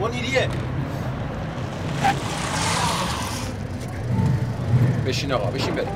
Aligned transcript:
منیریه 0.00 0.48
بشین 5.06 5.32
آقا 5.32 5.50
بشین 5.50 5.74
بریم 5.74 5.95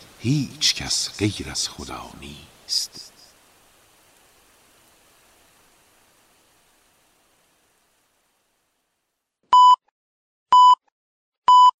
هیچ 0.23 0.75
کس 0.75 1.09
غیر 1.19 1.49
از 1.51 1.69
خدا 1.69 2.01
نیست. 2.21 3.11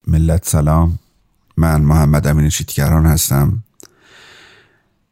ملت 0.07 0.47
سلام. 0.47 0.99
من 1.57 1.81
محمد 1.81 2.27
امین 2.27 2.49
چیتگران 2.49 3.05
هستم 3.05 3.63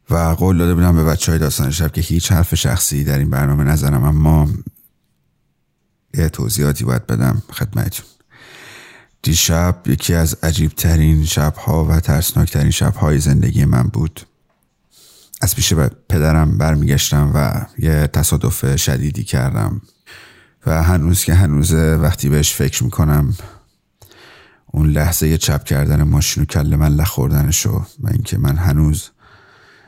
و 0.10 0.16
قول 0.16 0.58
داده 0.58 0.74
بودم 0.74 0.96
به 0.96 1.04
بچه 1.04 1.32
های 1.32 1.40
داستان 1.40 1.72
شب 1.72 1.92
که 1.92 2.02
هیچ 2.02 2.32
حرف 2.32 2.56
شخصی 2.56 3.04
در 3.04 3.18
این 3.18 3.30
برنامه 3.30 3.64
نزنم 3.64 4.04
اما 4.04 4.50
یه 6.14 6.30
توضیحاتی 6.30 6.84
باید 6.84 7.08
بدم 7.08 7.44
خدمتون 7.52 8.06
دیشب 9.22 9.76
یکی 9.86 10.14
از 10.14 10.38
عجیب 10.44 10.72
ترین 10.72 11.26
شبها 11.26 11.86
و 11.86 12.00
ترسناک 12.00 12.52
ترین 12.52 12.72
شبهای 12.72 13.20
زندگی 13.20 13.66
من 13.66 13.84
بود. 13.84 14.22
از 15.42 15.56
پیش 15.56 15.74
پدرم 16.10 16.58
برمیگشتم 16.58 17.32
و 17.34 17.66
یه 17.78 18.08
تصادف 18.14 18.76
شدیدی 18.76 19.24
کردم 19.24 19.82
و 20.66 20.84
هنوز 20.84 21.24
که 21.24 21.34
هنوزه 21.34 21.96
وقتی 21.96 22.30
بهش 22.30 22.54
فکر 22.54 22.84
می‌کنم 22.84 23.36
اون 24.66 24.90
لحظه 24.90 25.38
چپ 25.38 25.64
کردن 25.64 26.04
ماشین 26.04 26.44
و 26.44 26.46
کل 26.46 26.76
من 26.76 26.96
لخوردنشو 26.96 27.86
و 28.00 28.08
اینکه 28.08 28.38
من 28.38 28.58
هنوز 28.58 29.10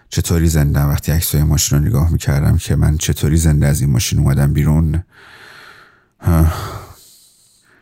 چطوری 0.10 0.48
زنده 0.48 0.80
وقتی 0.80 1.12
عکسای 1.12 1.44
ماشین 1.44 1.78
رو 1.78 1.86
نگاه 1.86 2.12
می‌کردم 2.12 2.58
که 2.58 2.76
من 2.76 2.98
چطوری 2.98 3.38
زنده 3.38 3.68
از 3.68 3.82
این 3.82 3.90
ماشین 3.90 4.20
اومدم 4.20 4.54
بیرون 4.54 5.04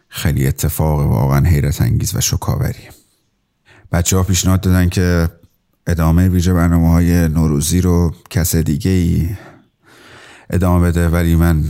خیلی 0.09 0.47
اتفاق 0.47 0.99
واقعا 0.99 1.45
حیرت 1.45 1.81
انگیز 1.81 2.15
و 2.15 2.21
شکاوری. 2.21 2.89
بچه 3.91 4.17
ها 4.17 4.23
پیشنهاد 4.23 4.61
دادن 4.61 4.89
که 4.89 5.29
ادامه 5.87 6.27
ویژه 6.27 6.53
برنامه 6.53 6.91
های 6.91 7.27
نوروزی 7.27 7.81
رو 7.81 8.15
کس 8.29 8.55
دیگه 8.55 8.91
ای 8.91 9.29
ادامه 10.49 10.87
بده 10.87 11.09
ولی 11.09 11.35
من 11.35 11.63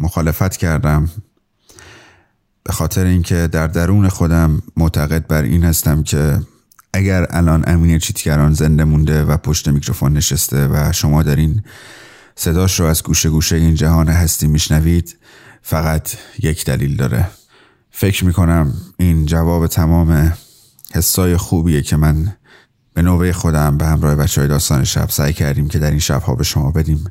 مخالفت 0.00 0.56
کردم. 0.56 1.10
به 2.64 2.72
خاطر 2.72 3.04
اینکه 3.04 3.48
در 3.52 3.66
درون 3.66 4.08
خودم 4.08 4.62
معتقد 4.76 5.26
بر 5.26 5.42
این 5.42 5.64
هستم 5.64 6.02
که 6.02 6.40
اگر 6.92 7.26
الان 7.30 7.64
امین 7.66 7.98
چیتگران 7.98 8.52
زنده 8.52 8.84
مونده 8.84 9.24
و 9.24 9.36
پشت 9.36 9.68
میکروفون 9.68 10.12
نشسته 10.12 10.66
و 10.66 10.92
شما 10.92 11.22
دارین 11.22 11.62
صداش 12.36 12.80
رو 12.80 12.86
از 12.86 13.02
گوشه 13.02 13.30
گوشه 13.30 13.56
این 13.56 13.74
جهان 13.74 14.08
هستی 14.08 14.46
میشنوید 14.46 15.16
فقط 15.62 16.16
یک 16.42 16.64
دلیل 16.64 16.96
داره. 16.96 17.30
فکر 17.96 18.24
می‌کنم 18.24 18.72
این 18.96 19.26
جواب 19.26 19.66
تمام 19.66 20.32
حسای 20.94 21.36
خوبیه 21.36 21.82
که 21.82 21.96
من 21.96 22.36
به 22.94 23.02
نوبه 23.02 23.32
خودم 23.32 23.78
به 23.78 23.86
همراه 23.86 24.14
بچه 24.14 24.40
های 24.40 24.48
داستان 24.48 24.84
شب 24.84 25.10
سعی 25.10 25.32
کردیم 25.32 25.68
که 25.68 25.78
در 25.78 25.90
این 25.90 25.98
شبها 25.98 26.34
به 26.34 26.44
شما 26.44 26.70
بدیم 26.70 27.04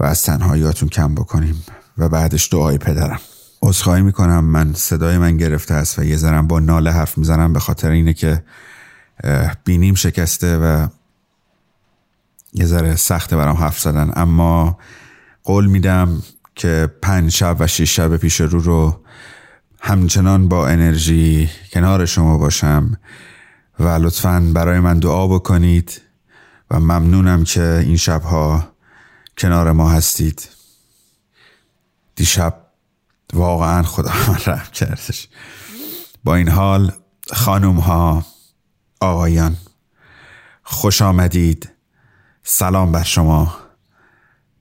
و 0.00 0.04
از 0.04 0.22
تنهاییاتون 0.22 0.88
کم 0.88 1.14
بکنیم 1.14 1.64
و 1.98 2.08
بعدش 2.08 2.52
دعای 2.52 2.78
پدرم. 2.78 3.20
عذرخواهی 3.62 4.02
می‌کنم 4.02 4.44
من 4.44 4.72
صدای 4.74 5.18
من 5.18 5.36
گرفته 5.36 5.74
است 5.74 5.98
و 5.98 6.04
یه 6.04 6.16
ذرم 6.16 6.46
با 6.46 6.60
ناله 6.60 6.90
حرف 6.92 7.18
می‌زنم 7.18 7.52
به 7.52 7.60
خاطر 7.60 7.90
اینه 7.90 8.12
که 8.12 8.44
بینیم 9.64 9.94
شکسته 9.94 10.58
و 10.58 10.88
یه 12.52 12.66
ذره 12.66 12.96
سخته 12.96 13.36
برام 13.36 13.56
حرف 13.56 13.80
زدن. 13.80 14.12
اما 14.16 14.78
قول 15.44 15.66
میدم 15.66 16.22
که 16.54 16.90
پنج 17.02 17.30
شب 17.30 17.56
و 17.60 17.66
شیش 17.66 17.96
شب 17.96 18.16
پیش 18.16 18.40
رو 18.40 18.60
رو 18.60 19.00
همچنان 19.80 20.48
با 20.48 20.68
انرژی 20.68 21.50
کنار 21.72 22.06
شما 22.06 22.38
باشم 22.38 22.98
و 23.78 23.88
لطفا 23.88 24.50
برای 24.54 24.80
من 24.80 24.98
دعا 24.98 25.26
بکنید 25.26 26.00
و 26.70 26.80
ممنونم 26.80 27.44
که 27.44 27.82
این 27.84 27.96
شبها 27.96 28.68
کنار 29.38 29.72
ما 29.72 29.90
هستید. 29.90 30.48
دیشب 32.16 32.54
واقعا 33.32 33.82
خدا 33.82 34.12
من 34.28 34.38
رحم 34.46 34.70
کردش. 34.72 35.28
با 36.24 36.34
این 36.34 36.48
حال 36.48 36.92
خانوم 37.32 37.76
ها 37.76 38.24
آقایان 39.00 39.56
خوش 40.62 41.02
آمدید. 41.02 41.70
سلام 42.42 42.92
بر 42.92 43.02
شما. 43.02 43.58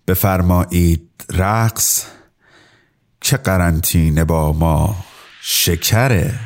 بفرمایید 0.08 1.25
رقص. 1.34 2.06
که 3.22 3.38
قرنطینه 3.38 4.24
با 4.24 4.54
ما 4.54 4.96
شکره؟ 5.42 6.40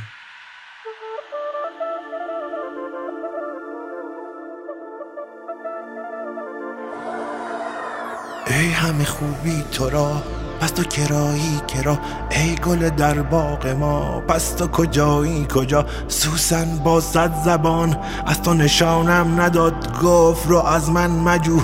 ای 8.47 8.71
همه 8.71 9.03
خوبی 9.03 9.63
تو 9.71 9.89
را 9.89 10.23
پس 10.61 10.71
تو 10.71 10.83
کرایی 10.83 11.61
کرا 11.67 11.99
ای 12.29 12.55
گل 12.55 12.89
در 12.89 13.21
باغ 13.21 13.67
ما 13.67 14.19
پس 14.27 14.49
تو 14.49 14.67
کجایی؟ 14.67 15.47
کجا؟ 15.53 15.85
سوسن 16.07 16.79
با 16.83 17.01
صد 17.01 17.31
زبان 17.45 17.97
از 18.25 18.41
تو 18.41 18.53
نشانم 18.53 19.41
نداد 19.41 19.99
گفت 20.03 20.47
رو 20.47 20.57
از 20.57 20.89
من 20.89 21.09
مجو 21.09 21.59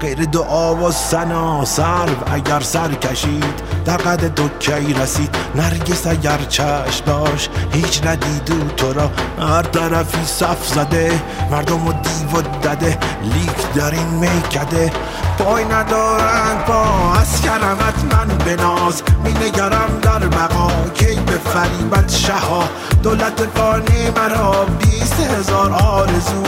غیر 0.00 0.24
دعا 0.24 0.74
و 0.74 0.90
سنا 0.90 1.64
سرو 1.64 2.32
اگر 2.32 2.60
سر 2.60 2.94
کشید 2.94 3.62
در 3.84 3.96
قد 3.96 4.34
تو 4.34 4.48
کی 4.48 4.94
رسید؟ 4.94 5.36
نرگس 5.54 6.06
اگر 6.06 6.38
چشم 6.48 7.04
داشت 7.06 7.50
هیچ 7.72 8.06
ندیدو 8.06 8.68
تو 8.76 8.92
را. 8.92 9.10
هر 9.38 9.62
طرفی 9.62 10.24
صف 10.24 10.68
زده 10.68 11.22
مردم 11.50 11.86
و 11.86 11.92
دیو 11.92 12.38
و 12.38 12.42
دده 12.42 12.98
لیک 13.22 13.72
در 13.74 13.90
این 13.90 14.06
میکده. 14.08 14.92
پای 15.38 15.64
ندارند 15.64 16.66
با 16.66 17.12
از 17.20 17.40
کرمت 17.40 18.14
من 18.14 18.41
بناز. 18.46 19.02
می 19.24 19.32
نگرم 19.32 19.98
در 20.02 20.18
بقا 20.18 20.70
کی 20.94 21.14
به 21.26 21.32
فریبت 21.32 22.10
شها. 22.10 22.64
دولت 23.02 23.48
فانی 23.54 24.10
مرا 24.16 24.64
بیست 24.64 25.20
هزار 25.20 25.72
آرزو 25.72 26.42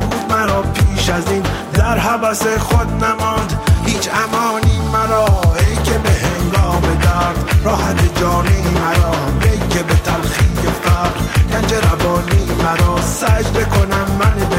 بود 0.00 0.32
مرا 0.32 0.62
پیش 0.62 1.08
از 1.08 1.30
این 1.30 1.42
در 1.72 1.98
حبس 1.98 2.46
خود 2.46 3.04
نماند. 3.04 3.60
هیچ 3.86 4.08
امانی 4.24 4.80
مرا. 4.92 5.26
ای 5.58 5.76
که 5.76 5.98
به 5.98 6.10
هنگام 6.10 6.82
درد 7.02 7.60
راحت 7.64 8.20
جانی 8.20 8.62
مرا. 8.74 9.12
ای 9.42 9.58
که 9.70 9.82
به 9.82 9.94
تلخی 9.94 10.50
فقر 10.82 11.20
گنج 11.52 11.74
روانی 11.74 12.44
مرا. 12.62 13.02
سجده 13.02 13.64
کنم 13.64 14.06
من 14.18 14.49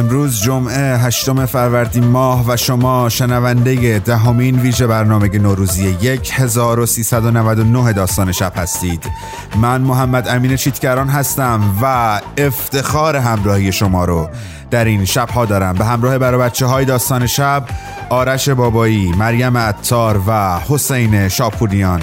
امروز 0.00 0.42
جمعه 0.42 0.96
هشتم 0.98 1.46
فروردین 1.46 2.04
ماه 2.04 2.44
و 2.48 2.56
شما 2.56 3.08
شنونده 3.08 3.98
دهمین 3.98 4.58
ویژه 4.60 4.86
برنامه 4.86 5.38
نوروزی 5.38 5.98
1399 6.32 7.92
داستان 7.92 8.32
شب 8.32 8.52
هستید. 8.56 9.10
من 9.56 9.80
محمد 9.80 10.28
امین 10.28 10.56
چیتگران 10.56 11.08
هستم 11.08 11.78
و 11.82 12.20
افتخار 12.36 13.16
همراهی 13.16 13.72
شما 13.72 14.04
رو 14.04 14.28
در 14.70 14.84
این 14.84 15.04
شبها 15.04 15.44
دارم. 15.44 15.74
به 15.74 15.84
همراه 15.84 16.18
برای 16.18 16.40
بچه 16.40 16.66
های 16.66 16.84
داستان 16.84 17.26
شب 17.26 17.64
آرش 18.10 18.48
بابایی، 18.48 19.12
مریم 19.12 19.56
عطار 19.56 20.20
و 20.26 20.58
حسین 20.68 21.28
شاپوریان 21.28 22.02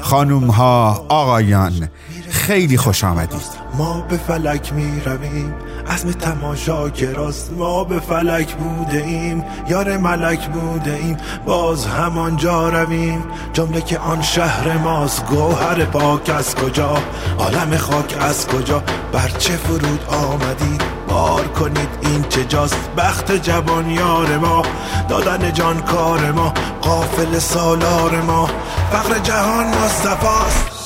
خانوم 0.00 0.50
ها 0.50 1.06
آقایان 1.08 1.88
خیلی 2.30 2.76
خوش 2.76 3.04
آمدید. 3.04 3.68
ما 3.78 4.00
به 4.00 4.16
فلک 4.16 4.72
می 4.72 5.00
رویم 5.04 5.54
عزم 5.90 6.12
تماشا 6.12 6.86
راست 7.14 7.52
ما 7.52 7.84
به 7.84 8.00
فلک 8.00 8.54
بوده 8.54 8.98
ایم 8.98 9.44
یار 9.68 9.96
ملک 9.96 10.46
بوده 10.48 10.94
ایم. 10.94 11.16
باز 11.46 11.86
همانجا 11.86 12.68
رویم 12.68 13.24
جمله 13.52 13.80
که 13.80 13.98
آن 13.98 14.22
شهر 14.22 14.78
ماست. 14.78 15.26
گوهر 15.26 15.84
پاک 15.84 16.30
از 16.30 16.54
کجا؟ 16.54 16.98
عالم 17.38 17.76
خاک 17.76 18.16
از 18.20 18.46
کجا؟ 18.46 18.82
بر 19.12 19.28
چه 19.28 19.52
فرود 19.52 20.04
آمدید 20.08 20.82
بار 21.08 21.48
کنید 21.48 21.88
این 22.00 22.24
چه 22.28 22.44
جاست؟ 22.44 22.90
بخت 22.96 23.32
جوان 23.32 23.90
یار 23.90 24.38
ما 24.38 24.62
دادن 25.08 25.52
جان 25.52 25.80
کار 25.80 26.32
ما 26.32 26.54
قافل 26.82 27.38
سالار 27.38 28.20
ما. 28.20 28.50
فقر 28.92 29.18
جهان 29.18 29.66
مصطفاست 29.66 30.77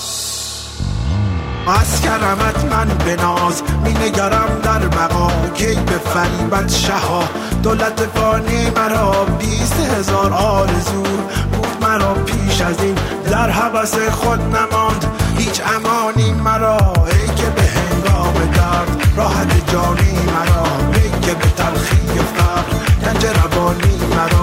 از 1.66 2.00
کرمت 2.00 2.64
من 2.64 2.88
به 3.04 3.16
ناز 3.22 3.62
می 3.84 3.92
نگرم 3.92 4.60
در 4.62 4.78
بقا. 4.78 5.30
کی 5.54 5.74
به 5.74 5.98
فریبت 5.98 6.70
شها؟ 6.72 7.24
دولت 7.62 8.00
فانی 8.14 8.70
مرا 8.70 9.24
بیست 9.24 9.80
هزار 9.80 10.32
آرزو. 10.32 11.02
بود 11.52 11.76
مرا 11.80 12.14
پیش 12.14 12.60
از 12.60 12.82
این 12.82 12.94
در 13.30 13.50
حبس 13.50 13.94
خود 13.94 14.40
نماند. 14.40 15.04
هیچ 15.38 15.60
امانی 15.76 16.32
مرا 16.32 16.78
ای 17.06 17.34
که 17.34 17.46
به 17.56 17.62
هنگام 17.62 18.34
درد. 18.54 19.02
راحت 19.16 19.72
جانی 19.72 20.18
مرا 20.26 20.92
ای 20.94 21.20
که 21.20 21.34
به 21.34 21.48
تلخی 21.56 22.18
فقر 22.36 22.72
گنج 23.04 23.26
روانی 23.26 23.96
مرا 24.16 24.41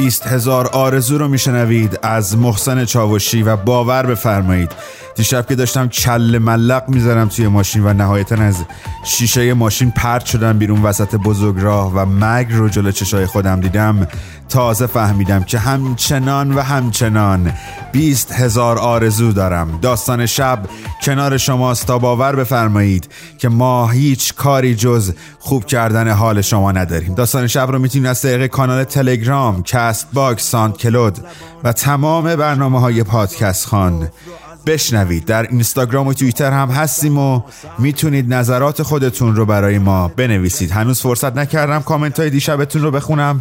بیست 0.00 0.26
هزار 0.26 0.66
آرزو 0.66 1.18
رو 1.18 1.28
میشنوید. 1.28 1.98
از 2.02 2.38
محسن 2.38 2.84
چاوشی 2.84 3.42
و 3.42 3.56
باور 3.56 4.06
بفرمایید. 4.06 4.72
دیشب 5.16 5.46
که 5.46 5.54
داشتم 5.54 5.88
چل 5.88 6.38
ملق 6.38 6.84
می‌زدم 6.88 7.28
توی 7.28 7.48
ماشین 7.48 7.84
و 7.84 7.92
نهایتا 7.92 8.36
از 8.36 8.56
شیشه 9.04 9.54
ماشین 9.54 9.90
پرت 9.90 10.24
شدم 10.24 10.58
بیرون 10.58 10.82
وسط 10.82 11.14
بزرگ 11.14 11.60
راه 11.60 11.92
و 11.94 12.06
مرگ 12.06 12.46
رو 12.52 12.68
جلو 12.68 12.90
چشای 12.90 13.26
خودم 13.26 13.60
دیدم. 13.60 14.08
تازه 14.48 14.86
فهمیدم 14.86 15.42
که 15.42 15.58
همچنان 15.58 16.52
و 16.52 16.60
همچنان 16.60 17.52
بیست 17.92 18.32
هزار 18.32 18.78
آرزو 18.78 19.32
دارم. 19.32 19.78
داستان 19.82 20.26
شب 20.26 20.58
کنار 21.02 21.36
شماست 21.36 21.86
تا 21.86 21.98
باور 21.98 22.36
بفرمایید 22.36 23.08
که 23.38 23.48
ما 23.48 23.88
هیچ 23.88 24.34
کاری 24.34 24.74
جز 24.74 25.12
خوب 25.38 25.66
کردن 25.66 26.08
حال 26.08 26.40
شما 26.40 26.72
نداریم. 26.72 27.14
داستان 27.14 27.46
شب 27.46 27.70
رو 27.70 27.78
می‌تونید 27.78 28.06
از 28.06 28.22
طریق 28.22 28.46
کانال 28.46 28.84
تلگرام 28.84 29.62
Castbox 29.62 30.50
SoundCloud 30.50 31.18
و 31.64 31.72
تمام 31.72 32.36
برنامه 32.36 32.80
های 32.80 33.02
پادکست 33.02 33.66
خان 33.66 34.08
بشنوید. 34.70 35.24
در 35.24 35.42
اینستاگرام 35.42 36.06
و 36.06 36.12
توییتر 36.12 36.50
هم 36.50 36.68
هستیم 36.68 37.18
و 37.18 37.42
می‌تونید 37.78 38.34
نظرات 38.34 38.82
خودتون 38.82 39.36
رو 39.36 39.46
برای 39.46 39.78
ما 39.78 40.08
بنویسید. 40.08 40.70
هنوز 40.70 41.00
فرصت 41.00 41.36
نکردم 41.36 41.82
کامنت 41.82 42.20
های 42.20 42.30
دیشبتون 42.30 42.82
رو 42.82 42.90
بخونم 42.90 43.40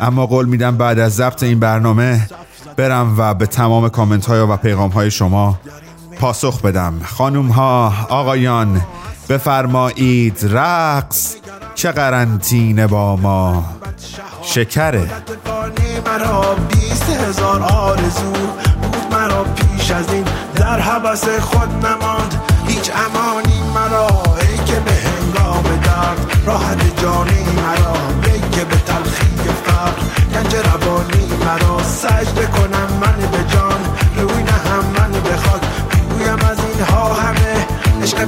اما 0.00 0.26
قول 0.26 0.46
میدم 0.46 0.76
بعد 0.76 0.98
از 0.98 1.14
ضبط 1.14 1.42
این 1.42 1.60
برنامه 1.60 2.28
برم 2.76 3.14
و 3.18 3.34
به 3.34 3.46
تمام 3.46 3.88
کامنت 3.88 4.26
های 4.26 4.40
و 4.40 4.56
پیغام 4.56 4.90
های 4.90 5.10
شما 5.10 5.58
پاسخ 6.18 6.62
بدم. 6.62 7.00
خانوم 7.04 7.48
ها 7.48 7.92
آقایان 8.08 8.80
بفرمایید 9.28 10.38
رقص 10.50 11.36
چه 11.74 11.92
قرنطینه 11.92 12.86
با 12.86 13.16
ما؟ 13.16 13.64
شکره. 14.42 15.10
مرا 16.06 16.56
بیست 16.68 17.10
هزار 17.10 17.62
آرزو 17.62 18.30
بود 18.30 19.12
مرا 19.12 19.44
پیش 19.44 19.90
از 19.90 20.12
این. 20.12 20.24
در 20.56 20.80
حبس 20.80 21.28
خود 21.28 21.86
نماند 21.86 22.34
هیچ 22.66 22.90
امانی 22.90 23.62
مرا. 23.74 24.08
ای 24.40 24.56
که 24.64 24.80
به 24.80 24.92
هنگام 24.92 25.62
درد 25.84 26.42
راحت 26.46 27.02
جانی 27.02 27.44
مرا. 27.56 27.96
ای 28.24 28.40
که 28.40 28.64
به 28.64 28.76
تلخی 28.76 29.26
فقر 29.64 30.02
گنج 30.34 30.54
روانی 30.54 31.26
مرا. 31.44 31.82
سجده 31.82 32.46
کنم 32.46 32.88
من 33.00 33.30
به 33.32 33.52
جان 33.52 33.80
روی 34.16 34.42
نهم 34.42 34.84
من 34.98 35.20
به 35.20 35.36
خاک. 35.36 35.62
بویم 36.08 36.50
از 36.50 36.58
اینها 36.64 37.14
همه 37.14 37.66
عشق 38.02 38.18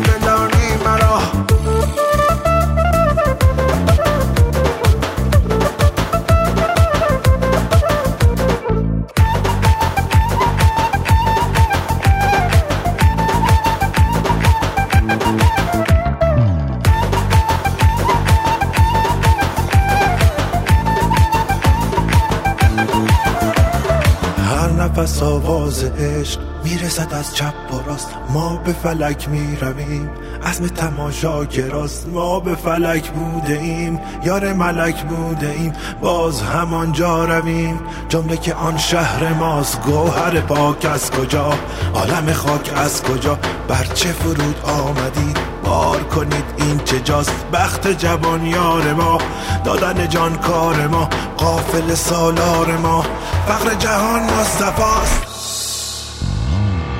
نفس 25.06 25.22
آواز 25.22 25.84
عشق 25.84 26.40
می‌رسد 26.64 27.14
از 27.14 27.34
چپ 27.34 27.54
و 27.72 27.90
راست. 27.90 28.08
ما 28.30 28.56
به 28.56 28.72
فلک 28.72 29.28
می‌رویم 29.28 30.10
عزم 30.44 30.66
تماشا 30.66 31.42
راست 31.70 32.08
ما 32.08 32.40
به 32.40 32.54
فلک 32.54 33.10
بوده 33.10 33.58
ایم 33.58 34.00
یار 34.24 34.52
ملک 34.52 35.02
بوده 35.02 35.50
ایم 35.50 35.72
باز 36.00 36.42
همانجا 36.42 37.24
رویم 37.24 37.80
جمله 38.08 38.36
که 38.36 38.54
آن 38.54 38.78
شهر 38.78 39.32
ماست. 39.32 39.80
گوهر 39.80 40.40
پاک 40.40 40.84
از 40.84 41.10
کجا؟ 41.10 41.52
عالم 41.94 42.32
خاک 42.32 42.72
از 42.76 43.02
کجا؟ 43.02 43.38
بر 43.68 43.84
چه 43.94 44.08
فرود 44.08 44.56
آمدید؟ 44.64 45.55
بار 45.66 46.02
کنید 46.02 46.44
این 46.56 46.78
چه 46.84 47.00
جاست؟ 47.00 47.46
بخت 47.52 47.88
جوان 47.88 48.46
یار 48.46 48.92
ما. 48.92 49.18
دادن 49.64 50.08
جان 50.08 50.36
کار 50.36 50.86
ما. 50.86 51.08
قافل 51.36 51.94
سالار 51.94 52.76
ما. 52.82 53.04
فقر 53.48 53.74
جهان 53.74 54.22
مصطفاست 54.22 55.22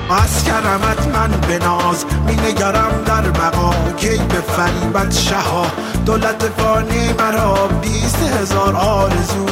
از 0.09 0.43
کرمت 0.43 1.07
من 1.07 1.31
به 1.47 1.57
ناز. 1.59 2.05
می 2.27 2.35
نگرم 2.35 3.03
در 3.05 3.21
بقا. 3.21 3.73
کی 3.97 4.17
به 4.17 4.41
فریبت 4.41 5.13
شها. 5.13 5.65
دولت 6.05 6.43
فانی 6.57 7.13
مرا 7.19 7.67
بیست 7.81 8.23
هزار 8.41 8.75
آرزو. 8.75 9.45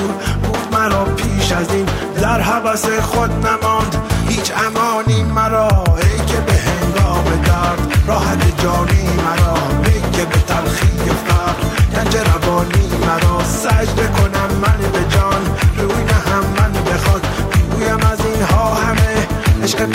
بود 0.44 0.68
مرا 0.72 1.06
پیش 1.06 1.52
از 1.52 1.74
این. 1.74 1.86
در 2.22 2.42
حبس 2.42 2.86
خود 2.86 3.32
نماند. 3.32 3.96
هیچ 4.28 4.52
امانی 4.68 5.24
مرا. 5.24 5.68
ای 5.98 6.26
که 6.26 6.38
به 6.38 6.54
هنگام 6.54 7.24
درد 7.46 8.04
راحت 8.08 8.45
جانی 8.66 9.10
مرا 9.26 9.54
ای 9.86 10.02
که 10.12 10.26
به 10.26 10.38
تلخی 10.38 10.88
فقر 11.28 11.54
گنج 11.96 12.16
روانی 12.16 12.88
مرا 13.08 13.44
سجده 13.44 14.08
کنم 14.08 14.50
من 14.62 14.78
به 14.94 15.16
جان. 15.16 15.42
روی 15.78 16.10
هم 16.32 16.44
من 16.58 16.72
بخواد 16.84 17.28
بگویم 17.52 18.12
از 18.12 18.20
اینها 18.26 18.74
همه. 18.74 19.28
عشق 19.64 19.86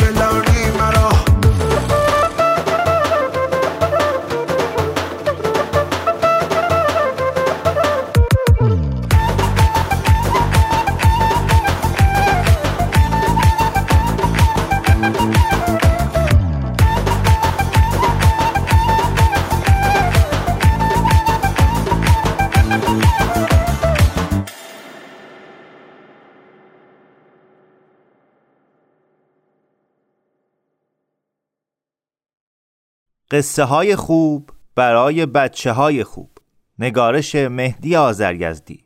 قصه 33.30 33.64
های 33.64 33.96
خوب 33.96 34.50
برای 34.74 35.26
بچه 35.26 35.72
های 35.72 36.04
خوب. 36.04 36.30
نگارش 36.78 37.34
مهدی 37.34 37.96
آزرگزدی 37.96 38.84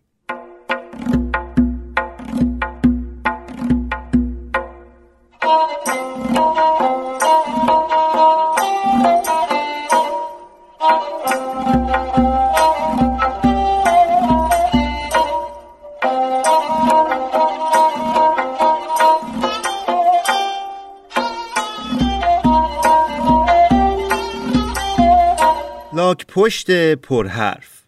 لاک 25.96 26.26
پشت 26.28 26.94
پرحرف. 26.94 27.82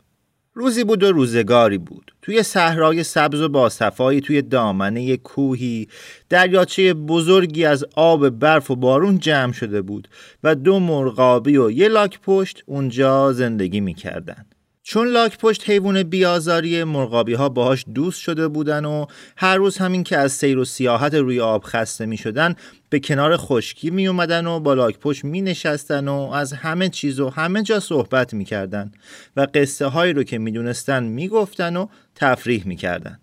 روزی 0.55 0.85
بود 0.85 1.03
و 1.03 1.13
روزگاری 1.13 1.79
بود. 1.79 2.15
توی 2.23 2.43
صحرای 2.43 3.03
سبز 3.05 3.41
و 3.41 3.49
باصفایی 3.49 4.21
توی 4.21 4.43
دامنه 4.43 5.17
کوهی 5.17 5.89
دریاچه 6.29 6.95
بزرگی 6.95 7.65
از 7.65 7.85
آب 7.95 8.29
برف 8.29 8.71
و 8.71 8.77
بارون 8.77 9.19
جمع 9.19 9.53
شده 9.53 9.83
بود 9.83 10.09
و 10.45 10.55
دو 10.55 10.81
مرغابی 10.81 11.57
و 11.57 11.71
یه 11.71 11.89
لاک 11.89 12.21
پشت 12.21 12.63
اونجا 12.67 13.33
زندگی 13.33 13.81
می‌کردن. 13.81 14.47
چون 14.89 15.09
لاک 15.09 15.39
پشت 15.39 15.71
حیوان 15.71 16.03
بیازاری 16.03 16.85
مرغابی 16.85 17.35
ها 17.35 17.49
باهاش 17.49 17.85
دوست 17.95 18.21
شده 18.21 18.49
بودن 18.49 18.85
و 18.85 19.07
هر 19.37 19.57
روز 19.57 19.79
همین 19.79 20.05
که 20.05 20.17
از 20.17 20.33
سیر 20.33 20.59
و 20.59 20.65
سیاحت 20.65 21.15
روی 21.15 21.41
آب 21.41 21.65
خسته 21.65 22.07
می 22.07 22.17
شدن 22.17 22.55
به 22.91 23.01
کنار 23.01 23.37
خشکی 23.37 23.91
می 23.91 24.07
اومدن 24.07 24.47
و 24.47 24.61
با 24.61 24.75
لاک 24.75 24.99
پشت 24.99 25.25
می 25.25 25.43
نشستن 25.43 26.09
و 26.09 26.15
از 26.15 26.53
همه 26.53 26.89
چیز 26.89 27.21
و 27.21 27.31
همه 27.31 27.63
جا 27.63 27.81
صحبت 27.81 28.35
می 28.35 28.45
کردن 28.45 28.93
و 29.37 29.47
قصه 29.55 29.87
هایی 29.87 30.13
رو 30.13 30.23
که 30.23 30.39
می 30.39 30.53
دونستن 30.53 31.03
می 31.03 31.29
گفتن 31.29 31.77
و 31.77 31.87
تفریح 32.15 32.67
می 32.67 32.77
کردن. 32.77 33.19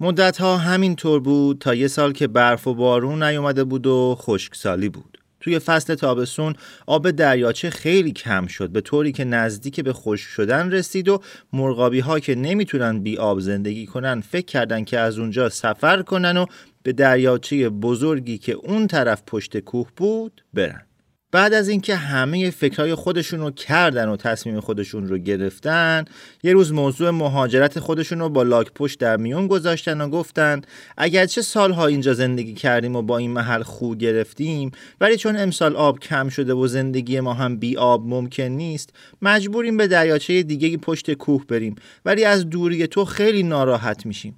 مدت 0.00 0.38
ها 0.38 0.56
همین 0.56 0.96
طور 0.96 1.20
بود 1.20 1.58
تا 1.58 1.74
یه 1.74 1.88
سال 1.88 2.12
که 2.12 2.26
برف 2.26 2.66
و 2.66 2.74
بارون 2.74 3.22
نیومده 3.22 3.64
بود 3.64 3.86
و 3.86 4.16
خشکسالی 4.18 4.88
بود. 4.88 5.17
توی 5.48 5.58
فصل 5.58 5.94
تابستون 5.94 6.54
آب 6.86 7.10
دریاچه 7.10 7.70
خیلی 7.70 8.12
کم 8.12 8.46
شد 8.46 8.70
به 8.70 8.80
طوری 8.80 9.12
که 9.12 9.24
نزدیک 9.24 9.80
به 9.80 9.92
خشک 9.92 10.28
شدن 10.28 10.70
رسید 10.70 11.08
و 11.08 11.22
مرغابی 11.52 12.00
ها 12.00 12.20
که 12.20 12.34
نمی‌تونن 12.34 13.00
بی 13.00 13.18
آب 13.18 13.40
زندگی 13.40 13.86
کنن 13.86 14.20
فکر 14.20 14.46
کردن 14.46 14.84
که 14.84 14.98
از 14.98 15.18
اونجا 15.18 15.48
سفر 15.48 16.02
کنن 16.02 16.36
و 16.36 16.46
به 16.82 16.92
دریاچه 16.92 17.68
بزرگی 17.68 18.38
که 18.38 18.52
اون 18.52 18.86
طرف 18.86 19.22
پشت 19.26 19.58
کوه 19.58 19.88
بود 19.96 20.44
برن. 20.54 20.87
بعد 21.32 21.54
از 21.54 21.68
اینکه 21.68 21.96
همه 21.96 22.50
فکرهای 22.50 22.94
خودشون 22.94 23.40
رو 23.40 23.50
کردن 23.50 24.08
و 24.08 24.16
تصمیم 24.16 24.60
خودشون 24.60 25.08
رو 25.08 25.18
گرفتن 25.18 26.04
یه 26.42 26.52
روز 26.52 26.72
موضوع 26.72 27.10
مهاجرت 27.10 27.78
خودشون 27.78 28.18
رو 28.18 28.28
با 28.28 28.42
لاک 28.42 28.72
پشت 28.74 29.00
در 29.00 29.16
میون 29.16 29.46
گذاشتن 29.46 30.00
و 30.00 30.08
گفتن 30.08 30.60
اگرچه 30.96 31.42
سالها 31.42 31.86
اینجا 31.86 32.14
زندگی 32.14 32.54
کردیم 32.54 32.96
و 32.96 33.02
با 33.02 33.18
این 33.18 33.30
محل 33.30 33.62
خو 33.62 33.94
گرفتیم 33.94 34.70
ولی 35.00 35.16
چون 35.16 35.36
امسال 35.36 35.76
آب 35.76 35.98
کم 35.98 36.28
شده 36.28 36.54
و 36.54 36.66
زندگی 36.66 37.20
ما 37.20 37.34
هم 37.34 37.56
بی 37.56 37.76
آب 37.76 38.06
ممکن 38.06 38.42
نیست 38.42 38.90
مجبوریم 39.22 39.76
به 39.76 39.86
دریاچه 39.86 40.42
دیگه 40.42 40.76
پشت 40.76 41.12
کوه 41.12 41.44
بریم 41.46 41.74
ولی 42.04 42.24
از 42.24 42.50
دوری 42.50 42.86
تو 42.86 43.04
خیلی 43.04 43.42
ناراحت 43.42 44.06
میشیم. 44.06 44.36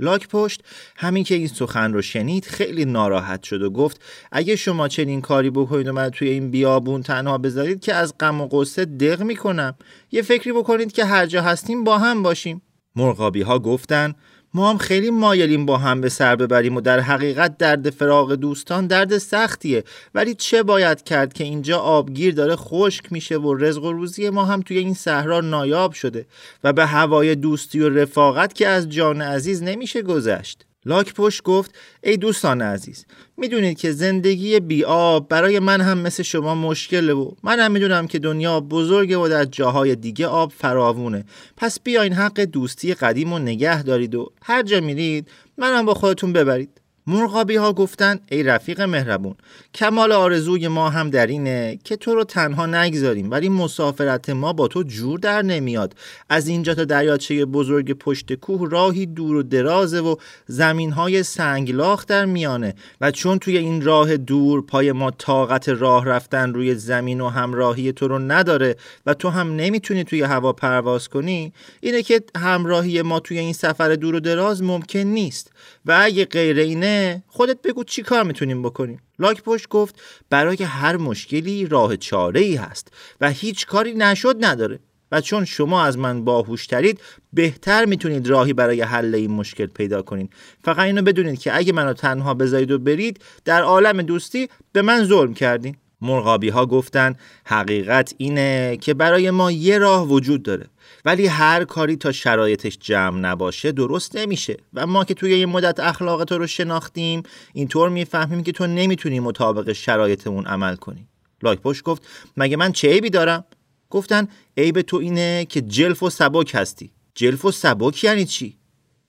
لاک 0.00 0.28
پشت. 0.28 0.60
همین 0.96 1.24
که 1.24 1.34
این 1.34 1.46
سخن 1.46 1.92
رو 1.92 2.02
شنید 2.02 2.44
خیلی 2.44 2.84
ناراحت 2.84 3.42
شد 3.42 3.62
و 3.62 3.70
گفت 3.70 4.00
اگه 4.32 4.56
شما 4.56 4.88
چنین 4.88 5.20
کاری 5.20 5.50
بکنید 5.50 5.88
و 5.88 5.92
من 5.92 6.10
توی 6.10 6.28
این 6.28 6.50
بیابون 6.50 7.02
تنها 7.02 7.38
بذارید 7.38 7.80
که 7.80 7.94
از 7.94 8.14
غم 8.20 8.40
و 8.40 8.48
قصه 8.48 8.84
دق 8.84 9.22
می‌کنم. 9.22 9.74
یه 10.10 10.22
فکری 10.22 10.52
بکنید 10.52 10.92
که 10.92 11.04
هر 11.04 11.26
جا 11.26 11.42
هستیم 11.42 11.84
با 11.84 11.98
هم 11.98 12.22
باشیم. 12.22 12.62
مرغابی 12.96 13.42
ها 13.42 13.58
گفتن 13.58 14.14
ما 14.54 14.70
هم 14.70 14.78
خیلی 14.78 15.10
مایلیم 15.10 15.66
با 15.66 15.78
هم 15.78 16.00
به 16.00 16.08
سر 16.08 16.36
ببریم 16.36 16.76
و 16.76 16.80
در 16.80 17.00
حقیقت 17.00 17.58
درد 17.58 17.90
فراغ 17.90 18.34
دوستان 18.34 18.86
درد 18.86 19.18
سختیه. 19.18 19.84
ولی 20.14 20.34
چه 20.34 20.62
باید 20.62 21.02
کرد 21.02 21.32
که 21.32 21.44
اینجا 21.44 21.78
آبگیر 21.78 22.34
داره 22.34 22.56
خشک 22.56 23.12
میشه 23.12 23.38
و 23.38 23.54
رزق 23.54 23.84
و 23.84 23.92
روزی 23.92 24.30
ما 24.30 24.44
هم 24.44 24.62
توی 24.62 24.78
این 24.78 24.94
صحرا 24.94 25.40
نایاب 25.40 25.92
شده 25.92 26.26
و 26.64 26.72
به 26.72 26.86
هوای 26.86 27.34
دوستی 27.34 27.80
و 27.80 27.88
رفاقت 27.88 28.54
که 28.54 28.68
از 28.68 28.88
جان 28.88 29.22
عزیز 29.22 29.62
نمیشه 29.62 30.02
گذشت. 30.02 30.66
لاک 30.84 31.14
پشت 31.14 31.42
گفت 31.42 31.74
ای 32.02 32.16
دوستان 32.16 32.62
عزیز 32.62 33.06
می‌دونید 33.36 33.78
که 33.78 33.92
زندگی 33.92 34.60
بی 34.60 34.84
آب 34.84 35.28
برای 35.28 35.58
من 35.58 35.80
هم 35.80 35.98
مثل 35.98 36.22
شما 36.22 36.54
مشکله 36.54 37.12
و 37.12 37.30
من 37.42 37.60
هم 37.60 37.72
می‌دونم 37.72 38.06
که 38.06 38.18
دنیا 38.18 38.60
بزرگه 38.60 39.16
و 39.16 39.28
در 39.28 39.44
جاهای 39.44 39.96
دیگه 39.96 40.26
آب 40.26 40.52
فراوونه. 40.52 41.24
پس 41.56 41.80
بیاین 41.80 42.12
حق 42.12 42.40
دوستی 42.40 42.94
قدیم 42.94 43.32
و 43.32 43.38
نگه 43.38 43.82
دارید 43.82 44.14
و 44.14 44.32
هر 44.42 44.62
جا 44.62 44.80
میرید 44.80 45.28
من 45.58 45.78
هم 45.78 45.86
با 45.86 45.94
خودتون 45.94 46.32
ببرید. 46.32 46.79
مرغابی 47.06 47.56
ها 47.56 47.72
گفتن 47.72 48.20
ای 48.30 48.42
رفیق 48.42 48.80
مهربون 48.80 49.34
کمال 49.74 50.12
آرزوی 50.12 50.68
ما 50.68 50.90
هم 50.90 51.10
در 51.10 51.26
اینه 51.26 51.78
که 51.84 51.96
تو 51.96 52.14
رو 52.14 52.24
تنها 52.24 52.66
نگذاریم 52.66 53.30
ولی 53.30 53.48
مسافرت 53.48 54.30
ما 54.30 54.52
با 54.52 54.68
تو 54.68 54.82
جور 54.82 55.18
در 55.18 55.42
نمیاد. 55.42 55.94
از 56.28 56.48
اینجا 56.48 56.74
تا 56.74 56.84
دریاچه 56.84 57.44
بزرگ 57.44 57.92
پشت 57.92 58.32
کوه 58.32 58.70
راهی 58.70 59.06
دور 59.06 59.36
و 59.36 59.42
درازه 59.42 60.00
و 60.00 60.16
زمین 60.46 60.92
های 60.92 61.22
سنگلاخ 61.22 62.06
در 62.06 62.24
میانه 62.24 62.74
و 63.00 63.10
چون 63.10 63.38
توی 63.38 63.58
این 63.58 63.82
راه 63.82 64.16
دور 64.16 64.62
پای 64.62 64.92
ما 64.92 65.10
طاقت 65.10 65.68
راه 65.68 66.04
رفتن 66.04 66.54
روی 66.54 66.74
زمین 66.74 67.20
و 67.20 67.28
همراهی 67.28 67.92
تو 67.92 68.08
رو 68.08 68.18
نداره 68.18 68.76
و 69.06 69.14
تو 69.14 69.28
هم 69.28 69.56
نمی‌تونی 69.56 70.04
توی 70.04 70.22
هوا 70.22 70.52
پرواز 70.52 71.08
کنی 71.08 71.52
اینه 71.80 72.02
که 72.02 72.22
همراهی 72.36 73.02
ما 73.02 73.20
توی 73.20 73.38
این 73.38 73.52
سفر 73.52 73.94
دور 73.94 74.14
و 74.14 74.20
دراز 74.20 74.62
ممکن 74.62 74.98
نیست. 74.98 75.52
و 75.86 75.98
اگه 76.02 76.24
غیر 76.24 76.58
اینه 76.58 77.22
خودت 77.26 77.62
بگو 77.62 77.84
چی 77.84 78.02
کار 78.02 78.22
می‌تونیم 78.22 78.62
بکنیم. 78.62 79.02
لاک 79.18 79.42
پشت 79.42 79.68
گفت 79.68 80.00
برای 80.30 80.62
هر 80.62 80.96
مشکلی 80.96 81.66
راه 81.66 81.96
چاره 81.96 82.40
ای 82.40 82.54
هست 82.54 82.92
و 83.20 83.30
هیچ 83.30 83.66
کاری 83.66 83.94
نشد 83.94 84.36
نداره 84.40 84.78
و 85.12 85.20
چون 85.20 85.44
شما 85.44 85.84
از 85.84 85.98
من 85.98 86.24
باهوشترید 86.24 87.00
بهتر 87.32 87.84
می‌تونید 87.84 88.28
راهی 88.28 88.52
برای 88.52 88.82
حل 88.82 89.14
این 89.14 89.30
مشکل 89.30 89.66
پیدا 89.66 90.02
کنید 90.02 90.32
فقط 90.64 90.78
اینو 90.78 91.02
بدونید 91.02 91.40
که 91.40 91.56
اگه 91.56 91.72
منو 91.72 91.92
تنها 91.92 92.34
بذارید 92.34 92.70
و 92.70 92.78
برید 92.78 93.20
در 93.44 93.62
عالم 93.62 94.02
دوستی 94.02 94.48
به 94.72 94.82
من 94.82 95.04
ظلم 95.04 95.34
کردین. 95.34 95.76
مرغابی 96.02 96.48
ها 96.48 96.66
گفتن 96.66 97.14
حقیقت 97.44 98.14
اینه 98.16 98.78
که 98.80 98.94
برای 98.94 99.30
ما 99.30 99.50
یه 99.50 99.78
راه 99.78 100.08
وجود 100.08 100.42
داره. 100.42 100.66
ولی 101.04 101.26
هر 101.26 101.64
کاری 101.64 101.96
تا 101.96 102.12
شرایطش 102.12 102.78
جمع 102.78 103.18
نباشه 103.18 103.72
درست 103.72 104.16
نمیشه. 104.16 104.56
و 104.74 104.86
ما 104.86 105.04
که 105.04 105.14
توی 105.14 105.38
یه 105.38 105.46
مدت 105.46 105.80
اخلاق 105.80 106.24
تو 106.24 106.38
رو 106.38 106.46
شناختیم 106.46 107.22
اینطور 107.52 107.88
می‌فهمیم 107.88 108.42
که 108.42 108.52
تو 108.52 108.66
نمی‌تونی 108.66 109.20
مطابق 109.20 109.72
شرایطمون 109.72 110.46
عمل 110.46 110.76
کنی. 110.76 111.08
لاکپشت 111.42 111.82
گفت 111.82 112.06
مگه 112.36 112.56
من 112.56 112.72
چه 112.72 112.88
عیبی 112.88 113.10
دارم؟ 113.10 113.44
گفتن 113.90 114.28
عیب 114.56 114.80
تو 114.80 114.96
اینه 114.96 115.46
که 115.48 115.60
جلف 115.60 116.02
و 116.02 116.10
سبک 116.10 116.50
هستی. 116.54 116.92
جلف 117.14 117.44
و 117.44 117.50
سبک 117.50 118.04
یعنی 118.04 118.24
چی؟ 118.24 118.56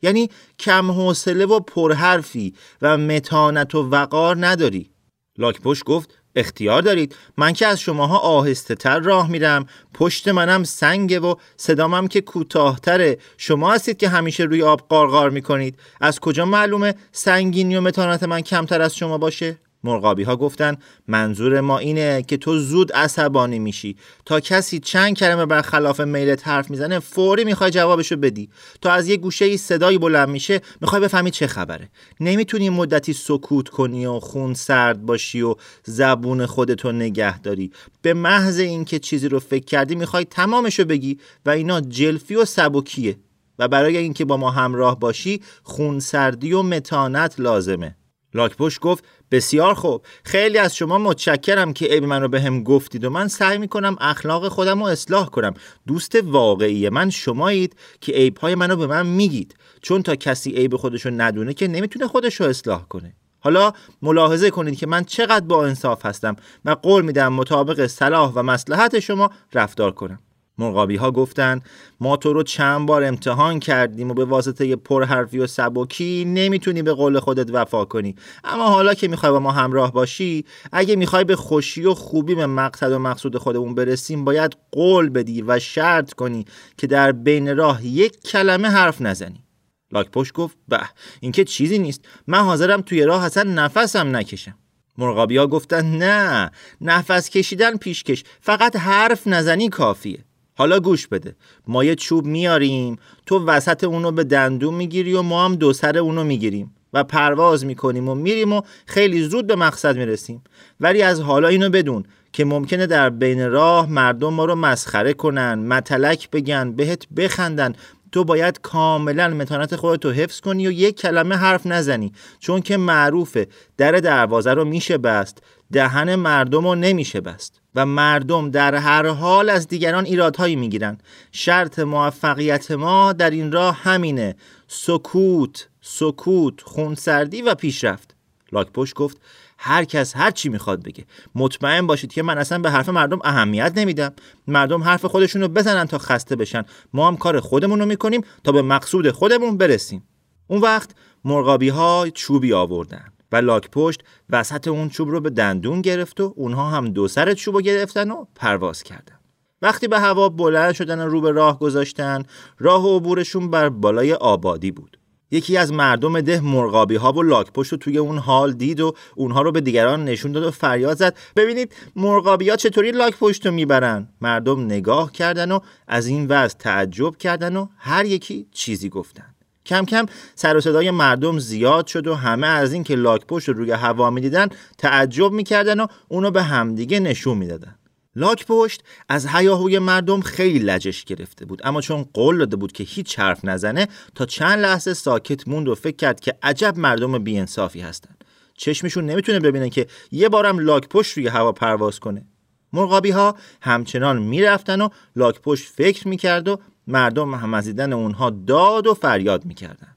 یعنی 0.01 0.29
کم 0.59 0.91
حوصله 0.91 1.45
و 1.45 1.59
پرحرفی 1.59 2.53
و 2.81 2.97
متانت 2.97 3.75
و 3.75 3.89
وقار 3.89 4.47
نداری. 4.47 4.89
لاکپشت 5.37 5.83
گفت 5.83 6.20
اختیار 6.35 6.81
دارید. 6.81 7.15
من 7.37 7.53
که 7.53 7.67
از 7.67 7.79
شماها 7.79 8.17
آهسته 8.17 8.75
تر 8.75 8.99
راه 8.99 9.31
میرم. 9.31 9.65
پشت 9.93 10.27
منم 10.27 10.63
سنگه 10.63 11.19
و 11.19 11.35
صدامم 11.57 12.07
که 12.07 12.21
کوتاهتره. 12.21 13.17
شما 13.37 13.73
هستید 13.73 13.97
که 13.97 14.09
همیشه 14.09 14.43
روی 14.43 14.63
آب 14.63 14.81
قارقار 14.89 15.29
می‌کنید. 15.29 15.79
از 16.01 16.19
کجا 16.19 16.45
معلومه 16.45 16.95
سنگینی 17.11 17.75
و 17.75 17.81
متانت 17.81 18.23
من 18.23 18.41
کمتر 18.41 18.81
از 18.81 18.95
شما 18.95 19.17
باشه؟ 19.17 19.57
مرغابی 19.83 20.23
ها 20.23 20.35
گفتن 20.35 20.77
منظور 21.07 21.61
ما 21.61 21.77
اینه 21.77 22.23
که 22.23 22.37
تو 22.37 22.59
زود 22.59 22.93
عصبانی 22.93 23.59
میشی. 23.59 23.95
تا 24.25 24.39
کسی 24.39 24.79
چند 24.79 25.17
کلمه 25.17 25.45
بر 25.45 25.61
خلاف 25.61 25.99
میلت 25.99 26.47
حرف 26.47 26.71
می‌زنه 26.71 26.99
فوری 26.99 27.43
می‌خوای 27.43 27.71
جوابشو 27.71 28.15
بدی. 28.15 28.49
تا 28.81 28.91
از 28.91 29.07
یه 29.07 29.17
گوشه 29.17 29.45
ای 29.45 29.57
صدایی 29.57 29.97
بلند 29.97 30.29
میشه 30.29 30.61
می‌خوای 30.81 31.01
بفهمی 31.01 31.31
چه 31.31 31.47
خبره. 31.47 31.89
نمی‌تونی 32.19 32.69
مدتی 32.69 33.13
سکوت 33.13 33.69
کنی 33.69 34.05
و 34.05 34.19
خون 34.19 34.53
سرد 34.53 35.05
باشی 35.05 35.41
و 35.41 35.55
زبون 35.83 36.45
خودتو 36.45 36.91
نگه 36.91 37.39
داری. 37.39 37.71
به 38.01 38.13
محض 38.13 38.59
اینکه 38.59 38.99
چیزی 38.99 39.27
رو 39.29 39.39
فکر 39.39 39.65
کردی 39.65 39.95
می‌خوای 39.95 40.25
تمامشو 40.25 40.85
بگی 40.85 41.19
و 41.45 41.49
اینا 41.49 41.81
جلفی 41.81 42.35
و 42.35 42.45
سبکیه. 42.45 43.17
و 43.59 43.67
برای 43.67 43.97
اینکه 43.97 44.25
با 44.25 44.37
ما 44.37 44.51
همراه 44.51 44.99
باشی 44.99 45.41
خونسردی 45.63 46.53
و 46.53 46.61
متانت 46.61 47.39
لازمه. 47.39 47.95
لاکپوش 48.33 48.79
گفت 48.81 49.03
بسیار 49.31 49.73
خوب. 49.73 50.05
خیلی 50.23 50.57
از 50.57 50.75
شما 50.75 50.97
متشکرم 50.97 51.73
که 51.73 51.85
عیب 51.85 52.03
من 52.03 52.21
رو 52.21 52.27
به 52.27 52.41
هم 52.41 52.63
گفتید 52.63 53.05
و 53.05 53.09
من 53.09 53.27
سعی 53.27 53.57
می‌کنم 53.57 53.95
اخلاق 53.99 54.47
خودم 54.47 54.79
رو 54.79 54.85
اصلاح 54.85 55.29
کنم. 55.29 55.53
دوست 55.87 56.15
واقعی 56.23 56.89
من 56.89 57.09
شمایید 57.09 57.75
که 58.01 58.11
عیبهای 58.11 58.55
منو 58.55 58.75
به 58.75 58.87
من 58.87 59.07
میگید. 59.07 59.55
چون 59.81 60.03
تا 60.03 60.15
کسی 60.15 60.51
عیب 60.51 60.75
خودش 60.75 61.05
رو 61.05 61.11
ندونه 61.11 61.53
که 61.53 61.67
نمی‌تونه 61.67 62.07
خودش 62.07 62.35
رو 62.35 62.45
اصلاح 62.45 62.87
کنه. 62.87 63.13
حالا 63.39 63.73
ملاحظه 64.01 64.49
کنید 64.49 64.77
که 64.77 64.87
من 64.87 65.03
چقدر 65.03 65.45
با 65.45 65.65
انصاف 65.65 66.05
هستم 66.05 66.35
و 66.65 66.71
قول 66.71 67.05
میدم 67.05 67.33
مطابق 67.33 67.87
صلاح 67.87 68.31
و 68.35 68.43
مسلحت 68.43 68.99
شما 68.99 69.31
رفتار 69.53 69.91
کنم. 69.91 70.19
مرغابی 70.61 70.95
ها 70.95 71.11
گفتن 71.11 71.61
ما 71.99 72.17
تو 72.17 72.33
رو 72.33 72.43
چند 72.43 72.87
بار 72.87 73.03
امتحان 73.03 73.59
کردیم 73.59 74.11
و 74.11 74.13
به 74.13 74.25
واسطه 74.25 74.75
پرحرفی 74.75 75.39
و 75.39 75.47
سبکی 75.47 76.25
نمی‌تونی 76.25 76.81
به 76.81 76.93
قول 76.93 77.19
خودت 77.19 77.49
وفا 77.53 77.85
کنی. 77.85 78.15
اما 78.43 78.69
حالا 78.69 78.93
که 78.93 79.07
می‌خوای 79.07 79.31
با 79.31 79.39
ما 79.39 79.51
همراه 79.51 79.93
باشی 79.93 80.45
اگه 80.71 80.95
می‌خوای 80.95 81.23
به 81.23 81.35
خوشی 81.35 81.85
و 81.85 81.93
خوبی 81.93 82.35
به 82.35 82.45
مقصد 82.45 82.91
و 82.91 82.99
مقصود 82.99 83.37
خودمون 83.37 83.75
برسیم 83.75 84.25
باید 84.25 84.57
قول 84.71 85.09
بدی 85.09 85.41
و 85.41 85.59
شرط 85.59 86.13
کنی 86.13 86.45
که 86.77 86.87
در 86.87 87.11
بین 87.11 87.57
راه 87.57 87.85
یک 87.85 88.23
کلمه 88.23 88.67
حرف 88.67 89.01
نزنی. 89.01 89.43
لاکپشت 89.91 90.33
گفت 90.33 90.57
به 90.67 90.79
این 91.19 91.31
که 91.31 91.43
چیزی 91.43 91.79
نیست. 91.79 92.05
من 92.27 92.39
حاضرم 92.39 92.81
توی 92.81 93.03
راه 93.03 93.23
اصلا 93.23 93.43
نفسم 93.43 94.15
نکشم. 94.15 94.55
مرغابی 94.97 95.37
ها 95.37 95.47
گفتن 95.47 95.85
نه 95.85 96.51
نفس 96.81 97.29
کشیدن 97.29 97.77
پیشکش 97.77 98.23
فقط 98.41 98.75
حرف 98.75 99.27
نزنی 99.27 99.69
کافیه. 99.69 100.25
حالا 100.61 100.79
گوش 100.79 101.07
بده. 101.07 101.35
ما 101.67 101.83
یه 101.83 101.95
چوب 101.95 102.25
میاریم 102.25 102.97
تو 103.25 103.45
وسط 103.45 103.83
اونو 103.83 104.11
به 104.11 104.23
دندون 104.23 104.73
می‌گیری 104.73 105.13
و 105.13 105.21
ما 105.21 105.45
هم 105.45 105.55
دو 105.55 105.73
سر 105.73 105.97
اونو 105.97 106.23
می‌گیریم 106.23 106.75
و 106.93 107.03
پرواز 107.03 107.65
می‌کنیم 107.65 108.09
و 108.09 108.15
میریم 108.15 108.53
و 108.53 108.61
خیلی 108.85 109.23
زود 109.23 109.47
به 109.47 109.55
مقصد 109.55 109.97
می‌رسیم. 109.97 110.43
ولی 110.79 111.01
از 111.01 111.21
حالا 111.21 111.47
اینو 111.47 111.69
بدون 111.69 112.03
که 112.33 112.45
ممکنه 112.45 112.87
در 112.87 113.09
بین 113.09 113.51
راه 113.51 113.89
مردم 113.89 114.33
ما 114.33 114.45
رو 114.45 114.55
مسخره 114.55 115.13
کنن 115.13 115.53
متلک 115.53 116.29
بگن 116.29 116.71
بهت 116.71 117.07
بخندن. 117.17 117.73
تو 118.11 118.23
باید 118.23 118.61
کاملا 118.61 119.27
متانت 119.27 119.75
خودتو 119.75 120.11
حفظ 120.11 120.39
کنی 120.39 120.67
و 120.67 120.71
یک 120.71 121.01
کلمه 121.01 121.35
حرف 121.35 121.65
نزنی. 121.65 122.11
چون 122.39 122.61
که 122.61 122.77
معروفه 122.77 123.47
در 123.77 123.91
دروازه 123.91 124.53
رو 124.53 124.65
میشه 124.65 124.97
بست 124.97 125.43
دهن 125.71 126.15
مردم 126.15 126.67
رو 126.67 126.75
نمیشه 126.75 127.21
بست. 127.21 127.60
و 127.75 127.85
مردم 127.85 128.51
در 128.51 128.75
هر 128.75 129.07
حال 129.07 129.49
از 129.49 129.67
دیگران 129.67 130.05
ایرادهایی 130.05 130.55
می‌گیرن 130.55 130.97
شرط 131.31 131.79
موفقیت 131.79 132.71
ما 132.71 133.13
در 133.13 133.29
این 133.29 133.51
راه 133.51 133.75
همینه. 133.75 134.35
سکوت 134.67 135.67
سکوت 135.81 136.61
خونسردی 136.61 137.41
و 137.41 137.55
پیشرفت. 137.55 138.15
لاکپشت 138.51 138.93
گفت 138.93 139.17
هر 139.57 139.85
کس 139.85 140.15
هر 140.15 140.31
چی 140.31 140.49
می‌خواد 140.49 140.83
بگه. 140.83 141.05
مطمئن 141.35 141.87
باشید 141.87 142.13
که 142.13 142.23
من 142.23 142.37
اصلا 142.37 142.59
به 142.59 142.71
حرف 142.71 142.89
مردم 142.89 143.19
اهمیت 143.23 143.73
نمیدم. 143.75 144.13
مردم 144.47 144.83
حرف 144.83 145.05
خودشونو 145.05 145.47
بزنن 145.47 145.85
تا 145.85 145.97
خسته 145.97 146.35
بشن. 146.35 146.63
ما 146.93 147.07
هم 147.07 147.17
کار 147.17 147.39
خودمون 147.39 147.79
رو 147.79 147.85
می‌کنیم 147.85 148.21
تا 148.43 148.51
به 148.51 148.61
مقصود 148.61 149.11
خودمون 149.11 149.57
برسیم. 149.57 150.03
اون 150.47 150.61
وقت 150.61 150.89
مرغابی 151.25 151.69
ها 151.69 152.09
چوبی 152.13 152.53
آوردن. 152.53 153.05
و 153.31 153.35
لاک 153.35 153.69
پشت 153.71 154.01
وسط 154.29 154.67
اون 154.67 154.89
چوب 154.89 155.09
رو 155.09 155.19
به 155.19 155.29
دندون 155.29 155.81
گرفت 155.81 156.21
و 156.21 156.33
اونها 156.37 156.69
هم 156.69 156.89
دو 156.89 157.07
سر 157.07 157.33
چوب 157.33 157.55
رو 157.55 157.61
گرفتن 157.61 158.11
و 158.11 158.25
پرواز 158.35 158.83
کردن. 158.83 159.15
وقتی 159.61 159.87
به 159.87 159.99
هوا 159.99 160.29
بلند 160.29 160.73
شدن 160.73 160.99
و 160.99 161.09
رو 161.09 161.21
به 161.21 161.31
راه 161.31 161.59
گذاشتن 161.59 162.23
راه 162.59 162.85
و 162.85 162.97
عبورشون 162.97 163.49
بر 163.49 163.69
بالای 163.69 164.13
آبادی 164.13 164.71
بود. 164.71 164.97
یکی 165.31 165.57
از 165.57 165.73
مردم 165.73 166.21
ده 166.21 166.39
مرغابی 166.39 166.95
ها 166.95 167.11
و 167.11 167.23
لاک 167.23 167.51
پشت 167.51 167.71
رو 167.71 167.77
توی 167.77 167.97
اون 167.97 168.17
حال 168.17 168.53
دید 168.53 168.79
و 168.79 168.93
اونها 169.15 169.41
رو 169.41 169.51
به 169.51 169.61
دیگران 169.61 170.05
نشون 170.05 170.31
داد 170.31 170.43
و 170.43 170.51
فریاد 170.51 170.97
زد. 170.97 171.17
ببینید 171.35 171.75
مرغابی 171.95 172.49
ها 172.49 172.55
چطوری 172.55 172.91
لاک 172.91 173.17
پشت 173.17 173.45
رو 173.45 173.51
می‌برن؟ 173.51 174.07
مردم 174.21 174.65
نگاه 174.65 175.11
کردن 175.11 175.51
و 175.51 175.59
از 175.87 176.07
این 176.07 176.27
وضع 176.27 176.57
تعجب 176.57 177.17
کردن 177.17 177.55
و 177.55 177.67
هر 177.77 178.05
یکی 178.05 178.47
چیزی 178.51 178.89
گفتن. 178.89 179.30
کم 179.65 179.85
کم 179.85 180.05
سر 180.35 180.57
و 180.57 180.61
صدای 180.61 180.91
مردم 180.91 181.39
زیاد 181.39 181.87
شد 181.87 182.07
و 182.07 182.15
همه 182.15 182.47
از 182.47 182.73
این 182.73 182.83
که 182.83 182.95
لاک 182.95 183.25
پشت 183.25 183.49
رو 183.49 183.53
روی 183.53 183.71
هوا 183.71 184.09
می‌دیدن 184.09 184.47
تعجب 184.77 185.31
می‌کردن 185.31 185.79
و 185.79 185.87
اونو 186.07 186.31
به 186.31 186.43
همدیگه 186.43 186.99
نشون 186.99 187.37
می‌دادن. 187.37 187.75
لاک 188.15 188.45
پشت 188.45 188.83
از 189.09 189.27
هیاهوی 189.27 189.79
مردم 189.79 190.21
خیلی 190.21 190.59
لجش 190.59 191.03
گرفته 191.03 191.45
بود 191.45 191.61
اما 191.63 191.81
چون 191.81 192.05
قول 192.13 192.37
داده 192.37 192.55
بود 192.55 192.71
که 192.71 192.83
هیچ 192.83 193.19
حرف 193.19 193.45
نزنه 193.45 193.87
تا 194.15 194.25
چند 194.25 194.59
لحظه 194.59 194.93
ساکت 194.93 195.47
موند 195.47 195.67
و 195.67 195.75
فکر 195.75 195.95
کرد 195.95 196.19
که 196.19 196.37
عجب 196.43 196.77
مردم 196.77 197.19
بیانصافی 197.19 197.81
هستن. 197.81 198.15
چشمشون 198.57 199.05
نمی‌تونه 199.05 199.39
ببینن 199.39 199.69
که 199.69 199.87
یه 200.11 200.29
بارم 200.29 200.59
لاک 200.59 200.87
پشت 200.87 201.17
روی 201.17 201.27
هوا 201.27 201.51
پرواز 201.51 201.99
کنه. 201.99 202.25
مرغابی 202.73 203.11
ها 203.11 203.35
همچنان 203.61 204.21
می‌رفتن 204.21 204.81
و 204.81 204.89
لاک 205.15 205.41
پشت 205.41 205.73
فکر 205.73 206.07
می‌کرد 206.07 206.47
و 206.47 206.59
مردم 206.91 207.33
هم 207.33 207.53
از 207.53 207.65
دیدن 207.65 207.93
اونها 207.93 208.29
داد 208.29 208.87
و 208.87 208.93
فریاد 208.93 209.45
می‌کردن 209.45 209.95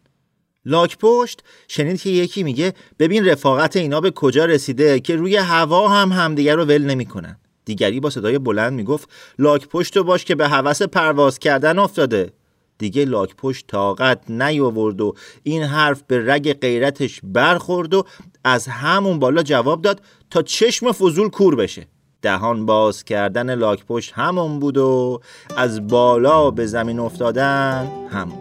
لاک 0.66 0.98
پشت 0.98 1.42
شنید 1.68 2.00
که 2.00 2.10
یکی 2.10 2.42
میگه 2.42 2.74
ببین 2.98 3.26
رفاقت 3.26 3.76
اینا 3.76 4.00
به 4.00 4.10
کجا 4.10 4.44
رسیده 4.44 5.00
که 5.00 5.16
روی 5.16 5.36
هوا 5.36 5.88
هم 5.88 6.12
همدیگر 6.12 6.56
رو 6.56 6.64
ول 6.64 6.82
نمی‌کنن. 6.82 7.36
دیگری 7.64 8.00
با 8.00 8.10
صدای 8.10 8.38
بلند 8.38 8.72
می‌گفت 8.72 9.08
لاک 9.38 9.68
پشت 9.68 9.98
باش 9.98 10.24
که 10.24 10.34
به 10.34 10.48
هوس 10.48 10.82
پرواز 10.82 11.38
کردن 11.38 11.78
افتاده. 11.78 12.32
دیگه 12.78 13.04
لاک 13.04 13.36
پشت 13.36 13.66
طاقت 13.66 14.30
نیاورد 14.30 15.00
و 15.00 15.14
این 15.42 15.62
حرف 15.62 16.02
به 16.06 16.32
رگ 16.32 16.52
غیرتش 16.52 17.20
برخورد 17.22 17.94
و 17.94 18.04
از 18.44 18.68
همون 18.68 19.18
بالا 19.18 19.42
جواب 19.42 19.82
داد 19.82 20.00
تا 20.30 20.42
چشم 20.42 20.92
فضول 20.92 21.28
کور 21.28 21.56
بشه. 21.56 21.86
دهان 22.24 22.66
باز 22.66 23.04
کردن 23.04 23.54
لاک 23.54 23.86
پشت 23.86 24.12
همون 24.14 24.58
بود 24.58 24.78
و 24.78 25.20
از 25.56 25.88
بالا 25.88 26.50
به 26.50 26.66
زمین 26.66 26.98
افتادن 26.98 27.88
همون. 28.10 28.38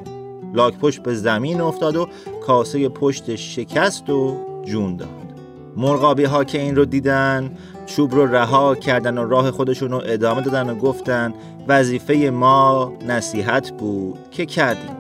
لاک 0.54 0.78
پشت 0.78 1.04
به 1.04 1.15
زمین 1.15 1.62
افتاد 1.62 1.96
و 1.96 2.08
کاسه 2.48 2.89
پشتش 2.89 3.56
شکست 3.56 4.10
و 4.10 4.38
جون 4.65 4.96
داد. 4.96 5.10
مرغابی 5.78 6.24
ها 6.24 6.43
که 6.43 6.62
این 6.62 6.76
رو 6.76 6.86
دیدن 6.86 7.52
چوب 7.86 8.15
رو 8.15 8.26
رها 8.36 8.76
کردن 8.76 9.17
و 9.17 9.30
راه 9.30 9.52
خودشون 9.52 9.91
رو 9.91 10.02
ادامه 10.06 10.41
دادن 10.41 10.69
و 10.69 10.76
گفتن 10.76 11.34
وظیفه 11.67 12.13
ما 12.15 12.93
نصیحت 13.08 13.72
بود 13.72 14.19
که 14.32 14.46
کردیم. 14.46 14.96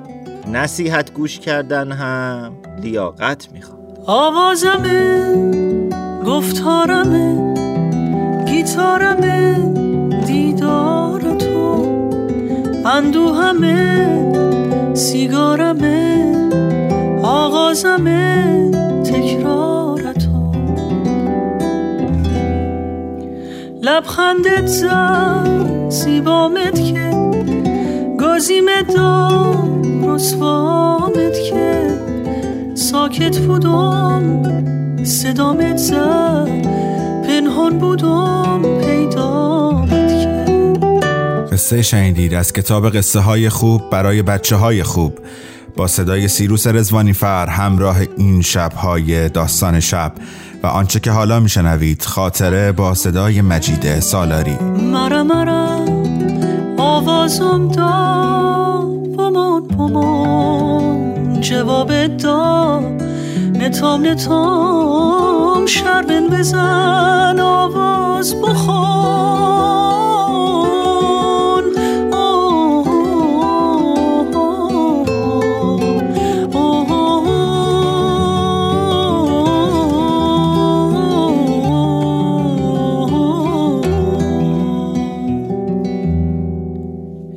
نصیحت 0.51 1.13
گوش 1.13 1.39
کردن 1.39 1.91
هم 1.91 2.53
لیاقت 2.81 3.51
می‌خواد. 3.51 3.99
آوازمه 4.05 5.33
گفتارمه 6.25 7.72
گیتارمه 8.53 9.55
دیدار 10.25 11.21
تو. 11.21 11.87
اندوهمه 12.85 14.07
سیگارمه 14.93 16.25
آغازمه 17.23 18.71
تکرار 19.05 20.13
تو. 20.13 20.51
لبخندت 23.81 24.65
زد 24.65 25.89
سیبامت 25.89 26.83
که. 26.93 27.31
گازیمت 28.17 28.93
داد 28.95 29.87
رسوامت 30.03 31.43
که. 31.49 31.97
ساکت 32.73 33.37
بودم 33.37 34.43
صدامت 35.03 35.77
زد 35.77 37.02
پنهان 37.33 37.79
بودم 37.79 38.61
پیدا 38.61 39.71
قصه 41.51 41.81
شنیدید 41.81 42.33
از 42.33 42.53
کتاب 42.53 42.89
قصه 42.89 43.19
های 43.19 43.49
خوب 43.49 43.89
برای 43.89 44.21
بچه 44.21 44.55
های 44.55 44.83
خوب. 44.83 45.19
با 45.75 45.87
صدای 45.87 46.27
سیروس 46.27 46.67
رزوانی 46.67 47.13
فر 47.13 47.47
همراه 47.47 47.97
این 48.17 48.41
شبهای 48.41 49.29
داستان 49.29 49.79
شب. 49.79 50.13
و 50.63 50.67
آنچه 50.67 50.99
که 50.99 51.11
حالا 51.11 51.39
میشنوید 51.39 52.03
خاطره 52.05 52.71
با 52.71 52.93
صدای 52.93 53.41
مجید 53.41 53.99
سالاری. 53.99 54.55
مرا 54.91 55.23
مرا 55.23 55.85
آوازم 56.77 57.67
دا 57.67 58.81
بمان 59.17 59.67
بمان 59.67 60.82
جواب 61.43 61.91
دا 62.17 62.79
نتام 63.59 64.05
نتام 64.05 65.65
شربن 65.65 66.27
بزن 66.27 67.39
آواز 67.39 68.35
بخون. 68.41 69.03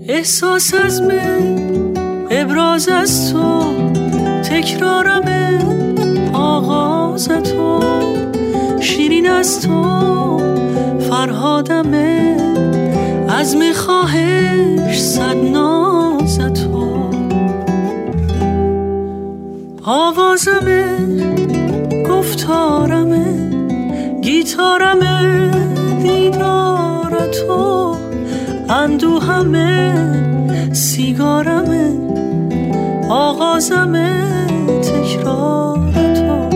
احساس 0.08 0.74
از 0.84 1.02
من 1.02 1.56
ابراز 2.30 2.88
از 2.88 3.32
تو. 3.32 3.75
تکرارم 4.50 5.28
آغاز 6.32 7.28
تو. 7.28 7.80
شیرین 8.80 9.30
از 9.30 9.60
تو 9.60 10.38
فرهادمه 11.10 12.36
از 13.28 13.56
خواهش 13.74 15.00
صد 15.00 15.36
ناز 15.36 16.38
تو. 16.38 17.10
آوازمه 19.84 20.84
گفتارمه 22.10 23.50
گیتارمه 24.22 25.50
دیدار 26.02 27.28
تو. 27.30 27.96
اندوهمه 28.68 29.94
سیگارمه 30.72 32.05
آغازمه 33.10 34.26
تکرار 34.82 35.92
تو. 36.14 36.48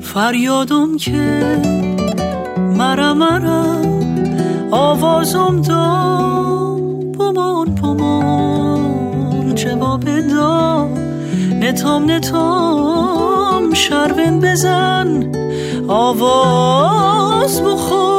فریادم 0.00 0.96
که 0.96 1.42
مرا 2.76 3.14
مرا 3.14 3.64
آوازم 4.70 5.60
دا 5.60 6.08
بمان 7.18 7.74
بمان 7.74 9.54
جواب 9.54 10.04
دا 10.04 10.88
نتام 11.60 12.10
نتام. 12.10 12.97
شربن 13.74 14.40
بزن. 14.40 15.32
آواز 15.88 17.62
بخون 17.62 18.17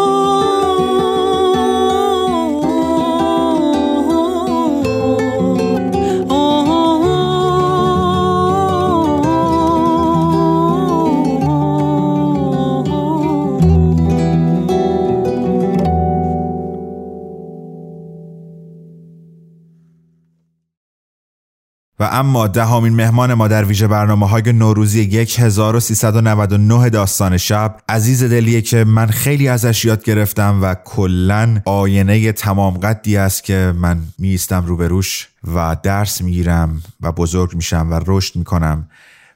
و 21.99 22.09
اما 22.12 22.47
دهمین 22.47 22.95
مهمان 22.95 23.33
ما 23.33 23.47
در 23.47 23.65
ویژه 23.65 23.88
برنامه 23.88 24.27
های 24.27 24.53
نوروزی 24.53 25.25
1399 25.39 26.89
داستان 26.89 27.38
شب 27.38 27.77
عزیز 27.89 28.23
دلیه 28.23 28.62
که 28.62 28.83
من 28.83 29.07
خیلی 29.07 29.47
ازش 29.47 29.85
یاد 29.85 30.03
گرفتم 30.03 30.59
و 30.62 30.75
کلا 30.85 31.62
آینه 31.65 32.31
تمام 32.31 32.77
قدی 32.77 33.17
است 33.17 33.43
که 33.43 33.73
من 33.75 34.03
میستم 34.19 34.65
روبروش 34.65 35.29
و 35.55 35.77
درس 35.83 36.21
می‌گیرم 36.21 36.81
و 37.01 37.12
بزرگ 37.12 37.55
میشم 37.55 37.88
و 37.91 37.99
رشد 38.07 38.35
می‌کنم 38.35 38.89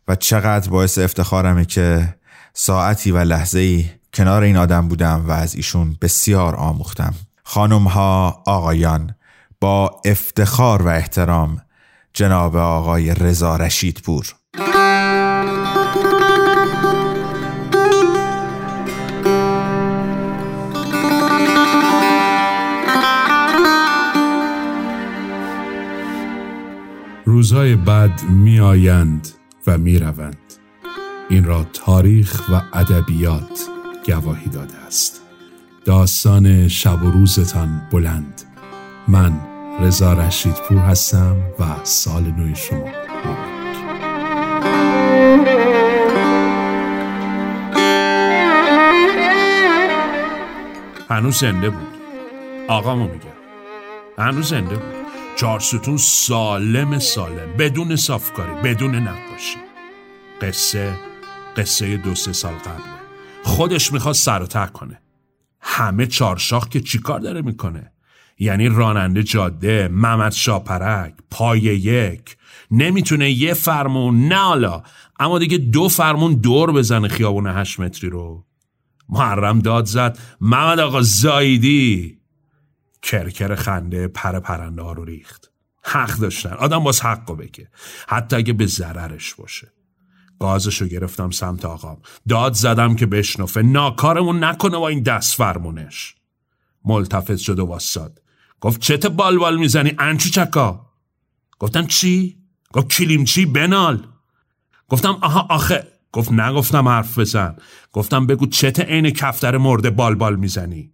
و 0.07 0.15
چقدر 0.15 0.69
باعث 0.69 0.97
افتخارمه 0.97 1.65
که 1.65 2.15
ساعتی 2.53 3.11
و 3.11 3.17
لحظه 3.17 3.59
ای 3.59 3.85
کنار 4.13 4.43
این 4.43 4.57
آدم 4.57 4.87
بودم 4.87 5.25
و 5.27 5.31
از 5.31 5.55
ایشون 5.55 5.97
بسیار 6.01 6.55
آموختم. 6.55 7.13
خانم 7.43 7.83
ها 7.83 8.43
آقایان 8.45 9.15
با 9.61 10.01
افتخار 10.05 10.81
و 10.81 10.87
احترام 10.87 11.61
جناب 12.13 12.55
آقای 12.55 13.13
رضا 13.13 13.55
رشید 13.55 14.01
پور 14.05 14.25
روزهای 27.25 27.75
بد 27.75 28.21
می 28.29 28.59
آیند 28.59 29.27
و 29.67 29.77
می 29.77 29.99
روند. 29.99 30.37
این 31.29 31.43
را 31.43 31.63
تاریخ 31.63 32.49
و 32.49 32.61
ادبیات 32.73 33.59
گواهی 34.05 34.49
داده 34.49 34.75
است. 34.87 35.21
داستان 35.85 36.67
شب 36.67 37.03
و 37.03 37.11
روزتان 37.11 37.81
بلند. 37.91 38.41
من 39.07 39.52
رضا 39.79 40.13
رشیدپور 40.13 40.77
هستم 40.77 41.37
و 41.59 41.63
سال 41.83 42.23
نوی 42.23 42.55
شما. 42.55 42.87
هنوز 51.09 51.37
زنده 51.37 51.69
بود. 51.69 51.87
آقامو 52.67 53.03
میگم. 53.03 53.29
هنوز 54.17 54.49
زنده 54.49 54.75
بود. 54.75 54.95
چهار 55.35 55.59
ستون 55.59 55.97
سالم 55.97 56.99
سالم 56.99 57.57
بدون 57.59 57.95
صافکاری 57.95 58.53
بدون 58.63 58.95
نقاشی. 58.95 59.57
قصه 60.41 60.93
قصه 61.57 61.97
دو 61.97 62.15
سه 62.15 62.33
سال 62.33 62.53
قبله. 62.53 62.93
خودش 63.43 63.93
می‌خواد 63.93 64.15
سر 64.15 64.41
و 64.41 64.45
ته 64.45 64.67
کنه. 64.67 65.01
همه 65.61 66.07
چارشاخ 66.07 66.69
که 66.69 66.79
چیکار 66.79 67.19
داره 67.19 67.41
می‌کنه؟ 67.41 67.92
یعنی 68.39 68.69
راننده 68.69 69.23
جاده 69.23 69.87
محمد 69.87 70.31
شاپرک 70.31 71.13
پای 71.31 71.59
یک. 71.59 72.37
نمی‌تونه 72.71 73.31
یه 73.31 73.53
فرمون 73.53 74.27
نه 74.27 74.35
حالا 74.35 74.83
اما 75.19 75.39
دیگه 75.39 75.57
دو 75.57 75.89
فرمون 75.89 76.33
دور 76.33 76.71
بزنه 76.71 77.07
خیابون 77.07 77.47
هشت 77.47 77.79
متری 77.79 78.09
رو. 78.09 78.45
محرم 79.09 79.59
داد 79.59 79.85
زد 79.85 80.19
محمد 80.41 80.79
آقا 80.79 81.01
زایدی. 81.01 82.19
کرکر 83.01 83.55
خنده 83.55 84.07
پر 84.07 84.39
پرنده 84.39 84.81
رو 84.81 85.05
ریخت. 85.05 85.51
حق 85.83 86.17
داشتن. 86.17 86.49
آدم 86.53 86.83
باز 86.83 87.01
حق 87.01 87.37
بگه. 87.37 87.69
حتی 88.07 88.35
اگه 88.35 88.53
به 88.53 88.65
ضررش 88.65 89.33
باشه. 89.35 89.73
گازشو 90.39 90.87
گرفتم 90.87 91.31
سمت 91.31 91.65
آقام. 91.65 91.97
داد 92.29 92.53
زدم 92.53 92.95
که 92.95 93.05
بشنفه. 93.05 93.61
ناکارمون 93.61 94.43
نکنه 94.43 94.77
با 94.77 94.87
این 94.87 95.03
دست 95.03 95.35
فرمونش. 95.35 96.15
ملتفت 96.85 97.35
شد 97.35 97.59
و 97.59 97.65
واساد. 97.65 98.21
گفت 98.63 98.81
چته 98.81 99.09
بال 99.09 99.37
بال 99.37 99.57
می‌زنی 99.57 99.91
انچو 99.99 100.29
چکا؟ 100.29 100.85
گفتم 101.59 101.87
چی؟ 101.87 102.37
گفت 102.73 102.87
کلیمچی 102.87 103.45
بنال؟ 103.45 104.07
گفتم 104.89 105.17
آها 105.21 105.47
آخه. 105.49 105.87
گفت 106.11 106.31
نگفتم 106.31 106.87
حرف 106.87 107.19
بزن. 107.19 107.55
گفتم 107.93 108.27
بگو 108.27 108.45
چت 108.45 108.79
عین 108.79 109.09
کفتر 109.09 109.57
مرده 109.57 109.89
بال 109.89 110.15
بال 110.15 110.35
می‌زنی؟ 110.35 110.91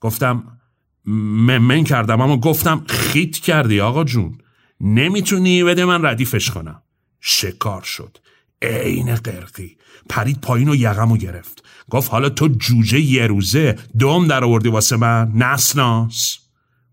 گفتم 0.00 0.58
ممن 1.06 1.84
کردم 1.84 2.20
اما 2.20 2.36
گفتم 2.36 2.84
خیت 2.88 3.36
کردی 3.36 3.80
آقا 3.80 4.04
جون. 4.04 4.38
نمی‌تونی 4.80 5.64
بده 5.64 5.84
من 5.84 6.06
ردیفش 6.06 6.50
کنم. 6.50 6.82
شکار 7.20 7.82
شد. 7.82 8.18
عین 8.62 9.14
قرقی. 9.14 9.76
پرید 10.08 10.40
پایین 10.40 10.68
و 10.68 10.74
یقمو 10.74 11.16
گرفت. 11.16 11.64
گفت 11.90 12.10
حالا 12.10 12.28
تو 12.28 12.48
جوجه 12.48 13.00
یه 13.00 13.26
روزه 13.26 13.78
دوم 13.98 14.26
در 14.26 14.44
آوردی 14.44 14.68
واسه 14.68 14.96
من؟ 14.96 15.32
نسناس. 15.34 16.41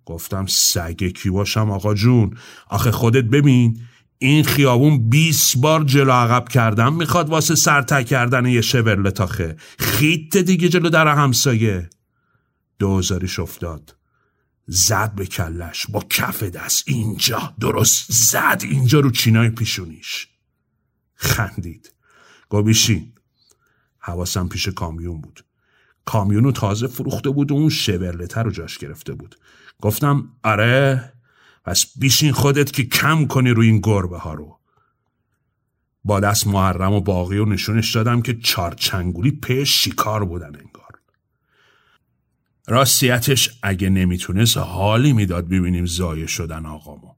گفتم 0.10 0.46
سگ 0.46 1.04
کی 1.04 1.30
باشم 1.30 1.72
آقا 1.72 1.94
جون. 1.94 2.38
آخه 2.68 2.92
خودت 2.92 3.24
ببین 3.24 3.82
این 4.18 4.44
خیابون 4.44 5.10
20 5.10 5.58
بار 5.58 5.84
جلو 5.84 6.12
عقب 6.12 6.50
کردم 6.50 6.94
می‌خواد 6.94 7.30
واسه 7.30 7.56
سرته 7.56 8.04
کردن 8.04 8.46
یه 8.46 8.62
شبرله 8.62 9.12
تاخه 9.12 9.56
خیت 9.80 10.38
دیگه 10.38 10.70
جلو 10.70 10.90
در 10.90 11.08
همسایه. 11.08 11.90
دوزاریش 12.80 13.40
افتاد. 13.40 13.96
زد 14.68 15.16
به 15.16 15.26
کلش 15.26 15.86
با 15.90 16.04
کف 16.10 16.44
دست. 16.44 16.84
اینجا 16.88 17.54
درست. 17.60 18.06
زد 18.10 18.62
اینجا 18.64 19.00
رو 19.00 19.12
چینای 19.12 19.50
پیشونیش. 19.50 20.28
خندید. 21.16 21.94
گابیشین 22.50 23.14
حواسم 24.00 24.48
پیش 24.48 24.68
کامیون 24.68 25.22
بود. 25.22 25.46
کامیونو 26.06 26.52
تازه 26.52 26.88
فروخته 26.88 27.30
بود 27.30 27.52
و 27.52 27.56
اون 27.56 27.70
شورلتر 27.70 28.44
رو 28.44 28.52
جاش 28.52 28.78
گرفته 28.78 29.14
بود. 29.14 29.36
گفتم 29.82 30.30
آره 30.44 31.14
پس 31.66 31.86
بیشین 31.96 32.32
خودت 32.32 32.72
که 32.72 32.84
کم 32.84 33.26
کنی 33.26 33.50
روی 33.50 33.68
این 33.68 33.80
گربه 33.80 34.18
ها 34.18 34.34
رو. 34.34 34.60
با 36.04 36.20
دست 36.20 36.48
محرم 36.48 36.94
و 36.94 37.02
باقی 37.02 37.38
و 37.38 37.46
نشونش 37.46 37.96
دادم 37.96 38.22
که 38.22 38.38
چارچنگولی 38.38 39.32
پی 39.32 39.66
شکار 39.66 40.26
بودن 40.26 40.56
انگار. 40.56 40.90
راستیتش 42.68 43.50
اگه 43.64 43.90
نمی‌تونست 43.90 44.58
حالی 44.58 45.14
می‌داد 45.14 45.46
ببینیم 45.46 45.86
زایه 45.86 46.28
شدن 46.28 46.66
آقامو. 46.66 47.16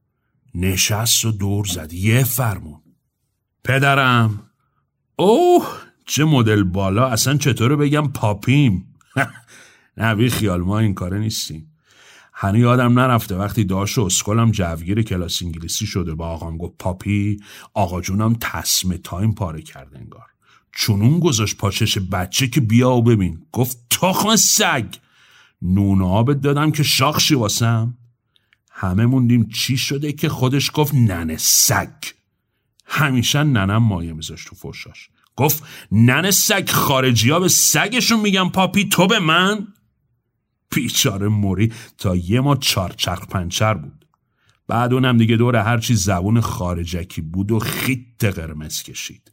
نشست 0.55 1.25
و 1.25 1.31
دور 1.31 1.65
زد. 1.65 1.93
یه 1.93 2.23
فرمون. 2.23 2.81
پدرم. 3.63 4.49
اوه 5.15 5.67
چه 6.05 6.25
مدل 6.25 6.63
بالا. 6.63 7.07
اصلا 7.07 7.37
چطوره 7.37 7.75
بگم 7.75 8.07
پاپیم؟ 8.07 8.95
نه 9.97 10.15
بی 10.15 10.29
خیال 10.29 10.61
ما 10.61 10.79
این 10.79 10.93
کاره 10.93 11.19
نیستیم. 11.19 11.70
هنو 12.33 12.57
یادم 12.57 12.99
نرفته. 12.99 13.35
وقتی 13.35 13.63
داشت 13.63 13.97
و 13.97 14.01
اسکلم 14.01 14.51
جوگیر 14.51 15.01
کلاس 15.01 15.41
انگلیسی 15.41 15.85
شده 15.85 16.13
با 16.13 16.27
آقام 16.27 16.57
گفت 16.57 16.73
پاپی 16.79 17.37
آقا 17.73 18.01
جونم 18.01 18.35
تسمه 18.41 18.97
تایم 18.97 19.33
پاره 19.33 19.61
کرده 19.61 19.99
انگار. 19.99 20.25
چونون 20.71 21.19
گذاشت 21.19 21.57
پاچش 21.57 21.97
بچه 21.97 22.47
که 22.47 22.61
بیا 22.61 22.91
و 22.91 23.03
ببین. 23.03 23.45
گفت 23.51 23.77
تخم 23.89 24.35
سگ. 24.35 24.85
نون 25.61 26.01
آبت 26.01 26.41
دادم 26.41 26.71
که 26.71 26.83
شاخشی 26.83 27.35
واسم. 27.35 27.97
همه 28.71 29.05
موندیم 29.05 29.49
چی 29.49 29.77
شده 29.77 30.11
که 30.13 30.29
خودش 30.29 30.71
گفت 30.73 30.93
ننه 30.93 31.37
سگ. 31.37 31.93
همیشه 32.85 33.43
ننم 33.43 33.83
مایه 33.83 34.13
میذاشت 34.13 34.47
تو 34.47 34.55
فرشاش 34.55 35.09
گفت 35.35 35.63
ننه 35.91 36.31
سگ 36.31 36.69
خارجی 36.69 37.29
ها 37.29 37.39
به 37.39 37.47
سگشون 37.47 38.19
میگم 38.19 38.49
پاپی 38.49 38.89
تو 38.89 39.07
به 39.07 39.19
من؟ 39.19 39.67
بیچاره 40.71 41.27
موری 41.27 41.73
تا 41.97 42.15
یه 42.15 42.41
ما 42.41 42.55
چرخ 42.55 43.27
پنچر 43.27 43.73
بود. 43.73 44.05
بعد 44.67 44.93
اونم 44.93 45.17
دیگه 45.17 45.37
دور 45.37 45.55
هرچی 45.55 45.95
زبون 45.95 46.41
خارجکی 46.41 47.21
بود 47.21 47.51
و 47.51 47.59
خیت 47.59 48.23
قرمز 48.23 48.83
کشید. 48.83 49.31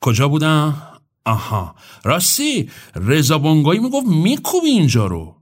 کجا 0.00 0.28
بودم؟ 0.28 0.82
آها. 1.24 1.74
راستی 2.04 2.70
رضا 2.94 3.38
بونگایی 3.38 3.80
می‌گفت 3.80 4.06
میکوبی 4.06 4.68
اینجا 4.68 5.06
رو. 5.06 5.36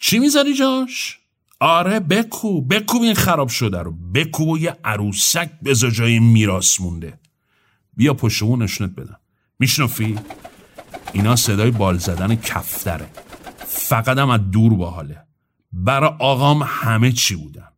چی 0.00 0.18
می‌ذاری 0.18 0.54
جاش؟ 0.54 1.18
آره 1.60 2.00
بکو 2.00 2.60
بکوب 2.60 3.02
این 3.02 3.14
خراب 3.14 3.48
شده 3.48 3.78
رو. 3.78 3.92
بکوب 4.14 4.48
و 4.48 4.58
یه 4.58 4.76
عروسک 4.84 5.50
بزا 5.64 5.90
جای 5.90 6.18
میراس 6.18 6.80
مونده. 6.80 7.20
بیا 7.96 8.14
پشتمون 8.14 8.62
نشونت 8.62 8.90
بدم. 8.90 9.20
میشنفی؟ 9.58 10.18
اینا 11.12 11.36
صدای 11.36 11.70
بال 11.70 11.98
زدن 11.98 12.34
کفتره. 12.34 13.10
فقط 13.72 14.18
هم 14.18 14.30
از 14.30 14.50
دور 14.50 14.74
باحاله. 14.74 15.22
برا 15.72 16.16
آقام 16.20 16.62
همه 16.66 17.12
چی 17.12 17.36
بودن. 17.36 17.68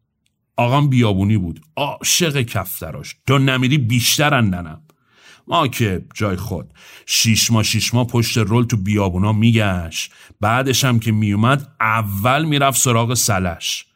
آقام 0.57 0.88
بیابونی 0.88 1.37
بود. 1.37 1.61
عاشق 1.76 2.42
کفتراش. 2.42 3.16
تو 3.26 3.38
نمیری 3.38 3.78
بیشتر 3.78 4.35
اندنم. 4.35 4.83
ما 5.46 5.68
که 5.68 6.05
جای 6.14 6.37
خود. 6.37 6.72
شیش 7.07 7.50
ما 7.50 7.62
شیش 7.62 7.94
ما 7.94 8.05
پشت 8.05 8.38
رول 8.38 8.64
تو 8.64 8.76
بیابونا 8.76 9.33
میگشت. 9.33 10.12
بعدش 10.40 10.85
هم 10.85 10.98
که 10.98 11.12
میومد 11.12 11.68
اول 11.81 12.44
می‌رفت 12.44 12.81
سراغ 12.81 13.14
سلش. 13.14 13.87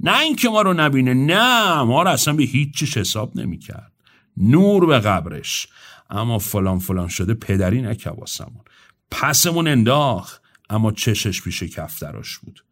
نه 0.00 0.20
اینکه 0.20 0.48
ما 0.48 0.62
رو 0.62 0.72
نبینه. 0.72 1.14
نه 1.14 1.82
ما 1.82 2.02
رو 2.02 2.10
اصلا 2.10 2.34
به 2.34 2.42
هیچیش 2.42 2.96
حساب 2.96 3.36
نمی‌کرد. 3.36 3.92
نور 4.36 4.86
به 4.86 4.98
قبرش. 4.98 5.68
اما 6.10 6.38
فلان 6.38 6.78
فلان 6.78 7.08
شده 7.08 7.34
پدری 7.34 7.82
نکواسمون. 7.82 8.64
پسمون 9.10 9.68
انداخت. 9.68 10.43
اما 10.70 10.92
چشش 10.92 11.42
پیش 11.42 11.62
کفتراش 11.62 12.38
بود. 12.38 12.64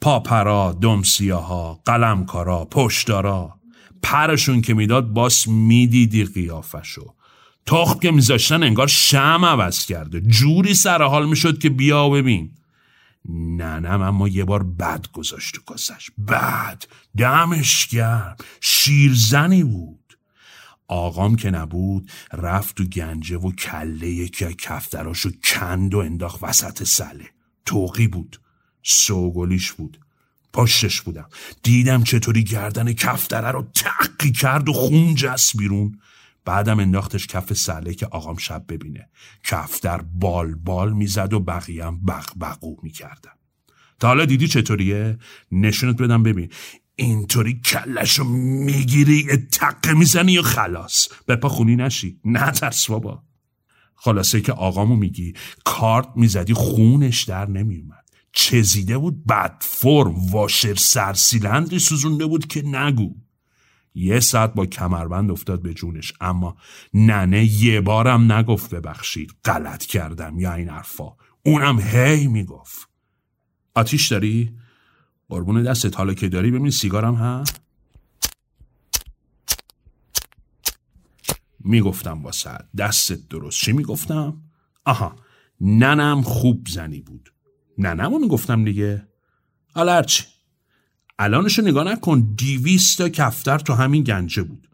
پاپرا، 0.00 0.78
دمسیاها، 0.80 1.80
قلمکارا، 1.84 2.64
پشتارا 2.64 3.60
پرشون 4.02 4.60
که 4.60 4.74
می‌داد 4.74 5.06
باس 5.06 5.48
می‌دیدی 5.48 6.24
قیافشو. 6.24 7.14
تخم 7.66 7.98
که 7.98 8.10
میذاشتن 8.10 8.62
انگار 8.62 8.86
شم 8.86 9.44
عوض 9.44 9.86
کرده. 9.86 10.20
جوری 10.20 10.74
سر 10.74 11.02
حال 11.02 11.28
می‌شد 11.28 11.58
که 11.58 11.70
بیا 11.70 12.08
ببین. 12.08 12.50
ننم 13.28 14.02
اما 14.02 14.28
یه 14.28 14.44
بار 14.44 14.62
بد 14.62 15.06
گذاشت 15.12 15.54
تو 15.54 15.60
کاسش. 15.62 16.10
بد. 16.28 16.84
دمش 17.16 17.86
گرم. 17.86 18.36
شیرزنی 18.60 19.64
بود. 19.64 20.18
آقام 20.88 21.36
که 21.36 21.50
نبود 21.50 22.10
رفت 22.32 22.76
تو 22.76 22.84
گنجه 22.84 23.36
و 23.36 23.52
کله 23.52 24.08
یکی 24.08 24.44
از 24.44 24.52
کفتراشو 24.52 25.30
کند 25.44 25.94
و 25.94 25.98
انداخت 25.98 26.42
وسط 26.42 26.84
سله. 26.84 27.30
توقی 27.66 28.08
بود 28.08 28.40
سوگلیش 28.82 29.72
بود 29.72 30.00
پشتش 30.52 31.00
بودم. 31.00 31.28
دیدم 31.62 32.02
چطوری 32.02 32.44
گردن 32.44 32.92
کفتره 32.92 33.50
رو 33.50 33.68
تقی 33.74 34.32
کرد 34.32 34.68
و 34.68 34.72
خون 34.72 35.14
جست 35.14 35.56
بیرون. 35.56 35.98
بعدم 36.44 36.80
انداختش 36.80 37.26
کف 37.26 37.52
سله 37.52 37.94
که 37.94 38.06
آقام 38.06 38.36
شب 38.36 38.64
ببینه. 38.68 39.08
کفتر 39.44 39.98
بال 39.98 40.54
بال 40.54 40.92
می‌زد 40.92 41.32
و 41.32 41.40
بقیم 41.40 42.00
بق 42.00 42.26
بقو 42.40 42.76
می‌کردم 42.82 43.32
تا 44.00 44.08
حالا 44.08 44.24
دیدی 44.24 44.48
چطوریه؟ 44.48 45.18
نشونت 45.52 46.02
بدم 46.02 46.22
ببین. 46.22 46.52
اینطوری 46.96 47.60
کلش 47.60 48.18
رو 48.18 48.24
می‌گیری 48.64 49.26
تقه 49.36 49.92
می‌زنی 49.92 50.38
و 50.38 50.42
خلاص. 50.42 51.08
بپا 51.28 51.48
خونی 51.48 51.76
نشی. 51.76 52.20
نه 52.24 52.50
ترس 52.50 52.90
بابا. 52.90 53.22
خلاصه 54.02 54.40
که 54.40 54.52
آقامو 54.52 54.96
میگی 54.96 55.32
کارت 55.64 56.08
می‌زدی 56.16 56.54
خونش 56.54 57.22
در 57.22 57.48
نمیومد 57.50 58.04
چزیده 58.32 58.98
بود 58.98 59.26
بد 59.26 59.56
فرم 59.60 60.14
واشر 60.30 60.74
سرسیلندی 60.74 61.78
سوزونده 61.78 62.26
بود 62.26 62.46
که 62.46 62.62
نگو 62.62 63.14
یه 63.94 64.20
ساعت 64.20 64.54
با 64.54 64.66
کمربند 64.66 65.30
افتاد 65.30 65.62
به 65.62 65.74
جونش 65.74 66.12
اما 66.20 66.56
ننه 66.94 67.44
یه 67.44 67.80
بارم 67.80 68.32
نگفت 68.32 68.74
ببخشید 68.74 69.34
غلط 69.44 69.84
کردم 69.84 70.38
یا 70.38 70.54
این 70.54 70.68
حرفا 70.68 71.12
اونم 71.46 71.80
هی 71.80 72.26
می‌گفت 72.26 72.88
آتیش 73.74 74.08
داری؟ 74.08 74.56
قربون 75.28 75.62
دستت 75.62 75.96
حالا 75.96 76.14
که 76.14 76.28
داری 76.28 76.50
ببین 76.50 76.70
سیگارم 76.70 77.14
ها؟ 77.14 77.44
می‌گفتم 81.64 82.22
واسه. 82.22 82.50
دستت 82.78 83.28
درست. 83.28 83.60
چی 83.60 83.72
می‌گفتم؟ 83.72 84.42
آها. 84.84 85.16
ننم 85.60 86.22
خوب 86.22 86.66
زنی 86.68 87.00
بود. 87.00 87.32
ننمو 87.78 88.18
می‌گفتم 88.18 88.64
دیگه. 88.64 89.08
حالا 89.74 89.92
هرچی 89.92 90.24
الانشو 91.18 91.62
نگاه 91.62 91.84
نکن. 91.84 92.34
دیویست 92.36 92.98
تا 92.98 93.08
کفتر 93.08 93.58
تو 93.58 93.74
همین 93.74 94.02
گنجه 94.02 94.42
بود. 94.42 94.68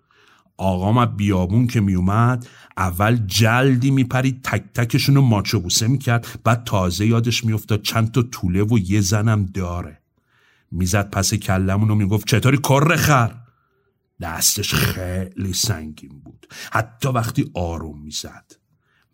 آقام 0.56 1.06
بیابون 1.06 1.66
که 1.66 1.80
میومد 1.80 2.46
اول 2.76 3.16
جلدی 3.16 3.90
میپرید 3.90 4.42
تک 4.42 4.64
تکشونو 4.74 5.20
ماچو 5.20 5.60
بوسه 5.60 5.86
می‌کرد. 5.86 6.40
بعد 6.44 6.64
تازه 6.64 7.06
یادش 7.06 7.44
میافتاد 7.44 7.82
چند 7.82 8.12
تا 8.12 8.22
طوله 8.22 8.62
و 8.62 8.78
یه 8.78 9.00
زنم 9.00 9.46
داره. 9.46 10.00
می‌زد 10.70 11.10
پس 11.10 11.34
کلمونو 11.34 11.94
می‌گفت 11.94 12.28
چطوری 12.28 12.58
کر 12.58 12.96
خر؟ 12.96 13.34
دستش 14.20 14.74
خیلی 14.74 15.52
سنگین 15.52 16.20
بود. 16.24 16.46
حتی 16.72 17.08
وقتی 17.08 17.50
آروم 17.54 18.02
می‌زد. 18.02 18.52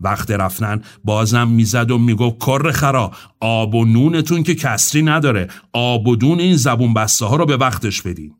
وقت 0.00 0.30
رفتن 0.30 0.82
بازم 1.04 1.48
می‌زد 1.48 1.90
و 1.90 1.98
می‌گفت 1.98 2.36
کر 2.38 2.70
خرا 2.70 3.12
آب 3.40 3.74
و 3.74 3.84
نونتون 3.84 4.42
که 4.42 4.54
کسری 4.54 5.02
نداره. 5.02 5.48
آب 5.72 6.08
و 6.08 6.16
دون 6.16 6.40
این 6.40 6.56
زبون 6.56 6.94
بسته 6.94 7.26
ها 7.26 7.36
رو 7.36 7.46
به 7.46 7.56
وقتش 7.56 8.02
بدین. 8.02 8.34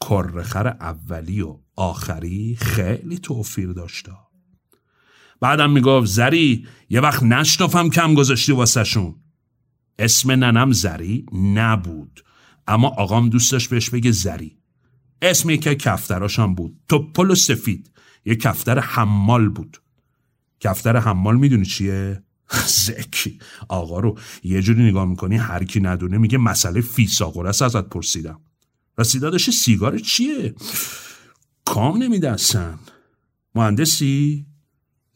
کر 0.00 0.42
خر 0.42 0.66
اولی 0.66 1.40
و 1.40 1.58
آخری 1.76 2.56
خیلی 2.60 3.18
توفیر 3.18 3.72
داشته 3.72 4.12
بعدم 5.40 5.70
می‌گفت 5.70 6.06
زری 6.06 6.66
یه 6.90 7.00
وقت 7.00 7.22
نشنفم 7.22 7.90
کم 7.90 8.14
گذاشتی 8.14 8.52
واسه 8.52 8.84
شون 8.84 9.14
اسم 9.98 10.32
ننم 10.32 10.72
زری 10.72 11.26
نبود. 11.32 12.24
اما 12.66 12.88
آقام 12.88 13.28
دوستش 13.28 13.68
بهش 13.68 13.90
بگه 13.90 14.10
زری. 14.10 14.58
اسم 15.22 15.50
یکی 15.50 15.74
کفتراشم 15.74 16.54
بود. 16.54 16.76
توپل 16.88 17.30
و 17.30 17.34
سفید. 17.34 17.90
یه 18.24 18.36
کفتر 18.36 18.78
حمال 18.78 19.48
بود. 19.48 19.76
کفتر 20.60 20.96
حمال 20.96 21.36
می‌دونی 21.36 21.64
چیه؟ 21.64 22.22
زکی. 22.86 23.38
آقا 23.68 24.00
رو 24.00 24.18
یه 24.42 24.62
جوری 24.62 24.82
نگاه 24.82 25.04
می‌کنی 25.04 25.36
هر 25.36 25.64
کی 25.64 25.80
ندونه 25.80 26.18
میگه 26.18 26.38
مسئله 26.38 26.80
فیساقور 26.80 27.46
است 27.46 27.62
ازت 27.62 27.88
پرسیدم. 27.88 28.40
رسیدادش 28.98 29.50
سیگار 29.50 29.98
چیه؟ 29.98 30.54
کام 31.64 32.02
نمیدستن. 32.02 32.78
مهندسی؟ 33.54 34.46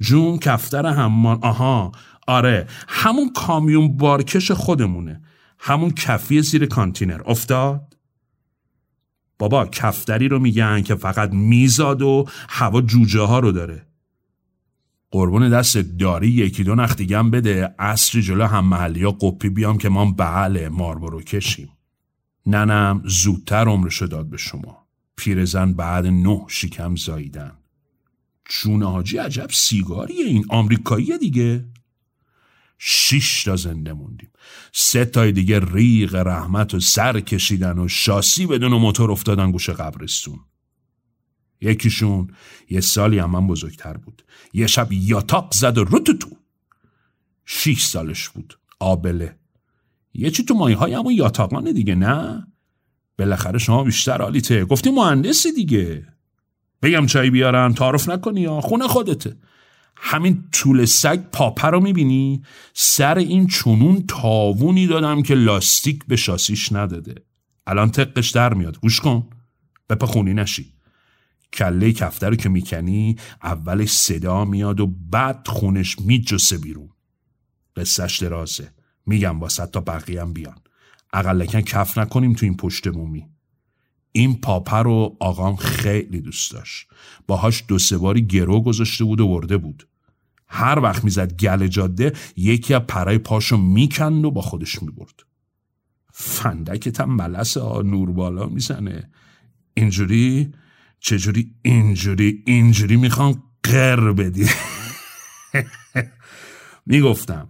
جون 0.01 0.39
کفتر 0.39 0.87
حمال. 0.87 1.39
آها. 1.43 1.93
آره. 2.27 2.67
همون 2.89 3.33
کامیون 3.33 3.97
بارکش 3.97 4.51
خودمونه. 4.51 5.23
همون 5.59 5.91
کفی 5.91 6.43
زیر 6.43 6.67
کانتینر. 6.67 7.21
افتاد؟ 7.27 7.95
بابا 9.39 9.67
کفتری 9.67 10.29
رو 10.29 10.39
میگن 10.39 10.83
که 10.83 10.95
فقط 10.95 11.33
میزاد 11.33 12.03
و 12.03 12.25
هوا 12.49 12.81
جوجه 12.81 13.21
ها 13.21 13.39
رو 13.39 13.53
داره. 13.53 13.87
قربون 15.11 15.51
دست 15.51 15.79
داری 15.79 16.29
یکی 16.29 16.65
دو 16.65 16.75
نخ 16.75 16.97
دیگم 16.97 17.31
بده. 17.31 17.75
اصری 17.79 18.23
جلو 18.23 18.47
هم 18.47 18.65
محلی 18.65 19.05
ها 19.05 19.11
قپی 19.11 19.49
بیام 19.49 19.79
که 19.79 19.89
ما 19.89 20.13
بله 20.13 20.69
ماربرو 20.69 21.23
کشیم. 21.23 21.69
ننم 22.47 23.03
زودتر 23.05 23.69
عمرشو 23.69 24.07
داد 24.07 24.31
به 24.31 24.37
شما. 24.37 24.87
پیرزن 25.17 25.73
بعد 25.73 26.07
نه 26.07 26.45
شکم 26.49 26.97
زاییدن. 26.97 27.53
چون 28.45 28.83
حاجی 28.83 29.19
عجب 29.19 29.49
سیگاریه 29.51 30.25
این. 30.25 30.45
آمریکاییه 30.49 31.19
دیگه. 31.19 31.65
شش 32.79 33.45
تا 33.45 33.57
زنده 33.57 33.93
موندیم. 33.93 34.31
سه 34.73 35.05
تای 35.05 35.33
دیگه 35.33 35.61
ریغ 35.73 36.15
رحمت 36.15 36.75
و 36.75 36.81
سر 36.81 37.21
کشیدن 37.21 37.79
و 37.79 37.89
شاسی 37.89 38.47
بدون 38.47 38.73
موتور 38.73 39.13
افتادن 39.13 39.53
گوش 39.53 39.71
قبرستون. 39.71 40.39
یکیشون 41.61 42.29
یه 42.71 42.81
سالی 42.81 43.19
هم 43.19 43.31
من 43.31 43.47
بزرگتر 43.47 43.97
بود. 43.97 44.23
یه 44.53 44.67
شب 44.67 44.93
یاتاق 44.93 45.55
زد 45.55 45.79
و 45.79 45.85
روتو 45.85 46.13
تو 46.13 46.29
شیش 47.45 47.85
سالش 47.85 48.29
بود. 48.29 48.59
آبله. 48.81 49.39
یه 50.15 50.31
چی 50.31 50.45
تو 50.45 50.55
مایه 50.55 50.77
های 50.77 50.95
همون 50.95 51.15
یاتاقانه 51.15 51.73
دیگه 51.73 51.95
نه؟ 51.95 52.47
بالاخره 53.19 53.59
شما 53.59 53.85
بیشتر 53.85 54.23
آلیته 54.23 54.65
گفتی 54.65 54.91
مهندسی 54.91 55.53
دیگه. 55.53 56.07
بگم 56.83 57.07
چای 57.07 57.31
بیارم 57.31 57.73
تعارف 57.73 58.09
نکنی 58.09 58.41
یا؟ 58.41 58.61
خونه 58.61 58.89
خودته. 58.89 59.37
همین 60.01 60.45
طول 60.53 60.85
سگ 60.85 61.21
پاپه 61.33 61.69
رو 61.69 61.81
می‌بینی؟ 61.81 62.43
سر 62.75 63.19
این 63.19 63.47
چونون 63.47 64.05
تاوونی 64.09 64.87
دادم 64.87 65.23
که 65.23 65.35
لاستیک 65.35 66.05
به 66.05 66.17
شاسیش 66.17 66.73
نداده. 66.73 67.15
الان 67.67 67.91
تقش 67.91 68.31
در 68.31 68.55
میاد. 68.55 68.81
گوش 68.81 69.01
کن. 69.01 69.31
بپا 69.91 70.07
خونی 70.07 70.35
نشی. 70.35 70.73
کله 71.53 71.93
کفتر 71.93 72.31
رو 72.31 72.37
که 72.37 72.49
می‌کنی 72.49 73.17
اولش 73.43 73.91
صدا 73.91 74.45
میاد 74.45 74.81
و 74.81 74.87
بعد 74.87 75.49
خونش 75.49 75.99
میجسه 75.99 76.59
بیرون. 76.59 76.89
قصهش 77.77 78.19
درازه. 78.19 78.73
میگم 79.07 79.41
واسه 79.41 79.67
تا 79.67 79.81
بقیه 79.81 80.23
هم 80.23 80.33
بیان. 80.33 80.57
اقلکن 81.13 81.61
کف 81.61 81.99
نکنیم 81.99 82.33
تو 82.33 82.47
این 82.47 82.57
پشت 82.57 82.87
مومی. 82.87 83.27
این 84.13 84.41
پاپر 84.41 84.83
رو 84.83 85.17
آقام 85.21 85.57
خیلی 85.57 86.21
دوست 86.21 86.53
داشت. 86.53 86.89
باهاش 87.27 87.65
دو 87.69 87.79
سه 87.79 87.99
باری 87.99 88.27
گرو 88.27 88.61
گذاشته 88.61 89.05
بود 89.05 89.21
و 89.21 89.27
ورده 89.27 89.57
بود. 89.57 89.89
هر 90.49 90.79
وقت 90.79 91.05
می‌زد 91.05 91.33
گل 91.37 91.67
جاده 91.67 92.13
یکی 92.37 92.75
از 92.75 92.83
پرای 92.83 93.19
پاشو 93.19 93.57
می‌کند 93.57 94.25
و 94.25 94.31
با 94.31 94.41
خودش 94.41 94.83
می‌برد. 94.83 95.23
فندکت 96.13 97.01
هم 97.01 97.17
ملس 97.17 97.57
نور 97.57 98.13
بالا 98.13 98.47
می‌زنه. 98.47 99.11
اینجوری؟ 99.75 100.53
چجوری 101.01 101.55
اینجوری؟ 101.63 102.43
اینجوری 102.47 102.97
می‌خوان 102.97 103.43
قر 103.63 104.13
بدی. 104.13 104.47
می‌گفتم 106.87 107.49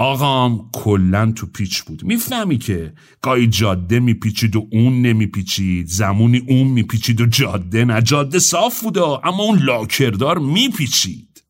آقام 0.00 0.70
کلا 0.72 1.32
تو 1.32 1.46
پیچ 1.46 1.82
بود. 1.82 2.04
می‌فهمی 2.04 2.58
که 2.58 2.92
گاهی 3.22 3.46
جاده 3.46 4.00
میپیچید 4.00 4.56
و 4.56 4.68
اون 4.72 5.02
نمیپیچید. 5.02 5.86
زمونی 5.86 6.38
اون 6.48 6.66
میپیچید 6.66 7.20
و 7.20 7.26
جاده 7.26 7.84
نه. 7.84 8.02
جاده 8.02 8.38
صاف 8.38 8.82
بود 8.82 8.98
اما 8.98 9.42
اون 9.42 9.58
لاکردار 9.58 10.38
میپیچید. 10.38 11.44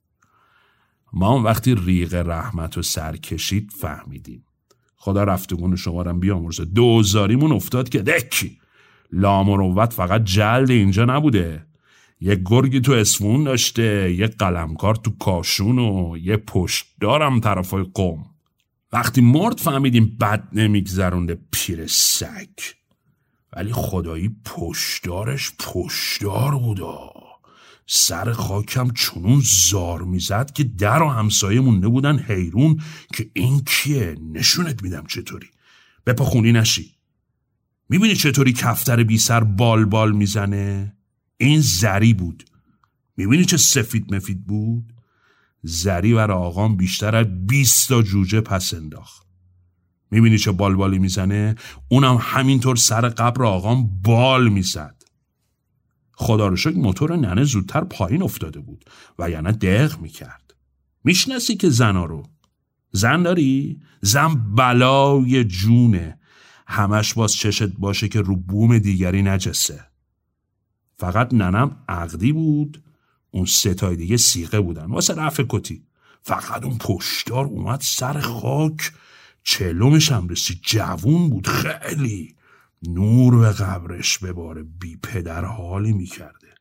ما 1.12 1.38
هم 1.38 1.44
وقتی 1.44 1.74
ریق 1.74 2.14
رحمت 2.14 2.78
و 2.78 2.82
سر 2.82 3.16
کشید 3.16 3.72
فهمیدیم. 3.80 4.44
خدا 4.96 5.24
رفتگون 5.24 5.76
شمارم 5.76 6.20
بیامرزه. 6.20 6.64
دوزاریمون 6.64 7.52
افتاد 7.52 7.88
که 7.88 7.98
دکی 7.98 8.58
لامروت 9.12 9.92
فقط 9.92 10.24
جلد 10.24 10.70
اینجا 10.70 11.04
نبوده. 11.04 11.66
یه 12.20 12.42
گرگی 12.46 12.80
تو 12.80 12.92
اسمون 12.92 13.44
داشته 13.44 14.14
یه 14.18 14.26
قلمکار 14.26 14.94
تو 14.94 15.10
کاشون 15.18 15.78
و 15.78 16.16
یه 16.16 16.36
پشت 16.36 16.86
دارم 17.00 17.40
طرفای 17.40 17.84
قوم 17.94 18.37
وقتی 18.92 19.20
مرد 19.20 19.58
فهمیدیم 19.58 20.16
بد 20.20 20.48
نمیگذرونده 20.52 21.38
پیر 21.52 21.86
سگ. 21.86 22.48
ولی 23.52 23.72
خدایی 23.72 24.36
پشتارش 24.44 25.52
پشتار 25.58 26.58
بودا. 26.58 27.10
سر 27.86 28.32
خاکم 28.32 28.90
چونون 28.90 29.42
زار 29.44 30.02
می‌زد 30.02 30.52
که 30.52 30.64
در 30.64 31.02
و 31.02 31.08
همسایه 31.08 31.60
مونده 31.60 31.88
بودن 31.88 32.18
حیرون 32.18 32.80
که 33.14 33.30
این 33.34 33.60
کیه؟ 33.64 34.16
نشونت 34.32 34.82
میدم 34.82 35.06
چطوری. 35.06 35.46
بپا 36.06 36.24
خونی 36.24 36.52
نشی. 36.52 36.94
می‌بینی 37.88 38.16
چطوری 38.16 38.52
کفتر 38.52 39.02
بی 39.02 39.18
سر 39.18 39.44
بال 39.44 39.84
بال 39.84 40.12
می‌زنه؟ 40.12 40.96
این 41.36 41.60
زری 41.60 42.14
بود. 42.14 42.44
می‌بینی 43.16 43.44
چه 43.44 43.56
سفید 43.56 44.14
مفید 44.14 44.46
بود؟ 44.46 44.92
زری 45.62 46.14
بر 46.14 46.30
آقام 46.30 46.76
بیشتر 46.76 47.16
از 47.16 47.46
20 47.46 47.88
تا 47.88 48.02
جوجه 48.02 48.40
پس 48.40 48.74
انداخت. 48.74 49.26
می‌بینی 50.10 50.38
چه 50.38 50.52
بالبالی 50.52 50.98
می‌زنه؟ 50.98 51.54
اونم 51.88 52.18
همینطور 52.20 52.76
سر 52.76 53.08
قبر 53.08 53.44
آقام 53.44 54.00
بال 54.02 54.48
می‌زد. 54.48 55.02
خدا 56.12 56.48
رو 56.48 56.56
شکر 56.56 56.76
موتور 56.76 57.16
ننه 57.16 57.44
زودتر 57.44 57.84
پایین 57.84 58.22
افتاده 58.22 58.60
بود 58.60 58.84
و 59.18 59.30
یعنی 59.30 59.52
دق 59.52 59.98
می‌کرد. 59.98 60.54
می‌شناسی 61.04 61.56
که 61.56 61.70
زنا 61.70 62.04
رو؟ 62.04 62.26
زن 62.92 63.22
داری؟ 63.22 63.80
زن 64.02 64.54
بلای 64.54 65.44
جونه. 65.44 66.18
همش 66.66 67.14
باز 67.14 67.32
چشت 67.32 67.68
باشه 67.68 68.08
که 68.08 68.20
رو 68.20 68.36
بوم 68.36 68.78
دیگری 68.78 69.22
نجسه. 69.22 69.80
فقط 70.96 71.34
ننم 71.34 71.76
عقدی 71.88 72.32
بود 72.32 72.82
اون 73.30 73.44
ستای 73.44 73.96
دیگه 73.96 74.16
سیقه 74.16 74.60
بودن. 74.60 74.86
واسه 74.86 75.14
رفع 75.14 75.44
کتی. 75.48 75.82
فقط 76.22 76.64
اون 76.64 76.78
پشتار 76.78 77.44
اومد 77.44 77.80
سر 77.80 78.20
خاک. 78.20 78.92
چلومش 79.42 80.12
هم 80.12 80.28
رسید. 80.28 80.60
جوون 80.62 81.30
بود. 81.30 81.46
خیلی 81.46 82.34
نور 82.82 83.38
به 83.38 83.50
قبرش 83.50 84.18
بباره. 84.18 84.62
بی 84.62 84.96
پدر 84.96 85.44
حالی 85.44 85.92
می‌کرده. 85.92 86.54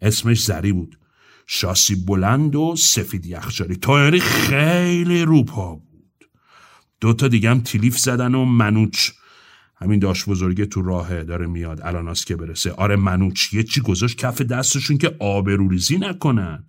اسمش 0.00 0.44
زری 0.44 0.72
بود. 0.72 0.98
شاسی 1.46 1.94
بلند 1.94 2.56
و 2.56 2.76
سفید 2.76 3.26
یخچالی. 3.26 3.76
تایری 3.76 4.20
خیلی 4.20 5.22
روپا 5.22 5.74
بود. 5.74 6.24
دوتا 7.00 7.28
دیگه 7.28 7.50
هم 7.50 7.60
تلیف 7.60 7.98
زدن 7.98 8.34
و 8.34 8.44
منوچ 8.44 9.10
همین 9.82 9.98
داشت 9.98 10.28
بزرگه 10.28 10.66
تو 10.66 10.82
راهه 10.82 11.24
داره 11.24 11.46
میاد 11.46 11.80
الان 11.82 12.14
که 12.14 12.36
برسه. 12.36 12.72
آره 12.72 12.96
منوچ 12.96 13.52
یه 13.54 13.62
چی 13.62 13.80
گذاشت؟ 13.80 14.18
کف 14.18 14.40
دستشون 14.40 14.98
که 14.98 15.16
آبروریزی 15.18 15.98
نکنن. 15.98 16.64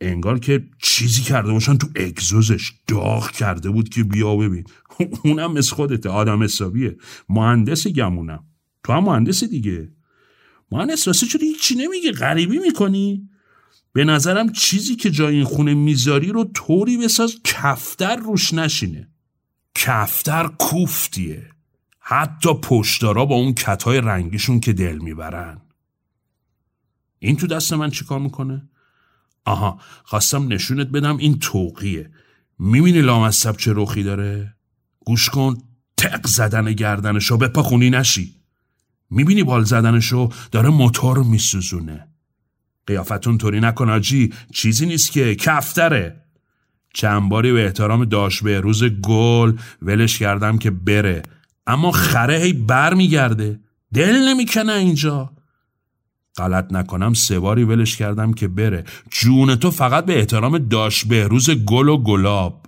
انگار 0.00 0.38
که 0.38 0.64
چیزی 0.82 1.22
کرده 1.22 1.52
باشن 1.52 1.76
تو 1.76 1.88
اگزوزش. 1.96 2.72
داغ 2.86 3.30
کرده 3.30 3.70
بود 3.70 3.88
که 3.88 4.04
بیا 4.04 4.36
ببین. 4.36 4.64
اونم 5.24 5.52
مثل 5.52 5.74
خودته. 5.74 6.08
آدم 6.08 6.42
حسابیه. 6.42 6.96
مهندس 7.28 7.86
گمونم. 7.86 8.44
تو 8.84 8.92
هم 8.92 9.04
مهندس 9.04 9.44
دیگه. 9.44 9.92
مهندس 10.72 11.06
راسته 11.08 11.26
چرا 11.26 11.40
هیچی 11.40 11.74
نمیگه؟ 11.74 12.12
غریبی 12.12 12.58
می‌کنی؟ 12.58 13.28
به 13.92 14.04
نظرم 14.04 14.52
چیزی 14.52 14.96
که 14.96 15.10
جای 15.10 15.34
این 15.34 15.44
خونه 15.44 15.74
می‌ذاری 15.74 16.28
رو 16.28 16.44
طوری 16.54 16.96
بساز 16.96 17.36
کفتر 17.44 18.16
روش 18.16 18.54
نشینه. 18.54 19.08
کفتر 19.74 20.46
کوفتیه. 20.58 21.50
حتی 22.10 22.54
پشتارا 22.62 23.24
با 23.24 23.34
اون 23.34 23.54
کتای 23.54 24.00
رنگیشون 24.00 24.60
که 24.60 24.72
دل 24.72 24.98
می‌برن. 24.98 25.60
این 27.18 27.36
تو 27.36 27.46
دست 27.46 27.72
من 27.72 27.90
چیکار 27.90 28.18
می‌کنه؟ 28.18 28.68
آها 29.44 29.80
خواستم 30.04 30.52
نشونت 30.52 30.86
بدم 30.86 31.16
این 31.16 31.38
توقیه. 31.38 32.10
می‌بینی 32.58 33.00
لامصب 33.00 33.56
چه 33.56 33.72
رخی 33.74 34.02
داره؟ 34.02 34.54
گوش 35.06 35.30
کن 35.30 35.56
تق 35.96 36.26
زدن 36.26 36.72
گردنشو 36.72 37.36
به 37.36 37.48
پخونی 37.48 37.90
نشی. 37.90 38.34
می‌بینی 39.10 39.42
بال 39.42 39.64
زدنشو 39.64 40.28
داره 40.50 40.68
موتور 40.68 41.22
میسوزونه. 41.22 42.08
قیافتون 42.86 43.38
طوری 43.38 43.60
نکن 43.60 43.90
آجی 43.90 44.32
چیزی 44.54 44.86
نیست 44.86 45.12
که 45.12 45.34
کفتره. 45.34 46.24
چند 46.94 47.28
باری 47.28 47.52
به 47.52 47.64
احترام 47.64 48.04
داشت 48.04 48.44
به 48.44 48.60
روز 48.60 48.84
گل 48.84 49.56
ولش 49.82 50.18
کردم 50.18 50.58
که 50.58 50.70
بره. 50.70 51.22
اما 51.68 51.90
خره 51.90 52.38
هی 52.38 52.52
بر 52.52 52.94
میگرده 52.94 53.60
دل 53.94 54.28
نمی‌کنه 54.28 54.72
اینجا. 54.72 55.32
غلط 56.36 56.72
نکنم 56.72 57.12
سه 57.14 57.38
باری 57.38 57.64
ولش 57.64 57.96
کردم 57.96 58.32
که 58.32 58.48
بره. 58.48 58.84
جون 59.10 59.56
تو 59.56 59.70
فقط 59.70 60.04
به 60.04 60.18
احترام 60.18 60.58
داش 60.58 61.04
روز 61.10 61.50
گل 61.50 61.88
و 61.88 61.96
گلاب. 61.96 62.66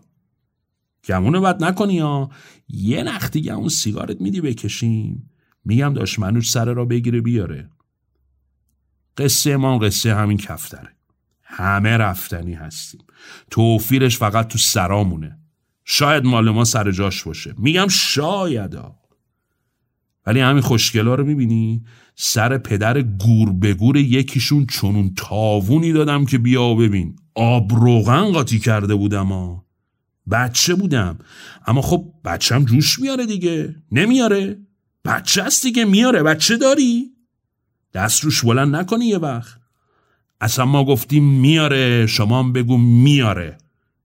گمونه 1.09 1.40
بد 1.40 1.64
نکنی 1.64 1.98
ها. 1.98 2.30
یه 2.68 3.03
نخ 3.03 3.30
دیگه 3.30 3.53
اون 3.53 3.68
سیگارت 3.68 4.20
میدی 4.20 4.40
بکشیم. 4.40 5.30
میگم 5.64 5.94
داش 5.94 6.18
منوش 6.18 6.51
سر 6.51 6.64
را 6.64 6.84
بگیره 6.84 7.20
بیاره. 7.20 7.70
قصه 9.16 9.57
ما 9.57 9.78
قصه 9.78 10.14
همین 10.14 10.36
کفتره. 10.36 10.96
همه 11.42 11.96
رفتنی 11.96 12.55
هستیم. 12.55 13.01
توفیرش 13.51 14.18
فقط 14.18 14.48
تو 14.48 14.59
سرامونه. 14.59 15.39
شاید 15.93 16.24
مال 16.24 16.51
ما 16.51 16.64
سر 16.64 16.91
جاش 16.91 17.22
باشه. 17.22 17.55
میگم 17.59 17.88
شاید 17.88 18.78
ولی 20.26 20.41
همین 20.41 20.62
خوشگلا 20.62 21.14
رو 21.14 21.24
می‌بینی؟ 21.24 21.84
سر 22.14 22.59
پدر 22.59 23.03
گور 23.03 23.53
به 23.53 23.74
گور 23.74 23.97
یکیشون 23.97 24.66
چونون 24.66 25.14
تاوونی 25.16 25.93
دادم 25.93 26.24
که 26.24 26.38
بیا 26.38 26.74
ببین. 26.74 27.16
آب 27.34 27.72
روغن 27.74 28.32
قاطی 28.32 28.59
کرده 28.59 28.95
بودم 28.95 29.26
ها. 29.26 29.66
بچه 30.30 30.74
بودم. 30.74 31.18
اما 31.66 31.82
خب 31.82 32.12
بچم 32.24 32.64
جوش 32.64 32.99
میاره 32.99 33.26
دیگه. 33.26 33.74
نمیاره. 33.93 34.59
بچه 35.05 35.43
است 35.43 35.62
دیگه. 35.62 35.84
میاره. 35.84 36.22
بچه 36.22 36.57
داری؟ 36.57 37.11
دست 37.95 38.24
روش 38.24 38.45
بلند 38.45 38.76
نکنی 38.76 39.05
یه 39.05 39.18
وقت. 39.18 39.59
اصلا 40.41 40.64
ما 40.64 40.84
گفتیم 40.84 41.41
میاره. 41.41 42.07
شما 42.07 42.38
هم 42.38 42.53
بگو 42.53 42.76
میاره. 42.78 43.59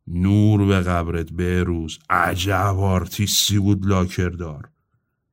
نور 0.07 0.65
به 0.65 0.79
قبرت 0.79 1.31
روز 1.39 1.99
عجب 2.09 2.75
آرتیستی 2.79 3.59
بود 3.59 3.85
لاکردار. 3.85 4.69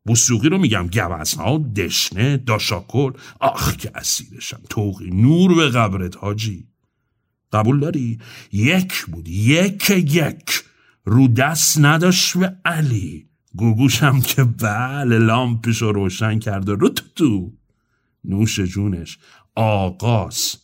بوسوقی 0.06 0.48
رو 0.48 0.58
میگم 0.58 0.90
ها 1.38 1.58
دشنه 1.58 2.36
داشاکل. 2.36 3.12
آخ 3.40 3.76
که 3.76 3.90
اسیرشم. 3.94 4.60
توقی 4.70 5.10
نور 5.10 5.54
به 5.54 5.68
قبرت 5.68 6.16
حاجی. 6.16 6.68
قبول 7.52 7.80
داری؟ 7.80 8.18
یک 8.52 9.04
بود. 9.04 9.28
یک 9.28 9.90
یک. 9.90 10.64
رو 11.04 11.28
دست 11.28 11.78
نداشت 11.78 12.38
به 12.38 12.56
علی. 12.64 13.28
گوگوشم 13.54 14.20
که 14.20 14.44
بله 14.44 15.18
لامپش 15.18 15.82
رو 15.82 15.92
روشن 15.92 16.38
کرده 16.38 16.72
رو 16.72 16.88
تو 16.88 17.04
تو. 17.16 17.52
نوش 18.24 18.60
جونش. 18.60 19.18
آقاس. 19.54 20.56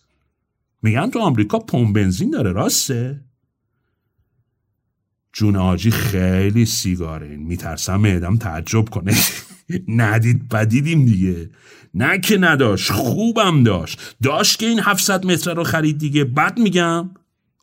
میگن 0.82 1.10
تو 1.10 1.18
آمریکا 1.18 1.58
پمپ 1.58 1.94
بنزین 1.94 2.30
داره 2.30 2.52
راسته؟ 2.52 3.27
جون 5.32 5.56
آجی 5.56 5.90
خیلی 5.90 6.64
سیگاره. 6.66 7.36
میترسم 7.36 7.96
معدم 7.96 8.36
تعجب 8.36 8.88
کنه. 8.88 9.14
ندید 9.88 10.48
بدیدیم 10.48 11.04
دیگه. 11.04 11.50
نه 11.94 12.18
که 12.18 12.38
نداشت 12.38 12.92
خوبم 12.92 13.62
داشت. 13.62 14.16
داشت 14.22 14.58
که 14.58 14.66
این 14.66 14.80
700 14.80 15.26
متر 15.26 15.54
رو 15.54 15.64
خرید 15.64 15.98
دیگه. 15.98 16.24
بد 16.24 16.58
میگم 16.58 17.10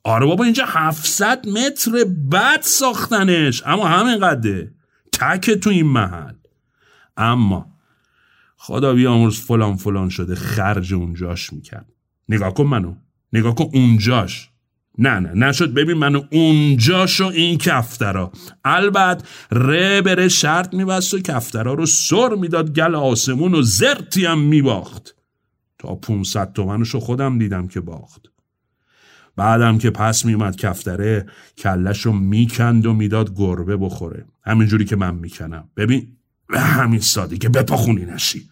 آره 0.04 0.26
بابا 0.26 0.44
اینجا 0.44 0.66
700 0.68 1.48
متر 1.48 1.92
بد 2.32 2.62
ساختنش. 2.62 3.64
اما 3.66 3.88
همین 3.88 4.20
قده. 4.20 4.72
تک 5.12 5.52
تو 5.52 5.70
این 5.70 5.88
محل. 5.88 6.34
اما 7.18 7.76
خدا 8.58 8.94
بیامرز 8.94 9.40
فلان 9.40 9.76
فلان 9.76 10.10
شده 10.10 10.36
خرج 10.36 10.94
اونجاش 10.94 11.54
می‌کرد. 11.54 11.90
نگاه 12.30 12.54
کن 12.54 12.64
منو. 12.64 12.96
نگاه 13.34 13.56
کن 13.56 13.70
اونجاش. 13.74 14.50
نه 14.98 15.20
نه 15.20 15.48
نشد. 15.48 15.74
ببین 15.74 15.98
منو 15.98 16.22
اونجاش 16.32 17.22
و 17.22 17.26
این 17.26 17.58
کفترا. 17.58 18.32
البته 18.66 19.26
ره 19.52 20.02
بره 20.02 20.28
شرط 20.28 20.74
میبست 20.74 21.14
و 21.14 21.20
کفترا 21.20 21.74
رو 21.74 21.86
سر 21.86 22.36
می‌داد 22.36 22.74
گل 22.74 22.96
آسمون 22.96 23.54
و 23.54 23.62
زرتی 23.62 24.26
هم 24.26 24.40
میباخت. 24.40 25.16
تا 25.80 25.96
500 25.96 26.54
تومنشو 26.54 27.00
خودم 27.00 27.38
دیدم 27.38 27.68
که 27.68 27.82
باخت. 27.82 28.26
بعدم 29.36 29.78
که 29.78 29.90
پس 29.90 30.26
میومد 30.26 30.56
کفتره 30.56 31.26
کلش 31.58 32.02
رو 32.02 32.14
می‌کند 32.14 32.86
و 32.86 32.94
می‌داد 32.94 33.36
گربه 33.36 33.78
بخوره. 33.78 34.26
همینجوری 34.46 34.86
که 34.86 34.96
من 34.96 35.16
می‌کنم. 35.16 35.70
ببین 35.78 36.08
همین 36.54 37.00
سادی 37.00 37.38
که 37.38 37.50
بپاخونی 37.50 38.06
نشی. 38.06 38.50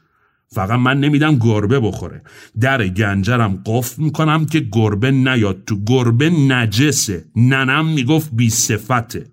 فقط 0.54 0.80
من 0.80 1.00
نمیدم 1.00 1.36
گربه 1.36 1.80
بخوره. 1.80 2.22
در 2.60 2.88
گنجرم 2.88 3.64
قفل 3.66 4.04
می‌کنم 4.04 4.46
که 4.46 4.60
گربه 4.60 5.12
نیاد. 5.12 5.64
تو 5.66 5.84
گربه 5.86 6.30
نجسه. 6.30 7.26
ننم 7.36 7.86
می‌گفت 7.86 8.30
بی 8.34 8.50
صفته. 8.50 9.32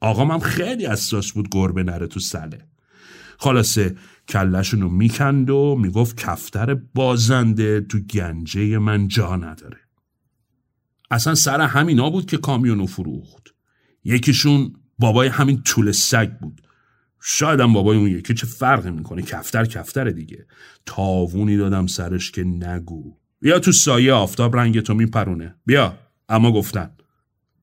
آقام 0.00 0.30
هم 0.30 0.40
خیلی 0.40 0.86
اساس 0.86 1.32
بود 1.32 1.48
گربه 1.50 1.82
نره 1.82 2.06
تو 2.06 2.20
سله. 2.20 2.58
خلاصه 3.38 3.96
کلشونو 4.28 4.88
می‌کند 4.88 5.50
و 5.50 5.76
می‌گفت 5.80 6.16
کفتر 6.16 6.74
بازنده 6.74 7.80
تو 7.80 7.98
گنجه 7.98 8.78
من 8.78 9.08
جا 9.08 9.36
نداره. 9.36 9.78
اصلا 11.10 11.34
سر 11.34 11.60
همینا 11.60 12.10
بود 12.10 12.26
که 12.26 12.36
کامیونو 12.36 12.86
فروخت. 12.86 13.54
یکیشون 14.04 14.72
بابای 14.98 15.28
همین 15.28 15.62
طول 15.62 15.92
سگ 15.92 16.30
بود. 16.38 16.63
شاید 17.26 17.60
هم 17.60 17.72
بابای 17.72 17.96
اون 17.96 18.08
یکی 18.08 18.34
چه 18.34 18.46
فرقی 18.46 18.90
می‌کنه؟ 18.90 19.22
کفتر 19.22 19.64
کفتر 19.64 20.10
دیگه. 20.10 20.46
تاوونی 20.86 21.56
دادم 21.56 21.86
سرش 21.86 22.30
که 22.30 22.44
نگو. 22.44 23.16
بیا 23.40 23.58
تو 23.58 23.72
سایه 23.72 24.12
آفتاب 24.12 24.56
رنگ 24.56 24.80
تو 24.80 24.94
میپرونه. 24.94 25.54
بیا. 25.66 25.98
اما 26.28 26.52
گفتن. 26.52 26.90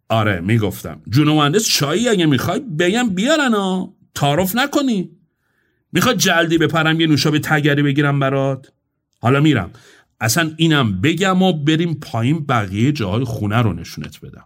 آره 0.09 0.39
می‌گفتم. 0.39 1.01
جون 1.09 1.27
مهندس 1.27 1.67
چایی 1.67 2.09
اگه 2.09 2.25
می‌خوای 2.25 2.59
بگم 2.59 3.09
بیارن 3.09 3.53
ها. 3.53 3.95
تعارف 4.15 4.55
نکنی. 4.55 5.09
می‌خواد 5.91 6.17
جلدی 6.17 6.57
بپرم 6.57 7.01
یه 7.01 7.07
نوشابه 7.07 7.39
تگری 7.39 7.83
بگیرم 7.83 8.19
برات. 8.19 8.71
حالا 9.19 9.39
میرم. 9.39 9.71
اصلا 10.19 10.51
اینم 10.57 11.01
بگم 11.01 11.41
و 11.41 11.63
بریم 11.63 11.93
پایین 11.93 12.45
بقیه 12.45 12.91
جاهای 12.91 13.23
خونه 13.23 13.57
رو 13.57 13.73
نشونت 13.73 14.19
بدم. 14.21 14.45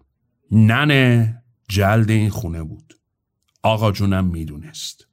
ننه 0.51 1.35
جلد 1.69 2.09
این 2.09 2.29
خونه 2.29 2.63
بود. 2.63 2.93
آقا 3.63 3.91
جونم 3.91 4.25
می‌دونست. 4.25 5.04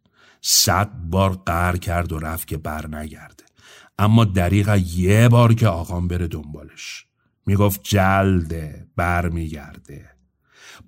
صد 0.43 0.90
بار 0.93 1.43
قهر 1.47 1.76
کرد 1.76 2.12
و 2.12 2.18
رفت 2.18 2.49
که 2.49 2.57
بر 2.57 2.86
نگرده 2.86 3.45
اما 3.99 4.24
دریغ 4.24 4.82
یه 4.95 5.28
بار 5.28 5.55
که 5.55 5.68
آقام 5.68 6.09
بره 6.09 6.26
دنبالش. 6.26 7.07
می‌گفت 7.47 7.80
جلده 7.82 8.86
بر 8.97 9.28
میگرده 9.28 10.11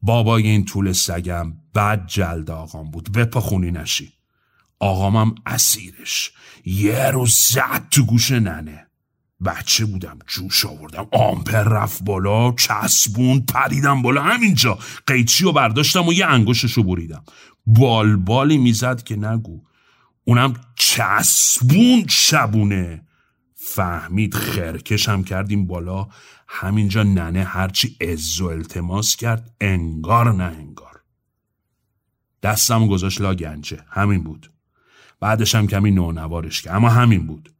بابای 0.02 0.42
این 0.46 0.64
طول 0.64 0.92
سگم 0.92 1.52
بد 1.74 2.06
جلد 2.06 2.50
آقام 2.50 2.90
بود. 2.90 3.12
بپا 3.12 3.40
خونی 3.40 3.70
نشی. 3.70 4.12
آقامم 4.78 5.34
اسیرش. 5.46 6.32
یه 6.64 7.10
روز 7.10 7.34
زد 7.34 7.88
تو 7.90 8.04
گوش 8.04 8.30
ننه. 8.30 8.86
بچه 9.46 9.84
بودم 9.84 10.18
جوش 10.26 10.66
آوردم. 10.66 11.06
آمپر 11.12 11.62
رفت 11.62 12.04
بالا 12.04 12.52
چسبوند 12.52 13.46
پریدم 13.46 14.02
بالا. 14.02 14.22
همینجا. 14.22 14.78
قیچی 15.06 15.44
رو 15.44 15.52
برداشتم 15.52 16.08
و 16.08 16.12
یه 16.12 16.26
انگشتش 16.26 16.72
رو 16.72 16.82
بریدم. 16.82 17.24
بالبالی 17.66 18.58
می‌زد 18.58 19.02
که 19.02 19.16
نگو. 19.16 19.62
اونم 20.24 20.54
چسبون 20.76 22.06
شبونه. 22.08 23.06
فهمید 23.54 24.34
خرکشم 24.34 25.22
کردیم 25.22 25.66
بالا. 25.66 26.08
همینجا 26.48 27.02
ننه 27.02 27.44
هرچی 27.44 27.96
از 28.10 28.40
و 28.40 28.46
التماس 28.46 29.16
کرد. 29.16 29.50
انگار 29.60 30.32
نه 30.32 30.44
انگار. 30.44 31.00
دستم 32.42 32.86
گذاشت 32.86 33.20
لا 33.20 33.34
گنجه. 33.34 33.84
همین 33.88 34.22
بود. 34.24 34.52
بعدش 35.20 35.54
هم 35.54 35.66
کمی 35.66 35.90
نونوارش 35.90 36.62
که 36.62 36.74
اما 36.74 36.88
همین 36.88 37.26
بود. 37.26 37.54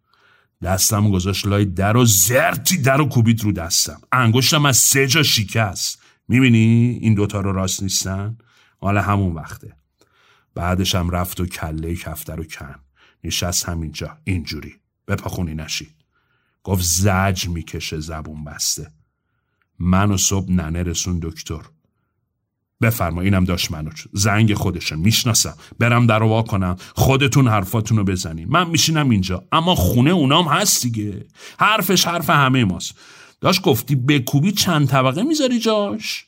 دستم 0.63 1.11
گذاشت 1.11 1.47
لای 1.47 1.65
در 1.65 1.97
و 1.97 2.05
زرتی 2.05 2.77
در 2.77 3.01
و 3.01 3.09
کوبید 3.09 3.45
رو 3.45 3.53
دستم. 3.53 4.01
انگشتم 4.13 4.67
از 4.67 4.77
سه 4.77 5.07
جا 5.07 5.23
شکست. 5.23 6.03
می‌بینی؟ 6.29 6.99
این 7.01 7.15
دوتا 7.15 7.41
رو 7.41 7.53
راست 7.53 7.83
نیستن؟ 7.83 8.39
حالا 8.81 9.03
همون 9.03 9.33
وقته. 9.33 9.77
بعدش 10.55 10.95
هم 10.95 11.11
رفت 11.11 11.41
و 11.41 11.47
کله 11.47 11.97
کفتر 11.97 12.37
رو 12.37 12.45
کن. 12.45 12.75
نشست 13.25 13.69
همینجا. 13.69 14.19
اینجوری. 14.25 14.75
بپاخونی 15.09 15.55
نشی 15.55 15.89
گفت 16.65 16.83
زج 16.83 17.49
می‌کشه 17.49 18.01
زبون 18.01 18.45
بسته. 18.45 18.91
من 19.79 20.11
و 20.11 20.17
صبح 20.17 20.53
ننه 20.53 20.83
رسون 20.83 21.19
دکتر. 21.23 21.61
بفرما 22.83 23.21
اینم 23.21 23.45
داشت 23.45 23.71
منو. 23.71 23.91
زنگ 24.13 24.55
خودشه 24.55 24.97
می‌شناسم. 24.97 25.55
برم 25.79 26.07
در 26.07 26.23
وا 26.23 26.43
کنم. 26.43 26.77
خودتون 26.95 27.49
حرفاتون 27.49 27.99
رو 27.99 28.05
بزنین. 28.05 28.49
من 28.49 28.71
میشینم 28.71 29.11
اینجا. 29.11 29.45
اما 29.53 29.75
خونه 29.75 30.11
اونام 30.11 30.49
هست 30.49 30.83
دیگه. 30.83 31.27
حرفش 31.59 32.07
حرف 32.07 32.31
همه 32.31 32.65
ماست. 32.65 32.95
داشت 33.41 33.63
گفتی 33.63 33.95
بکوبی 33.95 34.53
چند 34.53 34.89
طبقه 34.89 35.23
می‌ذاری 35.23 35.59
جاش؟ 35.59 36.27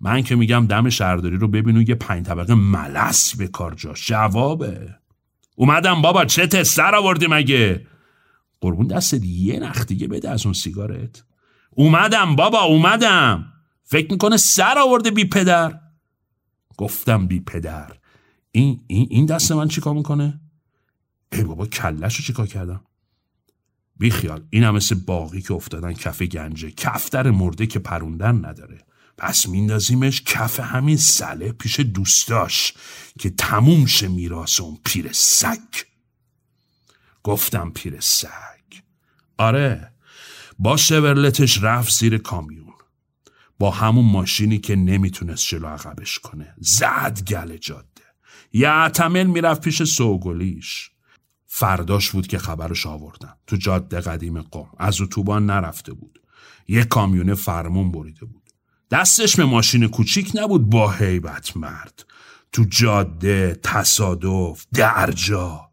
من 0.00 0.22
که 0.22 0.36
میگم 0.36 0.66
دم 0.66 0.88
شهرداری 0.88 1.36
رو 1.36 1.48
ببینو 1.48 1.82
یه 1.82 1.94
پنج 1.94 2.26
طبقه 2.26 2.54
ملس 2.54 3.36
به 3.36 3.48
کار 3.48 3.74
جاش. 3.74 4.06
جوابه. 4.06 4.94
اومدم 5.56 6.02
بابا 6.02 6.24
چه 6.24 6.62
سر 6.62 6.94
آوردی 6.94 7.26
مگه؟ 7.30 7.86
قربون 8.60 8.86
دست 8.86 9.24
یه 9.24 9.60
نخ 9.60 9.86
دیگه 9.86 10.08
بده 10.08 10.30
از 10.30 10.46
اون 10.46 10.52
سیگارت. 10.52 11.24
اومدم 11.70 12.36
بابا 12.36 12.62
اومدم. 12.62 13.52
فکر 13.84 14.12
می‌کنه 14.12 14.36
سر 14.36 14.78
آورده 14.78 15.10
بی 15.10 15.24
پدر. 15.24 15.80
گفتم 16.76 17.26
بی 17.26 17.40
پدر. 17.40 17.92
این, 18.50 18.80
این, 18.86 19.06
این 19.10 19.26
دست 19.26 19.52
من 19.52 19.68
چیکار 19.68 19.94
می‌کنه؟ 19.94 20.40
ای 21.32 21.44
بابا 21.44 21.66
کلش 21.66 22.16
رو 22.16 22.24
چیکار 22.24 22.46
کردم؟ 22.46 22.80
بی 23.96 24.10
خیال 24.10 24.44
این 24.50 24.64
هم 24.64 24.74
مثل 24.74 24.94
باقی 24.94 25.42
که 25.42 25.54
افتادن 25.54 25.92
کف 25.92 26.22
گنجه. 26.22 26.70
کفتر 26.70 27.30
مرده 27.30 27.66
که 27.66 27.78
پروندن 27.78 28.44
نداره. 28.44 28.78
پس 29.18 29.48
میندازیمش 29.48 30.22
کف 30.22 30.60
همین 30.60 30.96
سله 30.96 31.52
پیش 31.52 31.80
دوستاش 31.80 32.72
که 33.18 33.30
تموم 33.30 33.86
شه 33.86 34.08
میراس 34.08 34.60
اون 34.60 34.78
پیر 34.84 35.12
سگ. 35.12 35.58
گفتم 37.22 37.70
پیر 37.70 38.00
سگ. 38.00 38.74
آره 39.38 39.92
با 40.58 40.76
شورلتش 40.76 41.62
رفت 41.62 41.92
زیر 41.92 42.18
کامیون. 42.18 42.64
با 43.58 43.70
همون 43.70 44.04
ماشینی 44.04 44.58
که 44.58 44.76
نمی‌تونست 44.76 45.46
جلو 45.48 45.66
عقبش 45.66 46.18
کنه. 46.18 46.54
زد 46.58 47.22
گل 47.28 47.56
جاده. 47.56 47.88
یه 48.52 48.68
عتمل 48.68 49.26
می‌رفت 49.26 49.60
پیش 49.60 49.82
سوگلیش. 49.82 50.90
فرداش 51.46 52.10
بود 52.10 52.26
که 52.26 52.38
خبرش 52.38 52.86
آوردن. 52.86 53.34
تو 53.46 53.56
جاده 53.56 54.00
قدیم 54.00 54.42
قم. 54.42 54.66
از 54.78 55.00
اتوبان 55.00 55.46
نرفته 55.46 55.92
بود. 55.92 56.20
یه 56.68 56.84
کامیونه 56.84 57.34
فرمون 57.34 57.92
بریده 57.92 58.24
بود. 58.24 58.43
دستش 58.94 59.36
به 59.36 59.44
ماشین 59.44 59.88
کوچیک 59.88 60.32
نبود 60.34 60.70
با 60.70 60.90
هیبت 60.90 61.56
مرد. 61.56 62.04
تو 62.52 62.64
جاده 62.64 63.60
تصادف 63.62 64.66
درجا. 64.74 65.70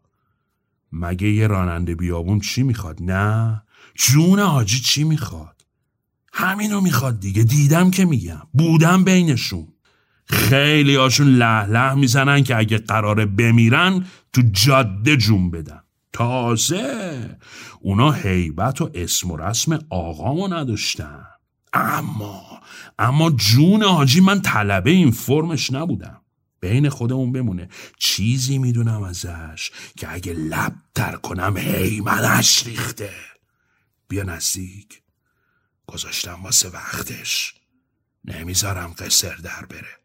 مگه 0.92 1.28
یه 1.28 1.46
راننده 1.46 1.94
بیابون 1.94 2.40
چی 2.40 2.62
می‌خواد؟ 2.62 3.02
نه. 3.02 3.62
جون 3.94 4.38
حاجی 4.38 4.80
چی 4.80 5.04
می‌خواد؟ 5.04 5.64
همینو 6.32 6.80
می‌خواد 6.80 7.20
دیگه. 7.20 7.42
دیدم 7.42 7.90
که 7.90 8.04
میگم. 8.04 8.42
بودم 8.52 9.04
بینشون. 9.04 9.68
خیلی 10.26 10.94
هاشون 10.94 11.26
له 11.26 11.66
له 11.66 11.94
می‌زنن 11.94 12.44
که 12.44 12.56
اگه 12.56 12.78
قراره 12.78 13.26
بمیرن 13.26 14.06
تو 14.32 14.42
جاده 14.52 15.16
جون 15.16 15.50
بدن. 15.50 15.80
تازه 16.12 17.38
اونا 17.80 18.10
حیبت 18.10 18.80
و 18.80 18.90
اسم 18.94 19.30
و 19.30 19.36
رسم 19.36 19.78
آقامو 19.90 20.48
نداشتن. 20.48 21.24
اما 21.72 22.51
اما 23.02 23.30
جون 23.30 23.82
حاجی 23.82 24.20
من 24.20 24.40
طلبه 24.42 24.90
این 24.90 25.10
فرمش 25.10 25.72
نبودم. 25.72 26.20
بین 26.60 26.88
خودمون 26.88 27.32
بمونه. 27.32 27.68
چیزی 27.98 28.58
می‌دونم 28.58 29.02
ازش 29.02 29.70
که 29.96 30.12
اگه 30.12 30.32
لب 30.32 30.74
تر 30.94 31.16
کنم 31.16 31.56
هیمنش 31.56 32.66
ریخته. 32.66 33.10
بیا 34.08 34.22
نزدیک. 34.22 35.02
گذاشتم 35.86 36.42
واسه 36.42 36.68
وقتش. 36.68 37.54
نمی‌ذارم 38.24 38.94
قصر 38.98 39.34
در 39.34 39.66
بره. 39.70 39.98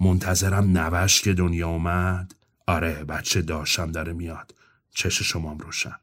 منتظرم 0.00 0.78
نوش 0.78 1.20
که 1.20 1.32
دنیا 1.32 1.68
اومد. 1.68 2.34
آره 2.66 3.04
بچه 3.04 3.42
داشتم 3.42 3.92
داره 3.92 4.12
میاد. 4.12 4.54
چش 4.94 5.22
شمام 5.22 5.58
روشن. 5.58 5.96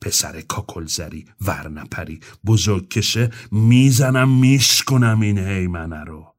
پسر 0.00 0.40
کاکلزری 0.40 1.26
ورنپری. 1.40 2.20
بزرگ 2.46 2.88
کشه 2.88 3.30
می‌زنم 3.50 4.38
میشکنم 4.38 5.20
این 5.20 5.38
هیمنه 5.38 6.04
رو. 6.04 6.34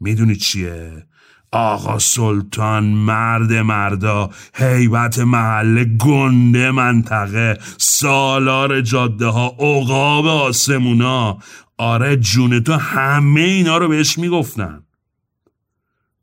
می‌دونی 0.00 0.36
چیه؟ 0.36 1.06
آقا 1.50 1.98
سلطان 1.98 2.84
مرد 2.84 3.52
مردا 3.52 4.30
حیبت 4.54 5.18
محله 5.18 5.84
گنده 5.84 6.70
منطقه 6.70 7.58
سالار 7.78 8.80
جاده 8.80 9.26
ها 9.26 9.46
عقاب 9.46 10.26
آسمونا. 10.26 11.38
آره 11.78 12.16
جون 12.16 12.60
تو 12.60 12.72
همه 12.72 13.40
اینا 13.40 13.78
رو 13.78 13.88
بهش 13.88 14.18
می‌گفتن. 14.18 14.84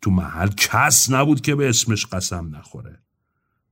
تو 0.02 0.12
محل 0.12 0.50
کس 0.58 1.12
نبود 1.12 1.42
که 1.42 1.56
به 1.56 1.70
اسمش 1.70 2.06
قسم 2.06 2.56
نخوره. 2.56 3.00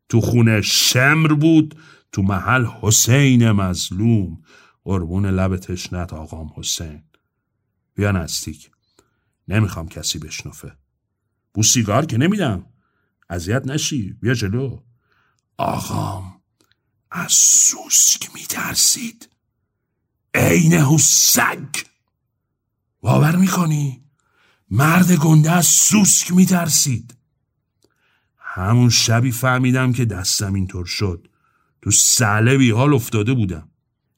تو 0.09 0.21
خونه 0.21 0.61
شمر 0.61 1.33
بود 1.33 1.75
تو 2.11 2.21
محل 2.21 2.65
حسین 2.65 3.51
مظلوم. 3.51 4.41
قربون 4.83 5.25
لب 5.25 5.57
تشنت 5.57 6.13
آقام 6.13 6.49
حسین. 6.55 7.03
بیا 7.95 8.11
نستیک 8.11 8.71
نمی‌خوام 9.47 9.87
کسی 9.87 10.19
بشنفه. 10.19 10.77
بو 11.53 11.63
سیگار 11.63 12.05
که 12.05 12.17
نمیدم. 12.17 12.65
اذیت 13.29 13.67
نشی. 13.67 14.13
بیا 14.13 14.33
جلو. 14.33 14.79
آقام 15.57 16.41
از 17.11 17.31
سوسک 17.31 18.35
میترسید. 18.35 19.29
عین 20.33 20.97
سگ 20.97 21.75
باور 23.01 23.35
می‌کنی؟ 23.35 24.03
مرد 24.71 25.11
گنده 25.11 25.51
از 25.51 25.65
سوسک 25.65 26.31
میترسید. 26.31 27.17
همون 28.37 28.89
شبی 28.89 29.31
فهمیدم 29.31 29.93
که 29.93 30.05
دستم 30.05 30.53
اینطور 30.53 30.85
شد. 30.85 31.27
تو 31.81 31.91
سله 31.91 32.57
بی 32.57 32.71
حال 32.71 32.93
افتاده 32.93 33.33
بودم. 33.33 33.69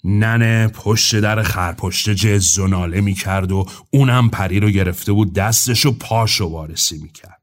ننه 0.03 0.67
پشت 0.67 1.19
در 1.19 1.43
خرپشت 1.43 2.09
جز 2.09 2.59
و 2.59 2.67
ناله 2.67 3.01
می‌کرد 3.01 3.51
و 3.51 3.65
اونم 3.91 4.29
پری 4.29 4.59
رو 4.59 4.69
گرفته 4.69 5.11
بود 5.11 5.33
دستش 5.33 5.85
و 5.85 5.91
پاشو 5.91 6.45
وارسی 6.45 6.97
می‌کرد. 6.97 7.41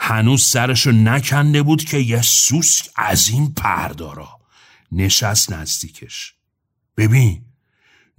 هنوز 0.00 0.42
سرشو 0.42 0.92
نکنده 0.92 1.62
بود 1.62 1.84
که 1.84 1.98
یه 1.98 2.22
سوسک 2.22 2.88
از 2.96 3.28
این 3.28 3.54
پردارا 3.54 4.28
نشست 4.92 5.52
نزدیکش. 5.52 6.34
ببین 6.96 7.42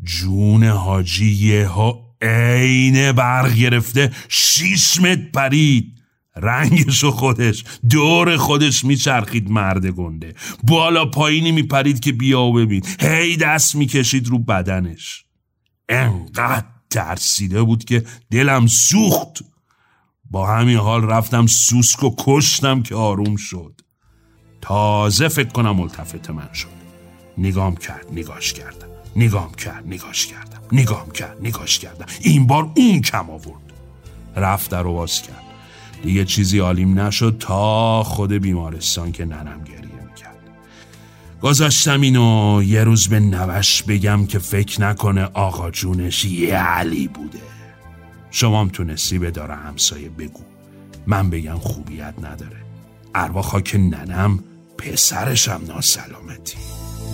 جون 0.04 0.64
حاجی 0.64 1.32
یه 1.32 1.68
ها 1.68 2.16
عین 2.22 3.12
برق 3.12 3.54
گرفته 3.54 4.12
شیش 4.30 5.02
متر 5.02 5.30
پرید. 5.34 6.03
رنگش 6.36 7.04
و 7.04 7.12
خودش 7.12 7.64
دور 7.90 8.38
خودش 8.38 8.86
میچرخید 8.86 9.50
مرد 9.50 9.86
گنده. 9.86 10.34
بالا 10.64 11.06
پایینی 11.06 11.52
میپرید 11.52 12.00
که 12.00 12.12
بیا 12.12 12.42
و 12.42 12.54
ببین. 12.54 12.86
هی 13.00 13.38
دست 13.38 13.76
می‌کشید 13.76 14.28
رو 14.28 14.40
بدنش. 14.40 15.26
انقدر 15.90 16.66
ترسیده 16.90 17.64
بود 17.64 17.84
که 17.84 18.04
دلم 18.32 18.68
سوخت. 18.68 19.44
با 20.32 20.48
همین 20.48 20.78
حال 20.78 21.04
رفتم 21.04 21.48
سوسک 21.48 22.04
و 22.04 22.16
کشتم 22.20 22.84
که 22.84 22.96
آروم 22.96 23.36
شد. 23.36 23.82
تازه 24.62 25.28
فکر 25.28 25.50
کنم 25.50 25.76
ملتفت 25.76 26.30
من 26.30 26.54
شد. 26.54 26.68
نگام 27.38 27.76
کرد 27.76 28.06
نگاش 28.12 28.54
کردم. 28.54 28.88
نگام 29.16 29.54
کرد 29.54 29.88
نگاش 29.88 30.28
کردم. 30.28 30.62
نگام 30.72 31.12
کرد 31.12 31.38
نگاش 31.42 31.80
کردم. 31.80 32.06
این 32.22 32.48
بار 32.48 32.72
اون 32.76 33.02
کم 33.02 33.30
آورد. 33.30 33.74
رفت 34.36 34.72
در 34.72 34.82
رو 34.82 34.94
باز 34.94 35.22
کرد. 35.22 35.43
دیگه 36.04 36.26
چیزی 36.26 36.60
عالیم 36.60 37.00
نشد 37.00 37.36
تا 37.40 38.04
خود 38.04 38.32
بیمارستان 38.32 39.12
که 39.12 39.26
ننم 39.26 39.64
گریه 39.64 40.04
می‌کرد. 40.10 40.38
گذاشتم 41.42 42.02
اینو 42.02 42.62
یه 42.66 42.84
روز 42.84 43.08
به 43.08 43.20
نوش 43.20 43.84
بگم 43.84 44.26
که 44.26 44.40
فکر 44.40 44.82
نکنه 44.82 45.24
آقا 45.34 45.72
جونش 45.72 46.26
یه 46.26 46.56
علی 46.56 47.08
بوده. 47.08 47.40
شمام 48.32 48.70
تونستی 48.70 49.20
به 49.20 49.32
داره 49.32 49.56
همسایه 49.56 50.10
بگو. 50.10 50.44
من 51.08 51.30
بگم 51.30 51.58
خوبیت 51.58 52.14
نداره. 52.18 52.58
اروا 53.16 53.42
خاک 53.42 53.76
ننم 53.76 54.40
پسرشم 54.78 55.62
ناسلامتی. 55.68 56.58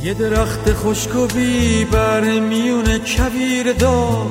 یه 0.04 0.14
درخت 0.14 0.74
خشک 0.74 1.12
بر 1.92 2.40
میون 2.40 2.98
کویر 2.98 3.74
داد 3.74 4.28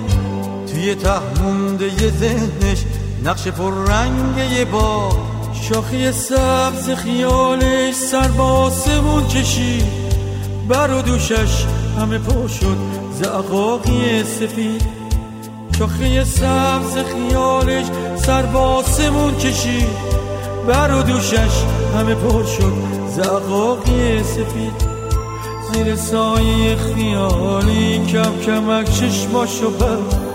توی 0.67 0.95
ته 0.95 1.43
مونده 1.43 2.03
یه 2.03 2.11
ذهنش 2.11 2.85
نقش 3.25 3.49
پر 3.49 3.73
رنگ 3.73 4.53
یه 4.53 4.65
با 4.65 5.11
شاخی 5.53 6.13
سبز 6.13 6.91
خیالش 6.91 7.95
سر 7.95 8.29
با 8.29 8.73
کشید 9.35 9.85
بر 10.69 10.91
و 10.91 11.03
دوشش 11.03 11.65
همه 11.99 12.19
پر 12.19 12.49
شد 12.49 12.77
زعقاقی 13.13 14.25
سفید. 14.25 14.83
شاخی 15.79 16.25
سبز 16.25 16.97
خیالش 16.97 17.87
سر 18.17 18.43
با 18.43 18.85
کشید 19.41 20.19
بر 20.69 20.95
و 20.95 21.03
دوشش 21.03 21.65
همه 21.95 22.15
پر 22.15 22.45
شد 22.45 22.73
زعقاقی 23.17 24.23
سفید. 24.23 24.89
زیر 25.73 25.97
سایه 25.97 26.77
خیالی 26.77 28.07
کم 28.07 28.41
کمک 28.47 28.91
چشماشو 28.91 29.71
بر 29.71 30.28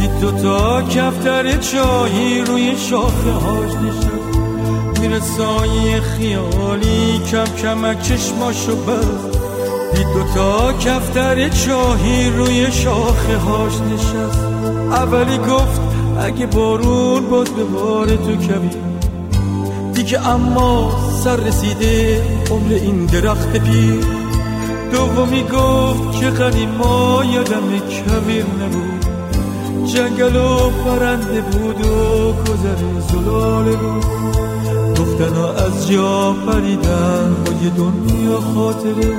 دید 0.00 0.20
دوتا 0.20 0.82
کفتر 0.82 1.56
چایی 1.56 2.40
روی 2.40 2.76
شاخه 2.76 3.32
هاش 3.32 3.70
نشد 3.74 4.20
میره 5.00 5.20
سایه 5.20 6.00
خیالی 6.00 7.20
کم 7.30 7.44
کمک 7.44 8.02
چشماشو 8.02 8.76
بست. 8.76 9.38
دید 9.94 10.06
دوتا 10.14 10.72
کفتر 10.72 11.48
چاهی 11.48 12.30
روی 12.30 12.72
شاخه 12.72 13.36
هاش 13.36 13.72
نشست. 13.80 14.44
اولی 14.90 15.38
گفت 15.38 15.80
اگه 16.20 16.46
بارون 16.46 17.26
باز 17.30 17.50
به 17.50 17.64
بار 17.64 18.06
تو 18.06 18.36
کبیر 18.36 18.82
دیگه 19.94 20.28
اما 20.28 20.92
سر 21.24 21.36
رسیده 21.36 22.22
عمر 22.50 22.72
این 22.72 23.06
درخت 23.06 23.56
پیر. 23.56 24.04
دومی 24.92 25.42
گفت 25.42 26.20
که 26.20 26.26
قدیم 26.26 26.68
ما 26.70 27.24
یادم 27.24 27.78
کبیر 27.78 28.44
نبود. 28.44 28.99
جنگل 29.94 30.36
و 30.36 30.70
پرنده 30.70 31.40
بود 31.40 31.86
و 31.86 32.32
گذر 32.32 33.00
زلاله 33.08 33.76
بود. 33.76 34.04
گفتن 35.00 35.36
از 35.66 35.88
جا 35.88 36.32
پریدن 36.32 37.36
با 37.44 37.52
یه 37.64 37.70
دنیا 37.70 38.40
خاطره. 38.54 39.14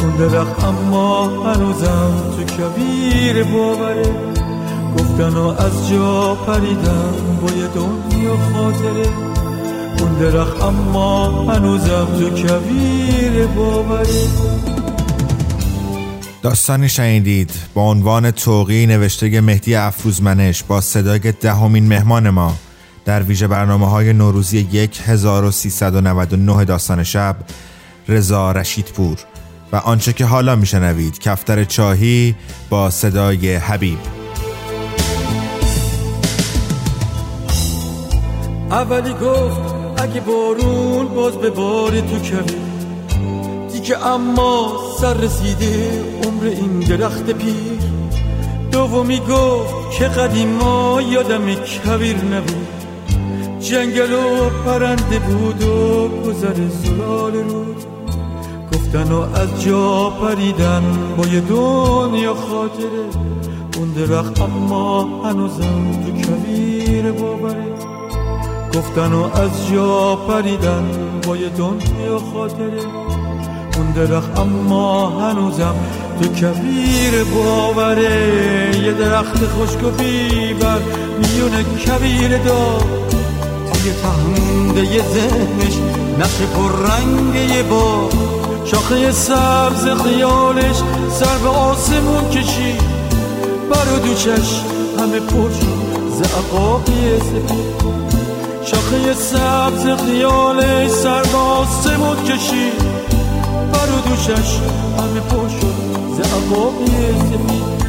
اون 0.00 0.16
درخت 0.18 0.64
اما 0.64 1.24
هنوزم 1.24 2.12
تو 2.36 2.44
کبیر 2.44 3.44
باوره. 3.44 4.10
گفتن 4.98 5.36
از 5.36 5.90
جا 5.90 6.34
پریدن 6.34 7.14
با 7.42 7.52
یه 7.52 7.66
دنیا 7.66 8.36
خاطره. 8.54 9.08
اون 9.98 10.14
درخت 10.20 10.62
اما 10.62 11.28
هنوزم 11.28 12.06
تو 12.18 12.30
کبیر 12.30 13.46
باوره. 13.46 14.71
داستانی 16.42 16.88
شنیدید 16.88 17.50
با 17.74 17.82
عنوان 17.82 18.30
توقی 18.30 18.86
نوشته 18.86 19.40
مهدی 19.40 19.74
افروزمنش 19.74 20.62
با 20.62 20.80
صدای 20.80 21.18
دهمین 21.18 21.86
مهمان 21.86 22.30
ما 22.30 22.56
در 23.04 23.22
ویژه 23.22 23.46
برنامه 23.46 23.90
های 23.90 24.12
نوروزی 24.12 24.88
1399 25.06 26.64
داستان 26.64 27.02
شب 27.02 27.36
رضا 28.08 28.52
رشیدپور. 28.52 29.18
و 29.72 29.76
آنچه 29.76 30.12
که 30.12 30.24
حالا 30.24 30.56
میشنوید 30.56 31.18
کفتر 31.18 31.64
چاهی 31.64 32.34
با 32.70 32.90
صدای 32.90 33.54
حبیب. 33.54 33.98
اولی 38.70 39.12
گفت 39.12 39.60
اگه 39.96 40.20
بارون 40.20 41.08
باز 41.08 41.36
به 41.36 41.50
باری 41.50 42.00
تو 42.00 42.18
کمی. 42.18 42.71
دیگه 43.82 44.06
اما 44.06 44.72
سر 44.98 45.14
رسیده 45.14 46.02
عمر 46.24 46.44
این 46.44 46.80
درخت 46.80 47.30
پیر. 47.30 47.78
دومی 48.72 49.20
گفت 49.20 49.98
که 49.98 50.04
قدیما 50.04 51.02
یادم 51.02 51.54
کبیر 51.54 52.16
نبود. 52.16 52.68
جنگل 53.60 54.12
و 54.12 54.50
پرنده 54.64 55.18
بود 55.18 55.62
و 55.62 56.08
گذر 56.08 56.54
زلال 56.68 57.34
رود. 57.34 57.84
گفتن 58.72 59.12
و 59.12 59.20
از 59.20 59.64
جا 59.64 60.10
پریدن 60.10 60.82
با 61.16 61.26
یه 61.26 61.40
دنیا 61.40 62.34
خاطره. 62.34 63.06
اون 63.76 63.92
درخت 63.92 64.40
اما 64.40 65.02
هنوزم 65.24 65.92
تو 66.04 66.22
کبیر 66.22 67.12
باوره. 67.12 67.72
گفتن 68.74 69.12
و 69.12 69.22
از 69.22 69.68
جا 69.72 70.16
پریدن 70.16 70.84
با 71.26 71.36
یه 71.36 71.48
دنیا 71.48 72.18
خاطره. 72.34 73.11
اون 73.76 73.92
درخت 73.92 74.38
اما 74.38 75.08
هنوزم 75.08 75.74
تو 76.20 76.28
کبیر 76.28 77.24
باوره. 77.34 78.78
یه 78.84 78.92
درخت 78.92 79.36
خشک 79.36 79.84
و 79.84 79.90
بیبر 79.90 80.78
میون 81.18 81.62
کبیر 81.62 82.38
دار 82.38 82.82
توی 83.72 83.92
تهنده 83.92 84.94
یه 84.94 85.02
ذهنش 85.02 85.74
نقش 86.18 86.38
پر 86.54 86.72
رنگ 86.88 87.50
یه 87.50 87.62
با. 87.62 88.08
شاخه 88.64 89.12
سبز 89.12 90.02
خیالش 90.04 90.76
سر 91.10 91.38
به 91.42 91.48
آسمون 91.48 92.30
کشی 92.30 92.74
برو 93.70 93.98
دوچش 94.04 94.62
همه 94.98 95.20
پر 95.20 95.50
شد 95.50 95.92
زعقاقی 96.10 97.18
سپید 97.18 97.92
شاخه 98.64 99.14
سبز 99.14 100.04
خیالش 100.06 100.90
سر 100.90 101.22
به 101.22 101.38
آسمون 101.38 102.16
کشی 103.72 103.86
برو 103.86 104.00
دوشش 104.00 104.56
همه 104.98 105.20
پر 105.20 105.48
شد. 105.48 105.74
زعقاقی 106.16 106.86
سپید 107.18 107.82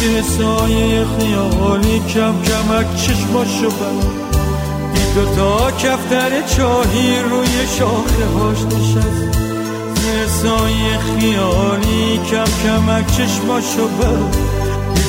زیر 0.00 0.22
سایه 0.22 1.04
خیالی 1.18 1.98
کم 1.98 2.34
کمک 2.42 2.96
چشماشو 2.96 3.68
بر 3.68 4.24
دو 5.14 5.34
تا 5.36 5.70
کفتر 5.70 6.42
چاهی 6.56 7.16
روی 7.30 7.66
شاخه 7.78 8.26
هاش 8.38 8.58
نشست. 8.58 9.38
زیر 9.94 10.26
سایه 10.42 10.98
خیالی 10.98 12.20
کم 12.30 12.44
کمک 12.64 13.06
چشماشو 13.06 13.88
برو 13.88 14.28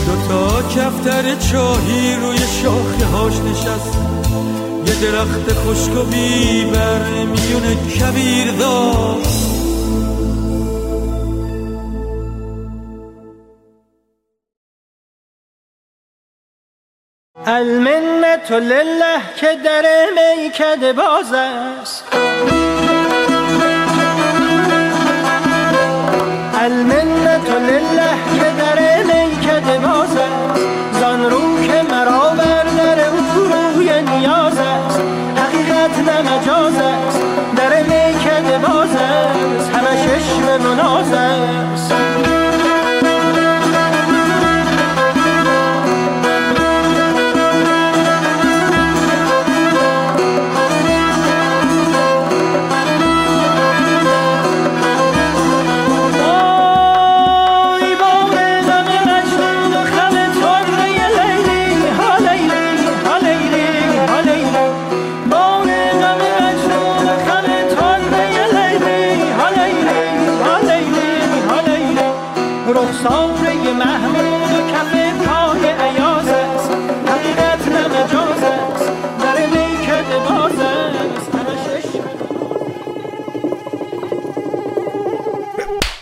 دو 0.06 0.28
تا 0.30 0.62
کفتر 0.62 1.36
چاهی 1.52 2.16
روی 2.16 2.38
شاخه 2.38 3.06
هاش 3.06 3.34
نشست. 3.34 3.98
یه 4.88 4.96
درخت 5.02 5.54
خشک 5.54 5.98
و 5.98 6.04
بیبر 6.04 7.10
میون 7.26 7.76
کبیر 7.76 8.52
داشت. 8.52 9.55
المنت 17.48 18.52
لله 18.52 19.22
که 19.36 19.58
در 19.64 19.86
میکده 20.16 20.94
باز 20.94 21.34
است. 21.34 22.06
المنت 26.62 26.95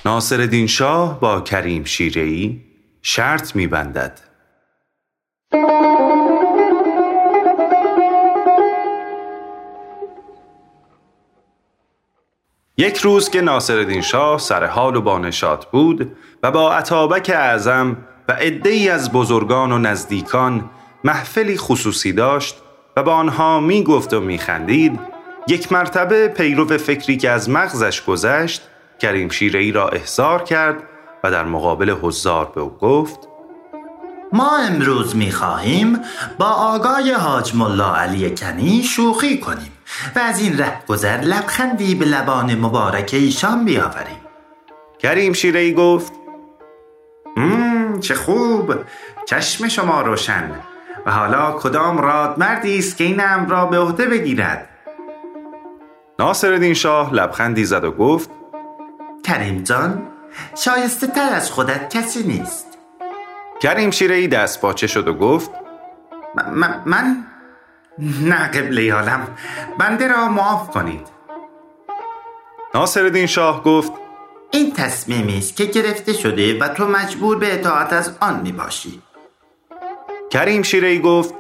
ناصر 0.06 0.66
شاه 0.66 1.20
با 1.20 1.42
کریم 1.42 1.84
شیرهی 1.84 2.62
شرط 3.02 3.56
میبندد. 3.56 4.20
یک 12.78 12.98
روز 12.98 13.30
که 13.30 13.42
ناصر 13.42 14.02
شاه 14.02 14.40
سر 14.40 14.66
حال 14.66 14.96
و 14.96 15.02
بانشات 15.02 15.66
بود 15.66 16.16
و 16.44 16.52
با 16.52 16.74
عطابک 16.74 17.32
اعظم 17.34 17.98
و 18.30 18.32
عدهای 18.32 18.90
از 18.90 19.12
بزرگان 19.12 19.72
و 19.72 19.78
نزدیکان 19.78 20.70
محفلی 21.04 21.58
خصوصی 21.58 22.14
داشت 22.14 22.56
و 22.98 23.04
با 23.04 23.14
آنها 23.16 23.60
می 23.60 23.84
گفت 23.84 24.14
و 24.14 24.22
می 24.22 24.38
خندید 24.38 25.00
یک 25.48 25.72
مرتبه 25.72 26.28
پیرو 26.28 26.78
فکری 26.78 27.18
که 27.18 27.30
از 27.30 27.50
مغزش 27.50 28.02
گذشت 28.02 28.62
کریم 29.04 29.30
شیره 29.30 29.72
را 29.72 29.90
احضار 29.90 30.44
کرد 30.44 30.84
و 31.24 31.32
در 31.32 31.46
مقابل 31.46 31.90
حضار 32.02 32.52
به 32.56 32.62
او 32.62 32.78
گفت 32.78 33.20
ما 34.34 34.58
امروز 34.58 35.16
می 35.16 35.32
خواهیم 35.32 36.00
با 36.38 36.46
آقای 36.46 37.12
حاج 37.12 37.56
ملا 37.56 37.96
علی 37.96 38.36
کنی 38.36 38.84
شوخی 38.84 39.38
کنیم 39.38 39.72
و 40.16 40.20
از 40.20 40.42
این 40.42 40.58
ره 40.58 40.80
گذر 40.88 41.18
لبخندی 41.22 41.96
به 41.96 42.06
لبان 42.06 42.56
مبارک 42.56 43.10
ایشان 43.14 43.66
بیاوریم. 43.66 44.22
کریم 45.00 45.34
شیره 45.34 45.74
گفت 45.74 46.14
چه 48.02 48.16
خوب! 48.16 48.74
چشم 49.26 49.68
شما 49.68 50.02
روشن 50.02 50.52
و 51.06 51.12
حالا 51.12 51.52
کدام 51.52 51.98
رادمردی 51.98 52.80
است 52.80 52.98
که 52.98 53.04
این 53.04 53.22
امر 53.24 53.50
را 53.50 53.66
به 53.66 53.80
عهده 53.80 54.06
بگیرد؟ 54.06 54.70
ناصر 56.20 56.74
شاه 56.74 57.14
لبخندی 57.14 57.66
زد 57.66 57.84
و 57.84 57.92
گفت 57.92 58.30
کریم 59.24 59.64
جان 59.64 60.08
شایسته 60.56 61.08
تر 61.08 61.30
از 61.34 61.52
خودت 61.52 61.98
کسی 61.98 62.24
نیست. 62.24 62.68
کریم 63.62 63.92
شیره 63.92 64.16
ای 64.16 64.28
دست 64.28 64.62
باچه 64.62 64.88
شد 64.88 65.08
و 65.08 65.14
گفت 65.14 65.52
من, 66.36 66.84
من؟ 66.86 67.26
نه 68.22 68.48
قبل 68.48 68.92
عالم 68.92 69.28
بنده 69.80 70.08
را 70.08 70.28
معاف 70.28 70.70
کنید. 70.70 71.08
ناصر 72.76 73.26
شاه 73.26 73.64
گفت 73.64 73.92
این 74.52 74.74
تصمیمی 74.74 75.38
است 75.38 75.56
که 75.56 75.66
گرفته 75.66 76.14
شده 76.14 76.60
و 76.60 76.68
تو 76.68 76.88
مجبور 76.88 77.38
به 77.38 77.54
اطاعت 77.54 77.94
از 77.94 78.18
آن 78.20 78.40
می 78.40 78.52
باشی 78.52 79.02
کریم 80.30 80.62
شیره 80.62 80.88
ای 80.88 81.00
گفت 81.00 81.34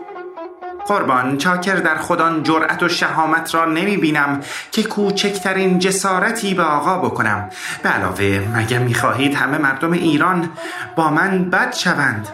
قربان 0.88 1.38
چاکر 1.38 1.76
در 1.76 1.96
خودان 1.96 2.44
جرأت 2.44 2.84
و 2.84 2.90
شهامت 2.90 3.56
را 3.56 3.66
نمی 3.66 3.98
بینم 3.98 4.42
که 4.72 4.84
کوچکترین 4.84 5.80
جسارتی 5.80 6.54
به 6.54 6.64
آقا 6.64 6.98
بکنم. 6.98 7.50
به 7.84 7.90
علاوه 7.90 8.48
مگه 8.56 8.80
می 8.80 8.94
خواهید 8.94 9.36
همه 9.36 9.58
مردم 9.58 9.92
ایران 9.92 10.50
با 10.96 11.10
من 11.10 11.50
بد 11.50 11.74
شوند. 11.74 12.28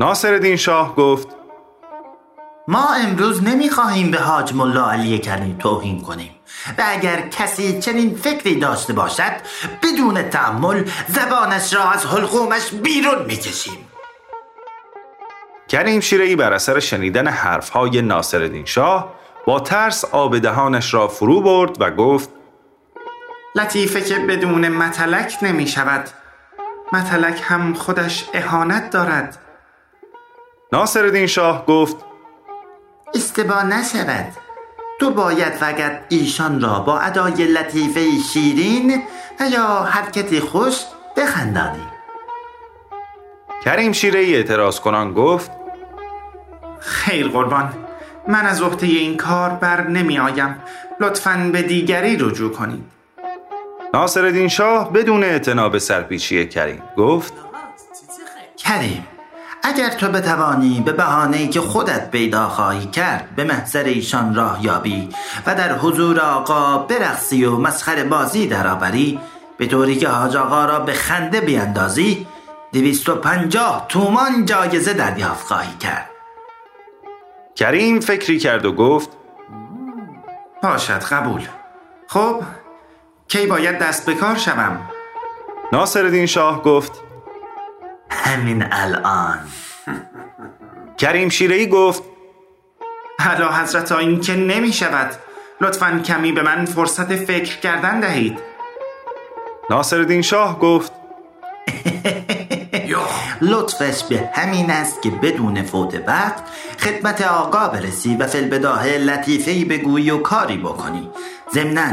ناصر 0.00 0.56
شاه 0.56 0.94
گفت 0.94 1.28
ما 2.68 2.94
امروز 2.94 3.42
نمی 3.42 3.70
خواهیم 3.70 4.10
به 4.10 4.18
حاج 4.18 4.54
ملا 4.54 4.90
علی 4.90 5.18
کنی 5.18 5.56
توهین 5.58 6.02
کنیم 6.02 6.30
و 6.78 6.82
اگر 6.86 7.28
کسی 7.28 7.80
چنین 7.80 8.14
فکری 8.14 8.60
داشته 8.60 8.92
باشد 8.92 9.32
بدون 9.82 10.22
تعمل 10.22 10.84
زبانش 11.08 11.74
را 11.74 11.90
از 11.90 12.06
حلقومش 12.06 12.70
بیرون 12.70 13.24
می‌کشیم. 13.26 13.85
کریم 15.68 16.00
شیرهی 16.00 16.36
بر 16.36 16.52
اثر 16.52 16.80
شنیدن 16.80 17.28
حرفهای 17.28 18.02
ناصر 18.02 18.64
شاه 18.64 19.14
با 19.46 19.60
ترس 19.60 20.04
آب 20.04 20.38
دهانش 20.38 20.94
را 20.94 21.08
فرو 21.08 21.40
برد 21.40 21.80
و 21.80 21.90
گفت 21.90 22.30
لطیفه 23.56 24.00
که 24.00 24.18
بدون 24.18 24.68
متلک 24.68 25.38
نمی 25.42 25.66
شود. 25.66 26.08
متلک 26.92 27.40
هم 27.44 27.74
خودش 27.74 28.24
اهانت 28.34 28.90
دارد. 28.90 29.38
ناصرالدین 30.72 31.26
شاه 31.26 31.66
گفت 31.66 31.96
استبا 33.14 33.62
نشود. 33.62 34.32
تو 35.00 35.10
باید 35.10 35.52
فقط 35.52 36.00
ایشان 36.08 36.60
را 36.60 36.80
با 36.80 36.98
ادای 37.00 37.46
لطیفه 37.46 38.18
شیرین 38.32 39.02
و 39.40 39.48
یا 39.48 39.66
حرکت 39.66 40.40
خوش 40.40 40.76
بخندانی. 41.16 41.95
کریم 43.66 43.92
شیره 43.92 44.20
ای 44.20 44.34
اعتراض 44.34 44.80
کنان 44.80 45.12
گفت 45.12 45.50
خیر 46.78 47.28
قربان 47.28 47.72
من 48.28 48.46
از 48.46 48.62
عهده 48.62 48.86
این 48.86 49.16
کار 49.16 49.50
بر 49.50 49.86
نمی 49.86 50.18
آیم 50.18 50.62
لطفا 51.00 51.50
به 51.52 51.62
دیگری 51.62 52.16
رجوع 52.16 52.52
کنید. 52.52 52.84
ناصرالدین 53.94 54.48
شاه 54.48 54.92
بدون 54.92 55.24
اعتنا 55.24 55.68
به 55.68 55.78
سرپیچی 55.78 56.46
کریم 56.46 56.82
گفت 56.96 57.32
کریم 58.56 59.06
اگر 59.62 59.90
تو 59.90 60.08
بتوانی 60.08 60.82
به 60.86 60.92
بهانه‌ای 60.92 61.48
که 61.48 61.60
خودت 61.60 62.10
پیدا 62.10 62.48
خواهی 62.48 62.86
کرد 62.86 63.28
به 63.36 63.44
محضر 63.44 63.84
ایشان 63.84 64.34
راه 64.34 64.64
یابی 64.64 65.08
و 65.46 65.54
در 65.54 65.78
حضور 65.78 66.20
آقا 66.20 66.78
برقصی 66.78 67.44
و 67.44 67.56
مسخره 67.56 68.04
بازی 68.04 68.46
درآوری 68.46 69.20
به 69.58 69.66
طوری 69.66 69.96
که 69.96 70.08
حاج 70.08 70.36
آقا 70.36 70.64
را 70.64 70.80
به 70.80 70.92
خنده 70.92 71.40
بیاندازی 71.40 72.26
دویست 72.72 73.08
و 73.08 73.14
پنجاه 73.16 73.86
تومان 73.88 74.44
جایزه 74.44 74.92
دریافت 74.92 75.46
خواهی 75.46 75.76
کرد. 75.80 76.10
کریم 77.56 78.00
فکری 78.00 78.38
کرد 78.38 78.64
و 78.64 78.72
گفت 78.72 79.10
باشد 80.62 81.02
قبول. 81.02 81.42
خب 82.06 82.42
کی 83.28 83.46
باید 83.46 83.78
دست 83.78 84.06
به 84.06 84.14
کار 84.14 84.36
شوم؟ 84.36 84.90
ناصرالدین 85.72 86.26
شاه 86.26 86.62
گفت 86.62 86.92
همین 88.10 88.64
الان. 88.72 89.38
کریم 90.98 91.28
شیرهی 91.28 91.66
گفت 91.66 92.02
حالا 93.20 93.52
حضرت 93.52 93.92
این 93.92 94.20
که 94.20 94.34
نمی 94.34 94.72
شود. 94.72 95.10
لطفا 95.60 96.02
کمی 96.04 96.32
به 96.32 96.42
من 96.42 96.64
فرصت 96.64 97.16
فکر 97.16 97.60
کردن 97.60 98.00
دهید. 98.00 98.38
ناصرالدین 99.70 100.22
شاه 100.22 100.58
گفت 100.58 100.92
لطفش 103.40 104.04
به 104.04 104.30
همین 104.32 104.70
است 104.70 105.02
که 105.02 105.10
بدون 105.10 105.62
فوت 105.62 106.02
وقت 106.06 106.42
خدمت 106.78 107.22
آقا 107.22 107.68
برسی 107.68 108.16
و 108.16 108.26
فلبداه 108.26 108.88
لطیفهی 108.88 109.64
بگویی 109.64 110.10
و 110.10 110.18
کاری 110.18 110.56
بکنی. 110.58 111.10
ضمناً 111.54 111.92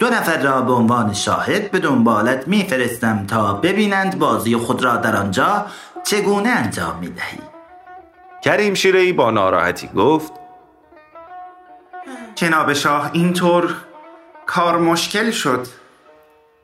دو 0.00 0.06
نفر 0.10 0.42
را 0.42 0.60
به 0.60 0.72
عنوان 0.72 1.12
شاهد 1.12 1.70
به 1.70 1.78
دنبالت 1.78 2.48
میفرستم 2.48 3.26
تا 3.26 3.52
ببینند 3.52 4.18
بازی 4.18 4.56
خود 4.56 4.84
را 4.84 4.96
در 4.96 5.16
آنجا 5.16 5.66
چگونه 6.04 6.48
انجام 6.48 6.98
می‌دهی. 7.00 7.38
کریم 8.44 8.74
شیرهی 8.74 9.12
با 9.12 9.30
ناراحتی 9.30 9.88
گفت 9.88 10.32
جناب 12.34 12.72
شاه 12.72 13.10
اینطور 13.12 13.74
کار 14.46 14.78
مشکل 14.78 15.30
شد. 15.30 15.66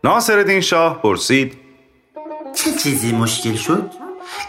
ناصرالدین 0.05 0.61
شاه 0.61 1.03
پرسید 1.03 1.59
چه 2.65 2.73
چیزی 2.73 3.13
مشکل 3.13 3.55
شد؟ 3.55 3.91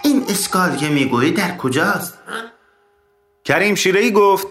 این 0.03 0.25
اشکال 0.29 0.75
که 0.75 0.89
می‌گویی 0.89 1.31
در 1.31 1.57
کجاست؟ 1.57 2.17
کریم 3.45 3.75
شیرهی 3.75 4.11
گفت 4.11 4.47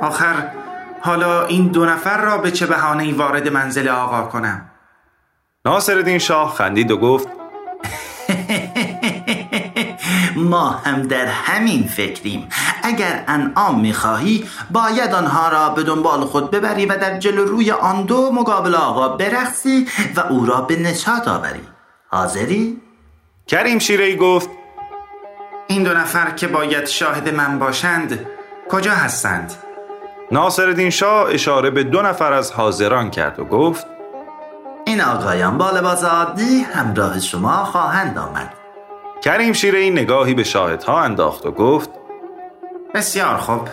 آخر 0.00 0.52
حالا 1.00 1.46
این 1.46 1.66
دو 1.66 1.86
نفر 1.86 2.20
را 2.20 2.38
به 2.38 2.50
چه 2.50 2.66
بهانه‌ای 2.66 3.12
وارد 3.12 3.48
منزل 3.48 3.88
آقا 3.88 4.22
کنم 4.22 4.70
ناصرالدین 5.64 6.18
شاه 6.18 6.54
خندید 6.54 6.90
و 6.90 6.96
گفت 6.96 7.28
ما 10.36 10.70
هم 10.70 11.02
در 11.02 11.26
همین 11.26 11.82
فکریم 11.82 12.48
اگر 12.82 13.24
انعام 13.28 13.80
می‌خواهی 13.80 14.44
باید 14.70 15.14
آنها 15.14 15.48
را 15.48 15.68
به 15.68 15.82
دنبال 15.82 16.20
خود 16.20 16.50
ببری 16.50 16.86
و 16.86 16.96
در 16.96 17.18
جلو 17.18 17.44
روی 17.44 17.70
آن 17.70 18.02
دو 18.02 18.32
مقابل 18.32 18.74
آقا 18.74 19.08
برقصی 19.08 19.86
و 20.16 20.20
او 20.20 20.46
را 20.46 20.60
به 20.60 20.76
نشاط 20.76 21.28
آوری 21.28 21.60
حاضری؟ 22.12 22.80
کریم 23.46 23.78
شیرهی 23.78 24.16
گفت 24.16 24.50
این 25.66 25.82
دو 25.82 25.94
نفر 25.94 26.30
که 26.30 26.46
باید 26.46 26.86
شاهد 26.86 27.34
من 27.34 27.58
باشند 27.58 28.26
کجا 28.68 28.92
هستند؟ 28.92 29.54
ناصرالدین 30.32 30.90
شاه 30.90 31.30
اشاره 31.30 31.70
به 31.70 31.84
دو 31.84 32.02
نفر 32.02 32.32
از 32.32 32.52
حاضران 32.52 33.10
کرد 33.10 33.40
و 33.40 33.44
گفت 33.44 33.86
این 34.86 35.00
آقایان 35.00 35.58
با 35.58 35.70
لباس 35.70 36.04
عادی 36.04 36.60
همراه 36.60 37.20
شما 37.20 37.64
خواهند 37.64 38.18
آمد 38.18 38.54
کریم 39.22 39.52
شیرهی 39.52 39.90
نگاهی 39.90 40.34
به 40.34 40.44
شاهدها 40.44 41.00
انداخت 41.00 41.46
و 41.46 41.50
گفت 41.50 41.90
بسیار 42.94 43.36
خوب 43.36 43.68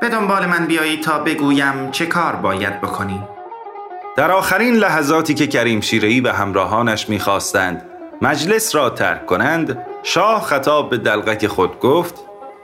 به 0.00 0.08
دنبال 0.08 0.46
من 0.46 0.66
بیایی 0.66 0.96
تا 0.96 1.18
بگویم 1.18 1.90
چه 1.90 2.06
کار 2.06 2.36
باید 2.36 2.80
بکنیم 2.80 3.28
در 4.16 4.30
آخرین 4.30 4.74
لحظاتی 4.74 5.34
که 5.34 5.46
کریم 5.46 5.80
شیرهی 5.80 6.20
و 6.20 6.32
همراهانش 6.32 7.08
می‌خواستند 7.08 7.82
مجلس 8.22 8.74
را 8.74 8.90
ترک 8.90 9.26
کنند 9.26 9.78
شاه 10.02 10.42
خطاب 10.42 10.90
به 10.90 10.98
دلقک 10.98 11.46
خود 11.46 11.80
گفت 11.80 12.14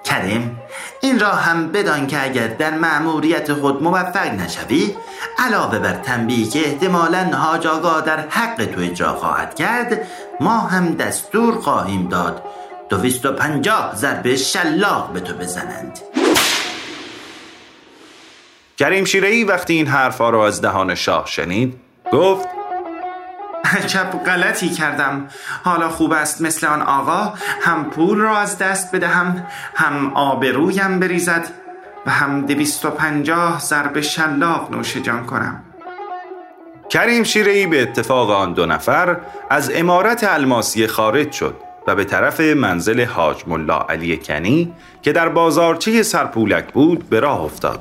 کریم 0.04 0.58
این 1.00 1.20
را 1.20 1.28
هم 1.28 1.68
بدان 1.72 2.06
که 2.06 2.24
اگر 2.24 2.48
در 2.48 2.74
مأموریت 2.74 3.52
خود 3.52 3.82
موفق 3.82 4.34
نشوی 4.34 4.96
علاوه 5.38 5.78
بر 5.78 5.92
تنبیهی 5.92 6.44
که 6.44 6.58
احتمالا 6.58 7.24
حاج 7.24 7.66
آقا 7.66 8.00
در 8.00 8.18
حق 8.28 8.64
تو 8.64 8.80
اجرا 8.80 9.14
خواهد 9.14 9.54
کرد 9.54 10.06
ما 10.40 10.58
هم 10.58 10.94
دستور 10.94 11.54
خواهیم 11.54 12.08
داد 12.08 12.42
دویست 12.88 13.26
و 13.26 13.32
پنجاه 13.32 13.92
ضربه 13.94 14.36
شلاق 14.36 15.12
به 15.12 15.20
تو 15.20 15.34
بزنند. 15.34 15.98
کریم 18.80 19.04
شیرهی 19.04 19.44
وقتی 19.44 19.74
این 19.74 19.86
حرفها 19.86 20.30
را 20.30 20.46
از 20.46 20.60
دهان 20.60 20.94
شاه 20.94 21.26
شنید 21.26 21.80
گفت 22.12 22.48
عجب 23.64 24.10
غلطی 24.26 24.68
کردم. 24.68 25.28
حالا 25.64 25.88
خوب 25.88 26.12
است 26.12 26.40
مثل 26.40 26.66
آن 26.66 26.82
آقا 26.82 27.34
هم 27.62 27.90
پول 27.90 28.18
را 28.18 28.38
از 28.38 28.58
دست 28.58 28.94
بدهم 28.94 29.46
هم 29.74 30.12
آبرویم 30.14 31.00
بریزد 31.00 31.48
و 32.06 32.10
هم 32.10 32.46
دویست 32.46 32.84
و 32.84 32.90
پنجاه 32.90 33.60
ضرب 33.60 34.00
شلاق 34.00 34.70
نوش 34.70 34.96
جان 34.96 35.26
کنم. 35.26 35.64
کریم 36.90 37.22
شیرهی 37.22 37.66
به 37.66 37.82
اتفاق 37.82 38.30
آن 38.30 38.52
دو 38.52 38.66
نفر 38.66 39.16
از 39.50 39.70
امارت 39.74 40.24
الماسی 40.24 40.86
خارج 40.86 41.32
شد 41.32 41.54
و 41.86 41.94
به 41.94 42.04
طرف 42.04 42.40
منزل 42.40 43.04
حاج 43.04 43.44
ملا 43.46 43.78
علی 43.78 44.16
کنی 44.16 44.72
که 45.02 45.12
در 45.12 45.28
بازارچه 45.28 46.02
سرپولک 46.02 46.72
بود 46.72 47.08
به 47.08 47.20
راه 47.20 47.40
افتاد. 47.40 47.80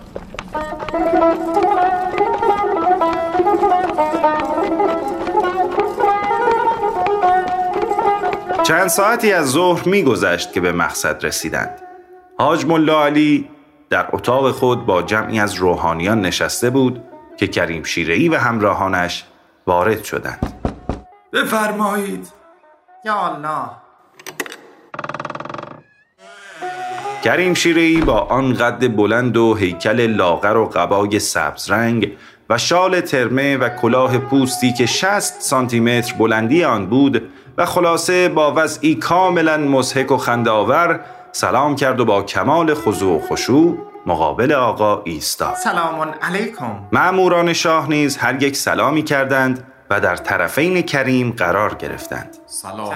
چند 8.64 8.88
ساعتی 8.88 9.32
از 9.32 9.52
ظهر 9.52 9.90
میگذشت 9.90 10.54
که 10.54 10.62
به 10.62 10.72
مقصد 10.72 11.26
رسیدند. 11.26 11.82
حاج 12.38 12.66
ملا 12.66 13.06
علی 13.06 13.50
در 13.90 14.08
اتاق 14.14 14.52
خود 14.52 14.86
با 14.86 15.02
جمعی 15.02 15.40
از 15.40 15.54
روحانیان 15.54 16.22
نشسته 16.22 16.70
بود 16.70 17.04
که 17.38 17.48
کریم 17.48 17.84
شیرهی 17.84 18.30
و 18.30 18.38
همراهانش 18.38 19.26
وارد 19.68 20.04
شدند. 20.04 20.54
بفرمایید. 21.34 22.32
یا 23.06 23.26
الله. 23.28 23.89
کریم 27.24 27.54
شیرهی 27.54 28.02
با 28.02 28.20
آن 28.20 28.54
قد 28.54 28.96
بلند 28.96 29.38
و 29.38 29.56
هیکل 29.56 30.08
لاغر 30.08 30.58
و 30.58 30.66
قبای 30.66 31.20
سبز 31.20 31.72
رنگ 31.72 32.12
و 32.50 32.58
شال 32.58 33.02
ترمه 33.02 33.58
و 33.58 33.70
کلاه 33.70 34.18
پوستی 34.18 34.74
که 34.74 34.86
60 34.86 35.42
سانتی 35.42 35.80
متر 35.80 36.14
بلندی 36.14 36.64
آن 36.64 36.86
بود 36.86 37.30
و 37.58 37.66
خلاصه 37.66 38.30
با 38.30 38.54
وضعی 38.56 38.96
کاملا 38.96 39.58
مزهک 39.58 40.12
و 40.12 40.18
خندآور 40.18 41.00
سلام 41.32 41.76
کرد 41.76 42.00
و 42.00 42.06
با 42.06 42.24
کمال 42.24 42.74
خضوع 42.74 43.18
و 43.18 43.28
خشوع 43.28 43.78
مقابل 44.06 44.52
آقا 44.52 45.02
ایستاد. 45.04 45.56
سلام 45.56 46.14
علیکم. 46.22 46.80
معموران 46.92 47.54
شاه 47.54 47.90
نیز 47.90 48.18
هر 48.18 48.44
یک 48.44 48.56
سلامی 48.56 49.04
کردند 49.04 49.68
و 49.90 50.00
در 50.00 50.16
طرفین 50.16 50.82
کریم 50.82 51.32
قرار 51.32 51.76
گرفتند. 51.76 52.38
سلام 52.46 52.94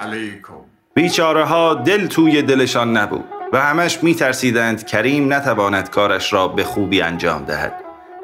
علیکم. 0.00 0.54
بیچاره 0.94 1.44
ها 1.44 1.74
دل 1.74 2.06
توی 2.06 2.42
دلشان 2.42 2.96
نبود. 2.96 3.41
و 3.52 3.60
همش 3.60 4.02
می 4.02 4.14
ترسیدند 4.14 4.86
کریم 4.86 5.32
نتواند 5.32 5.90
کارش 5.90 6.32
را 6.32 6.48
به 6.48 6.64
خوبی 6.64 7.02
انجام 7.02 7.44
دهد 7.44 7.74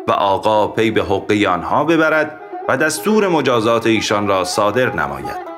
و 0.08 0.12
آقا 0.12 0.68
پی 0.68 0.90
به 0.90 1.02
حقی 1.02 1.46
آنها 1.46 1.84
ببرد 1.84 2.40
و 2.68 2.76
دستور 2.76 3.28
مجازات 3.28 3.86
ایشان 3.86 4.28
را 4.28 4.44
صادر 4.44 4.94
نماید. 4.94 5.48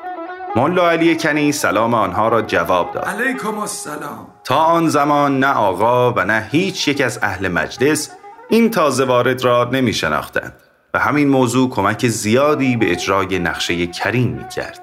ملا 0.57 0.91
علی 0.91 1.17
کنی 1.17 1.53
سلام 1.53 1.95
آنها 1.95 2.29
را 2.29 2.43
جواب 2.43 2.93
داد. 2.93 3.05
علیکم 3.05 3.59
السلام. 3.59 4.27
تا 4.45 4.57
آن 4.57 4.89
زمان 4.89 5.39
نه 5.39 5.53
آقا 5.53 6.13
و 6.13 6.25
نه 6.25 6.49
هیچ 6.51 6.89
یک 6.89 7.01
از 7.01 7.19
اهل 7.23 7.49
مجلس 7.49 8.11
این 8.49 8.71
تازه 8.71 9.05
وارد 9.05 9.45
را 9.45 9.71
نمی 9.73 9.93
شناختند 9.93 10.53
و 10.95 10.99
همین 10.99 11.29
موضوع 11.29 11.71
کمک 11.71 12.09
زیادی 12.09 12.77
به 12.77 12.91
اجرای 12.91 13.39
نقشه 13.39 13.87
کریم 13.87 14.29
می 14.29 14.49
کرد. 14.49 14.81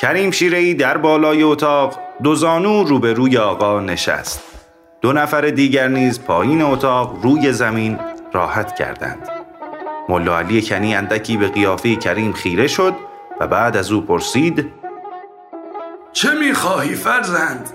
کریم 0.00 0.30
شیرهی 0.30 0.74
در 0.74 0.96
بالای 0.96 1.42
اتاق 1.42 2.07
دو 2.22 2.34
زانو 2.34 2.84
روبروی 2.84 3.38
آقا 3.38 3.80
نشست. 3.80 4.42
دو 5.00 5.12
نفر 5.12 5.40
دیگر 5.40 5.88
نیز 5.88 6.22
پایین 6.22 6.62
اتاق 6.62 7.18
روی 7.22 7.52
زمین 7.52 7.98
راحت 8.32 8.76
کردند. 8.76 9.28
ملا 10.08 10.38
علی 10.38 10.62
کنی 10.62 10.94
اندکی 10.94 11.36
به 11.36 11.48
قیافه 11.48 11.96
کریم 11.96 12.32
خیره 12.32 12.66
شد 12.66 12.94
و 13.40 13.46
بعد 13.46 13.76
از 13.76 13.92
او 13.92 14.00
پرسید 14.00 14.72
چه 16.12 16.34
می‌خواهی 16.34 16.94
فرزند؟ 16.94 17.70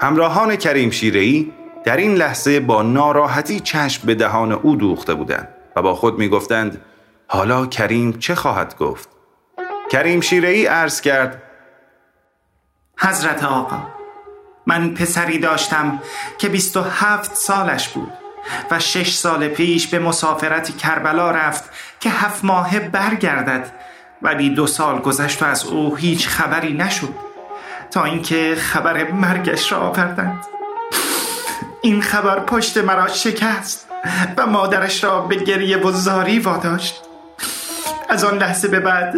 همراهان 0.00 0.56
کریم 0.56 0.90
شیرهی 0.90 1.52
در 1.84 1.96
این 1.96 2.14
لحظه 2.14 2.60
با 2.60 2.82
ناراحتی 2.82 3.60
چشم 3.60 4.06
به 4.06 4.14
دهان 4.14 4.52
او 4.52 4.76
دوخته 4.76 5.14
بودند 5.14 5.48
و 5.76 5.82
با 5.82 5.94
خود 5.94 6.18
می‌گفتند 6.18 6.80
حالا 7.26 7.66
کریم 7.66 8.12
چه 8.12 8.34
خواهد 8.34 8.76
گفت؟ 8.76 9.08
کریم 9.90 10.20
شیرهی 10.20 10.66
عرض 10.66 11.00
کرد 11.00 11.41
حضرت 13.02 13.44
آقا 13.44 13.86
من 14.66 14.94
پسری 14.94 15.38
داشتم 15.38 16.02
که 16.38 16.48
27 16.48 17.34
سالش 17.34 17.88
بود 17.88 18.12
و 18.70 18.78
شش 18.78 19.14
سال 19.14 19.48
پیش 19.48 19.86
به 19.86 19.98
مسافرت 19.98 20.76
کربلا 20.76 21.30
رفت 21.30 21.64
که 22.00 22.10
هفت 22.10 22.44
ماه 22.44 22.78
برگردد 22.78 23.72
ولی 24.22 24.50
دو 24.50 24.66
سال 24.66 24.98
گذشت 24.98 25.42
و 25.42 25.46
از 25.46 25.64
او 25.64 25.96
هیچ 25.96 26.28
خبری 26.28 26.72
نشد 26.72 27.14
تا 27.90 28.04
اینکه 28.04 28.54
خبر 28.58 29.12
مرگش 29.12 29.72
را 29.72 29.78
آوردند. 29.78 30.46
این 31.82 32.02
خبر 32.02 32.40
پشت 32.40 32.78
مرا 32.78 33.08
شکست 33.08 33.88
و 34.36 34.46
مادرش 34.46 35.04
را 35.04 35.20
به 35.20 35.36
گریه 35.36 35.76
و 35.76 35.92
زاری 35.92 36.38
واداشت. 36.38 37.01
از 38.08 38.24
آن 38.24 38.38
لحظه 38.38 38.68
به 38.68 38.80
بعد 38.80 39.14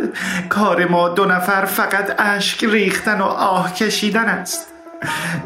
کار 0.49 0.85
ما 0.85 1.09
دو 1.09 1.25
نفر 1.25 1.65
فقط 1.65 2.15
اشک 2.19 2.65
ریختن 2.65 3.21
و 3.21 3.25
آه 3.25 3.75
کشیدن 3.75 4.25
است. 4.25 4.67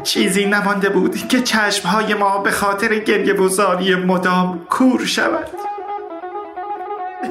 چیزی 0.03 0.45
نمانده 0.45 0.89
بود 0.89 1.27
که 1.27 1.41
چشمهای 1.41 2.13
ما 2.13 2.37
به 2.37 2.51
خاطر 2.51 2.99
گریه 2.99 3.33
و 3.33 3.47
زاری 3.47 3.95
مدام 3.95 4.65
کور 4.69 5.05
شود. 5.05 5.47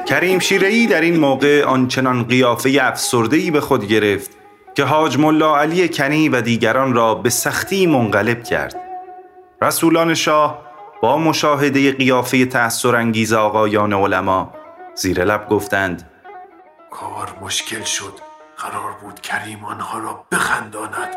کریم 0.06 0.38
شیرهی 0.38 0.86
در 0.86 1.00
این 1.00 1.16
موقع 1.16 1.64
آنچنان 1.64 2.24
قیافه 2.24 2.78
افسردهی 2.82 3.50
به 3.50 3.60
خود 3.60 3.86
گرفت 3.86 4.30
که 4.74 4.84
حاج 4.84 5.18
ملا 5.18 5.58
علی 5.58 5.88
کنی 5.88 6.28
و 6.28 6.40
دیگران 6.40 6.94
را 6.94 7.14
به 7.14 7.30
سختی 7.30 7.86
منقلب 7.86 8.42
کرد. 8.42 8.76
رسولان 9.62 10.14
شاه 10.14 10.62
با 11.02 11.18
مشاهده 11.18 11.92
قیافه 11.92 12.46
تأثیر 12.46 12.96
انگیز 12.96 13.32
آقایان 13.32 13.92
علما 13.92 14.52
زیر 15.00 15.24
لب 15.24 15.48
گفتند. 15.48 16.10
کار 16.90 17.38
مشکل 17.42 17.82
شد. 17.82 18.12
قرار 18.56 18.92
بود 18.92 19.20
کریم 19.20 19.64
آنها 19.64 19.98
را 19.98 20.26
بخنداند. 20.32 21.16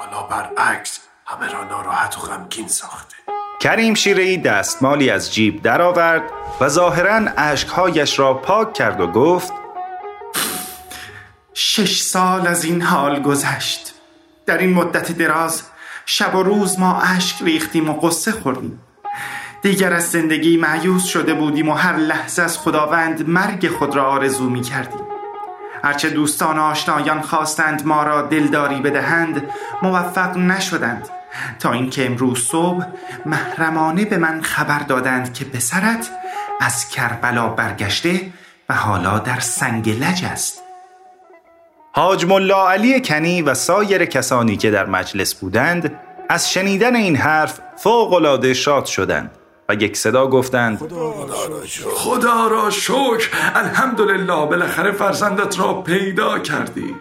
حالا 0.00 0.22
برعکس 0.22 1.00
همه 1.26 1.52
را 1.52 1.64
ناراحت 1.64 2.18
و 2.18 2.20
غمگین 2.20 2.68
ساخته. 2.68 3.14
کریم 3.60 3.94
شیرهی 3.94 4.38
دستمالی 4.38 5.10
از 5.10 5.34
جیب 5.34 5.62
درآورد 5.62 6.22
و 6.60 6.68
ظاهرا 6.68 7.30
اشکهایش 7.36 8.18
را 8.18 8.34
پاک 8.34 8.72
کرد 8.72 9.00
و 9.00 9.06
گفت 9.06 9.52
شش 11.54 12.00
سال 12.00 12.46
از 12.46 12.64
این 12.64 12.82
حال 12.82 13.22
گذشت. 13.22 13.94
در 14.46 14.58
این 14.58 14.72
مدت 14.72 15.12
دراز 15.12 15.62
شب 16.06 16.34
و 16.34 16.42
روز 16.42 16.78
ما 16.78 17.00
اشک 17.00 17.42
ریختیم 17.42 17.90
و 17.90 17.92
قصه 17.92 18.32
خوردیم. 18.32 18.80
دیگر 19.64 19.92
از 19.92 20.10
زندگی 20.10 20.56
معیوز 20.56 21.04
شده 21.04 21.34
بودیم 21.34 21.68
و 21.68 21.74
هر 21.74 21.96
لحظه 21.96 22.42
از 22.42 22.58
خداوند 22.58 23.28
مرگ 23.28 23.68
خود 23.68 23.96
را 23.96 24.04
آرزو 24.04 24.50
می 24.50 24.60
کردیم 24.60 25.00
هرچه 25.84 26.10
دوستان 26.10 26.58
آشنایان 26.58 27.20
خواستند 27.20 27.86
ما 27.86 28.02
را 28.02 28.22
دلداری 28.22 28.80
بدهند 28.80 29.42
موفق 29.82 30.36
نشدند. 30.36 31.08
تا 31.60 31.72
اینکه 31.72 32.06
امروز 32.06 32.38
صبح 32.38 32.84
محرمانه 33.26 34.04
به 34.04 34.16
من 34.16 34.42
خبر 34.42 34.78
دادند 34.78 35.34
که 35.34 35.44
پسرت 35.44 36.10
از 36.60 36.88
کربلا 36.88 37.48
برگشته 37.48 38.20
و 38.68 38.74
حالا 38.74 39.18
در 39.18 39.40
سنگ 39.40 39.88
لج 39.88 40.24
است. 40.24 40.62
حاج 41.92 42.26
ملا 42.26 42.70
علی 42.70 43.00
کنی 43.00 43.42
و 43.42 43.54
سایر 43.54 44.04
کسانی 44.04 44.56
که 44.56 44.70
در 44.70 44.86
مجلس 44.86 45.34
بودند 45.34 46.00
از 46.28 46.52
شنیدن 46.52 46.96
این 46.96 47.16
حرف 47.16 47.60
فوق 47.76 48.52
شاد 48.52 48.84
شدند. 48.84 49.30
و 49.68 49.74
یک 49.74 49.96
صدا 49.96 50.26
گفتند 50.26 50.92
خدا 51.94 52.46
را 52.46 52.70
شکر. 52.70 53.28
الحمدلله 53.54 54.46
بالاخره 54.46 54.92
فرزندت 54.92 55.58
را 55.58 55.72
پیدا 55.74 56.38
کردی. 56.38 56.96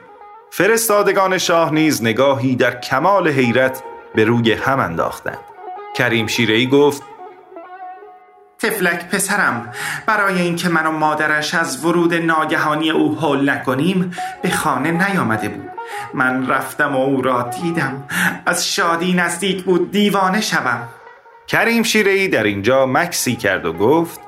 فرستادگان 0.51 1.38
شاه 1.38 1.74
نیز 1.74 2.03
نگاهی 2.03 2.55
در 2.55 2.80
کمال 2.80 3.28
حیرت 3.28 3.84
به 4.16 4.24
روی 4.26 4.53
هم 4.53 4.80
انداختند. 4.80 5.38
کریم 5.95 6.28
شیرهی 6.28 6.68
گفت 6.68 7.03
تفلک 8.59 9.09
پسرم 9.09 9.72
برای 10.05 10.41
اینکه 10.41 10.70
من 10.70 10.86
و 10.86 10.91
مادرش 10.91 11.53
از 11.53 11.86
ورود 11.86 12.14
ناگهانی 12.14 12.91
او 12.91 13.20
حل 13.20 13.49
نکنیم 13.49 14.11
به 14.41 14.49
خانه 14.49 14.91
نیامده 14.91 15.49
بود. 15.49 15.70
من 16.14 16.47
رفتم 16.47 16.95
و 16.95 16.99
او 16.99 17.22
را 17.22 17.41
دیدم. 17.41 18.03
از 18.45 18.68
شادی 18.68 19.14
نزدیک 19.14 19.64
بود 19.64 19.91
دیوانه 19.91 20.41
شوم. 20.41 20.88
کریم 21.48 21.84
شیرهی 21.84 22.28
در 22.28 22.44
اینجا 22.44 22.86
مکسی 22.86 23.36
کرد 23.36 23.66
و 23.66 23.74
گفت 23.74 24.20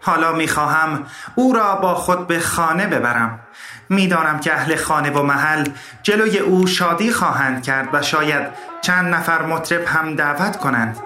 حالا 0.00 0.32
می‌خواهم 0.32 1.06
او 1.34 1.52
را 1.52 1.74
با 1.74 1.94
خود 1.94 2.26
به 2.26 2.40
خانه 2.40 2.86
ببرم. 2.86 3.40
می‌دانم 3.88 4.40
که 4.40 4.52
اهل 4.52 4.76
خانه 4.76 5.10
و 5.10 5.22
محل 5.22 5.68
جلوی 6.02 6.38
او 6.38 6.66
شادی 6.66 7.10
خواهند 7.10 7.62
کرد 7.62 7.88
و 7.92 8.02
شاید 8.02 8.46
چند 8.80 9.14
نفر 9.14 9.42
مطرب 9.46 9.84
هم 9.86 10.16
دعوت 10.16 10.56
کنند. 10.56 10.96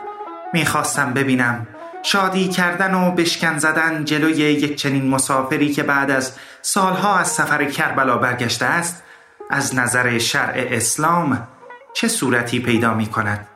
می‌خواستم 0.53 1.12
ببینم 1.12 1.66
شادی 2.03 2.49
کردن 2.49 2.95
و 2.95 3.11
بشکن 3.11 3.59
زدن 3.59 4.05
جلوی 4.05 4.35
یک 4.35 4.75
چنین 4.75 5.09
مسافری 5.09 5.73
که 5.73 5.83
بعد 5.83 6.11
از 6.11 6.33
سالها 6.62 7.19
از 7.19 7.29
سفر 7.29 7.64
کربلا 7.64 8.16
برگشته 8.16 8.66
است 8.66 9.03
از 9.51 9.75
نظر 9.75 10.19
شرع 10.19 10.66
اسلام 10.71 11.49
چه 11.95 12.09
صورتی 12.09 12.61
پیدا 12.61 12.95
می 12.95 13.07
کند 13.07 13.47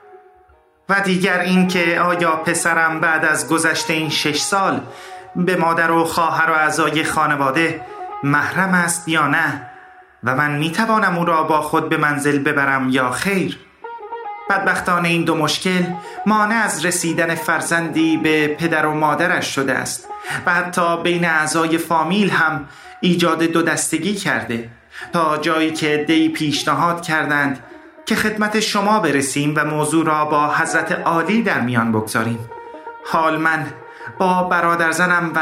و 0.89 1.01
دیگر 1.01 1.41
اینکه 1.41 2.01
آیا 2.01 2.37
پسرم 2.37 3.01
بعد 3.01 3.25
از 3.25 3.49
گذشته 3.49 3.93
این 3.93 4.11
شش 4.11 4.39
سال 4.39 4.81
به 5.37 5.57
مادر 5.57 5.91
و 5.91 6.05
خواهر 6.05 6.51
و 6.51 6.55
اعضای 6.55 7.05
خانواده 7.05 7.81
محرم 8.23 8.75
است 8.75 9.09
یا 9.09 9.27
نه 9.27 9.71
و 10.25 10.35
من 10.35 10.59
می 10.59 10.73
توانم 10.73 11.19
او 11.19 11.25
را 11.25 11.43
با 11.43 11.61
خود 11.61 11.89
به 11.89 11.97
منزل 11.97 12.39
ببرم 12.39 12.89
یا 12.91 13.11
خیر؟ 13.11 13.59
بدبختانه 14.51 15.09
این 15.09 15.25
دو 15.25 15.35
مشکل 15.35 15.83
مانع 16.27 16.55
از 16.55 16.87
رسیدن 16.87 17.35
فرزندی 17.35 18.17
به 18.17 18.49
پدر 18.49 18.87
و 18.87 18.95
مادرش 18.95 19.55
شده 19.55 19.75
است 19.75 20.09
و 20.47 20.55
حتی 20.55 21.03
بین 21.03 21.25
اعضای 21.25 21.79
فامیل 21.79 22.31
هم 22.31 22.69
ایجاد 23.01 23.43
دو 23.43 23.63
دستگی 23.63 24.15
کرده 24.15 24.69
تا 25.13 25.37
جایی 25.37 25.71
که 25.71 26.05
دی 26.07 26.29
پیشنهاد 26.29 27.03
کردند 27.03 27.59
که 28.07 28.15
خدمت 28.15 28.61
شما 28.61 29.01
برسیم 29.01 29.55
و 29.57 29.65
موضوع 29.65 30.07
را 30.07 30.25
با 30.25 30.49
حضرت 30.49 30.93
عالی 30.93 31.43
در 31.43 31.61
میان 31.61 31.93
بگذاریم. 31.93 32.39
حال 33.05 33.37
من 33.37 33.67
با 34.19 34.43
برادر 34.43 34.91
زنم 34.91 35.33
و 35.35 35.41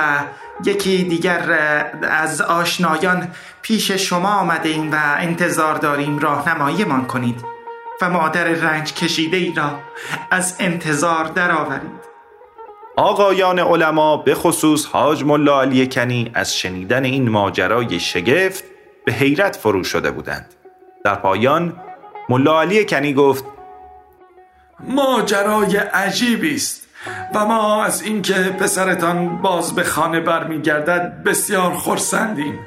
یکی 0.64 1.04
دیگر 1.04 1.58
از 2.02 2.40
آشنایان 2.40 3.28
پیش 3.62 3.90
شما 3.90 4.34
آمده 4.34 4.68
ایم 4.68 4.92
و 4.92 4.96
انتظار 5.18 5.74
داریم 5.74 6.18
راهنماییمان 6.18 7.04
کنید 7.04 7.44
و 8.02 8.10
مادر 8.10 8.44
رنج 8.44 8.94
کشیده 8.94 9.36
ای 9.36 9.52
را 9.56 9.70
از 10.30 10.56
انتظار 10.58 11.24
درآورید. 11.24 12.10
آقایان 12.96 13.58
علما 13.58 14.16
به 14.16 14.34
خصوص 14.34 14.86
حاج 14.86 15.24
ملا 15.24 15.60
علی 15.60 15.86
کنی 15.86 16.30
از 16.34 16.56
شنیدن 16.56 17.04
این 17.04 17.28
ماجرای 17.28 18.00
شگفت 18.00 18.64
به 19.04 19.12
حیرت 19.12 19.56
فرو 19.56 19.84
شده 19.84 20.10
بودند. 20.10 20.54
در 21.04 21.14
پایان 21.14 21.72
ملا 22.30 22.60
علی 22.60 22.84
کنی 22.84 23.14
گفت 23.14 23.44
ماجرای 24.80 25.76
عجیبی 25.76 26.54
است 26.54 26.86
و 27.34 27.46
ما 27.46 27.84
از 27.84 28.02
اینکه 28.02 28.34
پسرتان 28.34 29.42
باز 29.42 29.74
به 29.74 29.84
خانه 29.84 30.20
برمیگردد 30.20 31.22
بسیار 31.22 31.76
خرسندیم. 31.76 32.58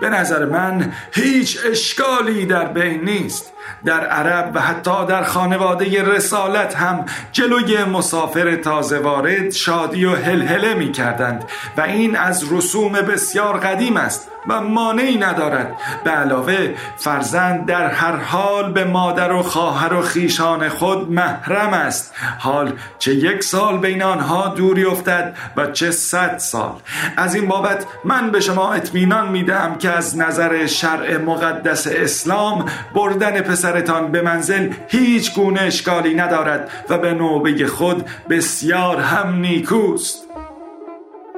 به 0.00 0.08
نظر 0.08 0.44
من 0.44 0.92
هیچ 1.12 1.58
اشکالی 1.70 2.46
در 2.46 2.64
بین 2.64 3.04
نیست. 3.04 3.52
در 3.84 4.06
عرب 4.06 4.50
و 4.54 4.60
حتی 4.60 5.06
در 5.06 5.22
خانواده 5.22 6.02
رسالت 6.02 6.76
هم 6.76 7.06
جلوی 7.32 7.84
مسافر 7.84 8.56
تازه 8.56 8.98
وارد 8.98 9.50
شادی 9.50 10.04
و 10.04 10.14
هلهله 10.14 10.74
می 10.74 10.92
کردند 10.92 11.44
و 11.76 11.80
این 11.80 12.16
از 12.16 12.52
رسوم 12.52 12.92
بسیار 12.92 13.58
قدیم 13.58 13.96
است. 13.96 14.28
و 14.48 14.60
مانعی 14.60 15.18
ندارد. 15.18 15.74
به 16.04 16.10
علاوه 16.10 16.74
فرزند 16.96 17.66
در 17.66 17.86
هر 17.86 18.16
حال 18.16 18.72
به 18.72 18.84
مادر 18.84 19.32
و 19.32 19.42
خواهر 19.42 19.94
و 19.94 20.02
خیشان 20.02 20.68
خود 20.68 21.12
محرم 21.12 21.72
است. 21.72 22.14
حال 22.38 22.72
چه 22.98 23.14
یک 23.14 23.44
سال 23.44 23.78
بین 23.78 24.02
آنها 24.02 24.48
دوری 24.48 24.84
افتد 24.84 25.36
و 25.56 25.66
چه 25.66 25.90
صد 25.90 26.38
سال. 26.38 26.72
از 27.16 27.34
این 27.34 27.48
بابت 27.48 27.86
من 28.04 28.30
به 28.30 28.40
شما 28.40 28.72
اطمینان 28.72 29.28
می‌دهم 29.28 29.78
که 29.78 29.90
از 29.90 30.18
نظر 30.18 30.66
شرع 30.66 31.16
مقدس 31.16 31.86
اسلام 31.86 32.64
بردن 32.94 33.40
پسرتان 33.40 34.12
به 34.12 34.22
منزل 34.22 34.72
هیچ 34.88 35.34
گونه 35.34 35.60
اشکالی 35.60 36.14
ندارد 36.14 36.70
و 36.88 36.98
به 36.98 37.14
نوبه 37.14 37.66
خود 37.66 38.06
بسیار 38.30 39.00
هم 39.00 39.34
نیکوست. 39.34 40.24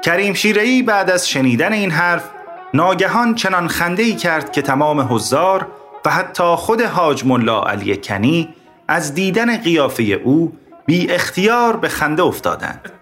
کریم 0.03 0.35
شیرهی 0.35 0.83
بعد 0.83 1.11
از 1.11 1.29
شنیدن 1.29 1.73
این 1.73 1.91
حرف 1.91 2.25
ناگهان 2.75 3.35
چنان 3.35 3.69
خنده 3.69 4.03
ای 4.03 4.15
کرد 4.15 4.53
که 4.53 4.63
تمام 4.63 5.01
حضار 5.01 5.67
و 6.05 6.11
حتی 6.11 6.55
خود 6.57 6.83
حاج 6.83 7.25
ملا 7.25 7.63
علی 7.63 7.97
کنی 7.97 8.49
از 8.89 9.15
دیدن 9.15 9.57
قیافه 9.57 10.03
او 10.03 10.53
بی 10.87 11.11
اختیار 11.11 11.77
به 11.77 11.89
خنده 11.89 12.23
افتادند. 12.23 12.91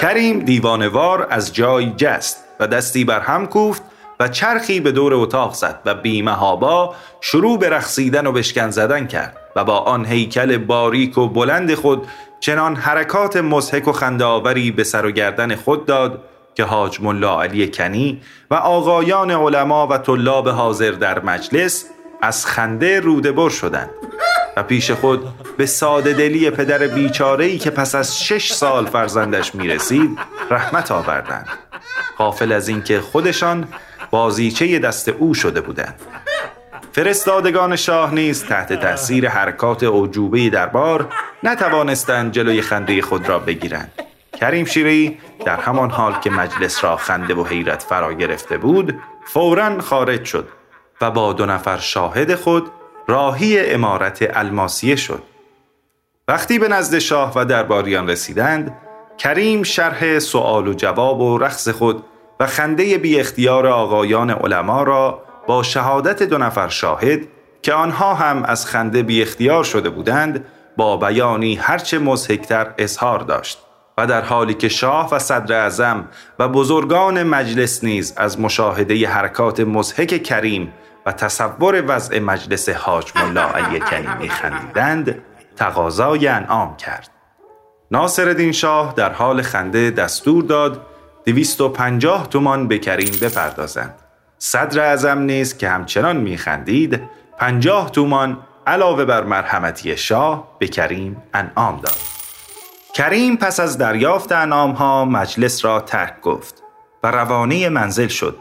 کریم 0.00 0.38
دیوانوار 0.38 1.26
از 1.30 1.54
جای 1.54 1.92
جست 1.96 2.44
و 2.60 2.66
دستی 2.66 3.04
بر 3.04 3.20
هم 3.20 3.46
کوفت 3.46 3.82
و 4.20 4.28
چرخی 4.28 4.80
به 4.80 4.92
دور 4.92 5.14
اتاق 5.14 5.54
زد 5.54 5.80
و 5.84 5.94
بیمهابا 5.94 6.94
شروع 7.20 7.58
به 7.58 7.68
رقصیدن 7.68 8.26
و 8.26 8.32
بشکن 8.32 8.70
زدن 8.70 9.06
کرد 9.06 9.36
و 9.56 9.64
با 9.64 9.78
آن 9.78 10.06
هیکل 10.06 10.58
باریک 10.58 11.18
و 11.18 11.28
بلند 11.28 11.74
خود 11.74 12.06
چنان 12.40 12.76
حرکات 12.76 13.36
مزهک 13.36 13.88
و 13.88 13.92
خندهآوری 13.92 14.70
به 14.70 14.84
سر 14.84 15.06
و 15.06 15.10
گردن 15.10 15.56
خود 15.56 15.86
داد 15.86 16.22
که 16.54 16.64
حاج 16.64 17.00
ملا 17.00 17.42
علی 17.42 17.70
کنی 17.70 18.20
و 18.50 18.54
آقایان 18.54 19.30
علما 19.30 19.86
و 19.86 19.98
طلاب 19.98 20.48
حاضر 20.48 20.90
در 20.90 21.20
مجلس 21.20 21.84
از 22.22 22.46
خنده 22.46 23.00
روده 23.00 23.32
بر 23.32 23.48
شدند 23.48 23.90
و 24.56 24.62
پیش 24.62 24.90
خود 24.90 25.24
به 25.56 25.66
ساده 25.66 26.12
دلی 26.12 26.50
پدر 26.50 26.86
بیچاره 26.86 27.58
که 27.58 27.70
پس 27.70 27.94
از 27.94 28.20
شش 28.20 28.52
سال 28.52 28.86
فرزندش 28.86 29.54
می‌رسید 29.54 30.18
رحمت 30.50 30.92
آوردند. 30.92 31.48
غافل 32.18 32.52
از 32.52 32.68
اینکه 32.68 33.00
خودشان 33.00 33.68
بازیچه 34.10 34.78
دست 34.78 35.08
او 35.08 35.34
شده 35.34 35.60
بودند. 35.60 36.00
فرستادگان 36.92 37.76
شاه 37.76 38.14
نیز 38.14 38.44
تحت 38.44 38.72
تأثیر 38.72 39.28
حرکات 39.28 39.82
عجوبه 39.82 40.50
دربار 40.50 41.08
نتوانستند 41.42 42.32
جلوی 42.32 42.62
خنده 42.62 43.02
خود 43.02 43.28
را 43.28 43.38
بگیرند. 43.38 43.92
کریم 44.40 44.64
شیری 44.64 45.18
در 45.44 45.56
همان 45.56 45.90
حال 45.90 46.20
که 46.20 46.30
مجلس 46.30 46.84
را 46.84 46.96
خنده 46.96 47.34
و 47.34 47.44
حیرت 47.44 47.82
فرا 47.82 48.12
گرفته 48.12 48.58
بود 48.58 48.98
فورا 49.24 49.80
خارج 49.80 50.24
شد 50.24 50.48
و 51.00 51.10
با 51.10 51.32
دو 51.32 51.46
نفر 51.46 51.78
شاهد 51.78 52.34
خود 52.34 52.70
راهی 53.08 53.70
امارت 53.70 54.30
الماسیه 54.36 54.96
شد. 54.96 55.22
وقتی 56.28 56.58
به 56.58 56.68
نزد 56.68 56.98
شاه 56.98 57.32
و 57.36 57.44
درباریان 57.44 58.10
رسیدند 58.10 58.76
کریم 59.18 59.62
شرح 59.62 60.18
سوال 60.18 60.68
و 60.68 60.72
جواب 60.74 61.20
و 61.20 61.38
رقص 61.38 61.68
خود 61.68 62.04
و 62.40 62.46
خنده 62.46 62.98
بی 62.98 63.20
اختیار 63.20 63.66
آقایان 63.66 64.30
علما 64.30 64.82
را 64.82 65.22
با 65.46 65.62
شهادت 65.62 66.22
دو 66.22 66.38
نفر 66.38 66.68
شاهد 66.68 67.20
که 67.62 67.74
آنها 67.74 68.14
هم 68.14 68.42
از 68.42 68.66
خنده 68.66 69.02
بی 69.02 69.22
اختیار 69.22 69.64
شده 69.64 69.90
بودند 69.90 70.44
با 70.76 70.96
بیانی 70.96 71.54
هرچه 71.54 71.98
مزهکتر 71.98 72.74
اظهار 72.78 73.18
داشت. 73.18 73.63
و 73.98 74.06
در 74.06 74.24
حالی 74.24 74.54
که 74.54 74.68
شاه 74.68 75.14
و 75.14 75.18
صدر 75.18 75.60
اعظم 75.60 76.08
و 76.38 76.48
بزرگان 76.48 77.22
مجلس 77.22 77.84
نیز 77.84 78.14
از 78.16 78.40
مشاهده 78.40 79.08
حرکات 79.08 79.60
مزهک 79.60 80.22
کریم 80.22 80.72
و 81.06 81.12
تصور 81.12 81.84
وضع 81.88 82.18
مجلس 82.18 82.68
حاج 82.68 83.12
ملا 83.16 83.48
علی 83.48 83.80
کنی 83.90 84.28
خندیدند 84.28 85.22
تقاضای 85.56 86.28
انعام 86.28 86.76
کرد. 86.76 87.10
ناصر 87.90 88.50
شاه 88.52 88.94
در 88.96 89.12
حال 89.12 89.42
خنده 89.42 89.90
دستور 89.90 90.42
داد 90.42 90.86
دویست 91.26 91.60
و 91.60 91.68
پنجاه 91.68 92.28
تومان 92.28 92.68
به 92.68 92.78
کریم 92.78 93.12
بپردازند. 93.22 93.94
صدر 94.38 94.80
اعظم 94.80 95.18
نیز 95.18 95.56
که 95.56 95.68
همچنان 95.68 96.16
میخندید 96.16 97.00
پنجاه 97.38 97.90
تومان 97.90 98.38
علاوه 98.66 99.04
بر 99.04 99.24
مرحمتی 99.24 99.96
شاه 99.96 100.56
به 100.58 100.68
کریم 100.68 101.22
انعام 101.34 101.80
داد. 101.80 102.13
کریم 102.94 103.36
پس 103.36 103.60
از 103.60 103.78
دریافت 103.78 104.32
انعام 104.32 104.70
ها 104.70 105.04
مجلس 105.04 105.64
را 105.64 105.80
ترک 105.80 106.20
گفت 106.20 106.62
و 107.02 107.10
روانه 107.10 107.68
منزل 107.68 108.08
شد. 108.08 108.38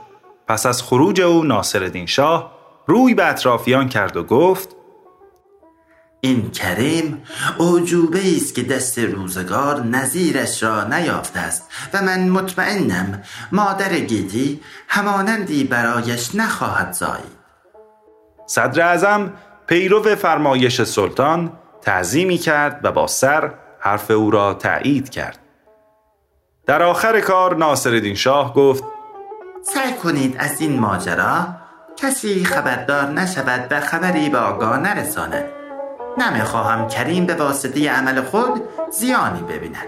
پس 0.48 0.66
از 0.66 0.84
خروج 0.84 1.22
او 1.22 1.44
ناصرالدین 1.44 2.06
شاه 2.06 2.52
روی 2.88 3.14
به 3.14 3.26
اطرافیان 3.30 3.90
کرد 3.90 4.18
و 4.18 4.24
گفت 4.24 4.76
این 6.22 6.52
کریم 6.52 7.24
اوجوبه 7.58 8.36
است 8.36 8.56
که 8.56 8.64
دست 8.64 9.00
روزگار 9.00 9.84
نظیرش 9.84 10.64
را 10.64 10.84
نیافته 10.84 11.40
است 11.40 11.70
و 11.94 12.02
من 12.02 12.30
مطمئنم 12.30 13.22
مادر 13.52 14.00
گیتی 14.00 14.60
همانندی 14.88 15.64
برایش 15.64 16.36
نخواهد 16.36 16.92
زایید 16.92 17.44
صدر 18.48 18.82
اعظم 18.82 19.34
پیرو 19.68 20.16
فرمایش 20.16 20.82
سلطان 20.82 21.52
تعظیمی 21.82 22.38
کرد 22.38 22.80
و 22.84 22.92
با 22.92 23.08
سر 23.08 23.63
حرف 23.84 24.12
او 24.12 24.32
را 24.32 24.54
تایید 24.54 25.10
کرد. 25.10 25.40
در 26.66 26.84
آخر 26.84 27.20
کار 27.20 27.56
ناصرالدین 27.56 28.16
شاه 28.16 28.54
گفت 28.54 28.84
سعی 29.62 29.94
کنید 29.94 30.36
از 30.40 30.62
این 30.62 30.80
ماجرا 30.80 31.48
کسی 31.98 32.46
خبردار 32.46 33.06
نشود 33.06 33.68
و 33.72 33.80
خبری 33.80 34.30
به 34.30 34.38
آگاه 34.38 34.78
نرساند. 34.78 35.46
نمی‌خواهم 36.18 36.88
کریم 36.88 37.26
به 37.26 37.36
واسطه 37.36 37.92
عمل 37.92 38.22
خود 38.22 38.62
زیانی 38.92 39.42
ببیند. 39.42 39.88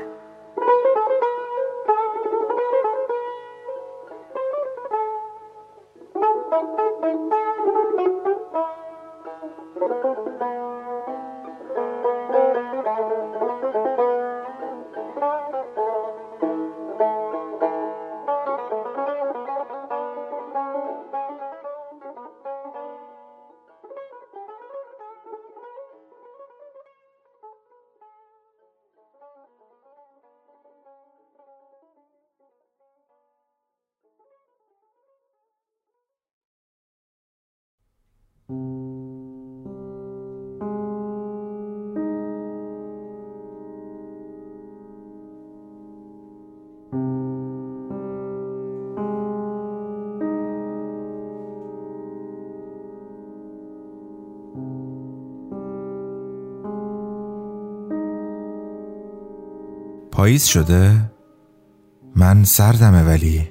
پاییز 60.15 60.43
شده؟ 60.45 61.11
من 62.15 62.43
سردمه 62.43 63.03
ولی. 63.03 63.49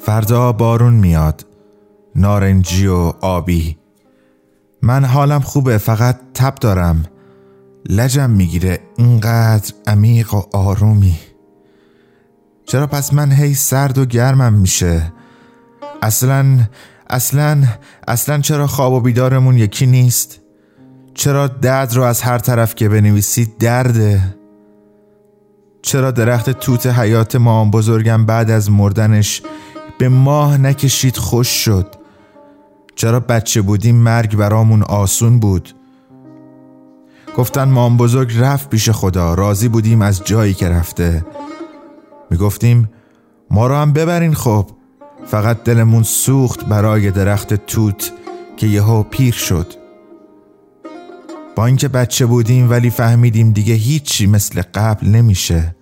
فردا 0.00 0.52
بارون 0.52 0.94
میاد. 0.94 1.46
نارنجی 2.16 2.86
و 2.86 3.12
آبی. 3.20 3.78
من 4.82 5.04
حالم 5.04 5.40
خوبه 5.40 5.78
فقط 5.78 6.20
تب 6.34 6.54
دارم. 6.54 7.04
لجم 7.88 8.30
می‌گیره 8.30 8.80
اینقدر 8.96 9.74
عمیق 9.86 10.34
و 10.34 10.42
آرومی. 10.52 11.18
چرا 12.64 12.86
پس 12.86 13.12
من 13.14 13.32
هی 13.32 13.54
سرد 13.54 13.98
و 13.98 14.04
گرمم 14.04 14.52
میشه؟ 14.52 15.12
اصلا 16.02 16.58
اصلا 17.10 17.64
اصلا 18.08 18.40
چرا 18.40 18.66
خواب 18.66 18.92
و 18.92 19.00
بیدارمون 19.00 19.58
یکی 19.58 19.86
نیست؟ 19.86 20.40
چرا 21.14 21.46
درد 21.46 21.94
رو 21.94 22.02
از 22.02 22.22
هر 22.22 22.38
طرف 22.38 22.74
که 22.74 22.88
بنویسی 22.88 23.52
درده؟ 23.58 24.39
چرا 25.82 26.10
درخت 26.10 26.50
توت 26.50 26.86
حیات 26.86 27.36
مام 27.36 27.70
بزرگم 27.70 28.26
بعد 28.26 28.50
از 28.50 28.70
مردنش 28.70 29.42
به 29.98 30.08
ماه 30.08 30.58
نکشید 30.58 31.16
خوش 31.16 31.48
شد؟ 31.48 31.86
چرا 32.96 33.20
بچه 33.20 33.62
بودیم 33.62 33.96
مرگ 33.96 34.36
برامون 34.36 34.82
آسون 34.82 35.40
بود؟ 35.40 35.74
گفتن 37.36 37.64
مام 37.64 37.96
بزرگ 37.96 38.38
رفت 38.38 38.70
پیش 38.70 38.90
خدا 38.90 39.34
راضی 39.34 39.68
بودیم 39.68 40.02
از 40.02 40.24
جایی 40.24 40.54
که 40.54 40.68
رفته. 40.68 41.24
می‌گفتیم 42.30 42.90
ما 43.50 43.66
رو 43.66 43.74
هم 43.74 43.92
ببرین 43.92 44.34
خب 44.34 44.66
فقط 45.26 45.64
دلمون 45.64 46.02
سوخت 46.02 46.64
برای 46.64 47.10
درخت 47.10 47.54
توت 47.54 48.12
که 48.56 48.66
یهو 48.66 49.02
پیر 49.02 49.34
شد. 49.34 49.66
با 51.56 51.66
اینکه 51.66 51.88
بچه 51.88 52.26
بودیم 52.26 52.70
ولی 52.70 52.90
فهمیدیم 52.90 53.52
دیگه 53.52 53.74
هیچی 53.74 54.26
مثل 54.26 54.62
قبل 54.74 55.08
نمیشه. 55.08 55.76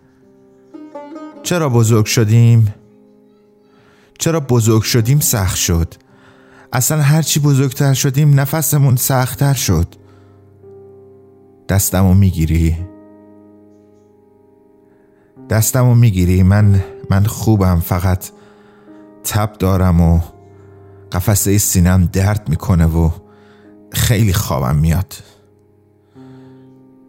چرا 1.42 1.68
بزرگ 1.68 2.04
شدیم؟ 2.04 2.74
چرا 4.18 4.40
بزرگ 4.40 4.82
شدیم 4.82 5.20
سخت 5.20 5.56
شد. 5.56 5.94
اصلا 6.72 7.02
هرچی 7.02 7.40
بزرگتر 7.40 7.94
شدیم 7.94 8.40
نفسمون 8.40 8.96
سختتر 8.96 9.54
شد. 9.54 9.94
دستمو 11.68 12.14
می‌گیری. 12.14 12.76
دستمو 15.50 15.94
می‌گیری. 15.94 16.42
من 16.42 16.84
من 17.10 17.24
خوبم. 17.24 17.80
فقط 17.80 18.30
تب 19.24 19.52
دارم 19.52 20.00
و 20.00 20.20
قفسه 21.12 21.58
سینم 21.58 22.04
درد 22.04 22.48
می‌کنه 22.48 22.86
و 22.86 23.10
خیلی 23.92 24.32
خوابم 24.32 24.76
میاد. 24.76 25.14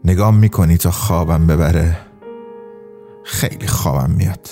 نگام 0.05 0.35
می‌کنی 0.35 0.77
تا 0.77 0.91
خوابم 0.91 1.47
ببره. 1.47 1.97
خیلی 3.23 3.67
خوابم 3.67 4.11
میاد. 4.11 4.49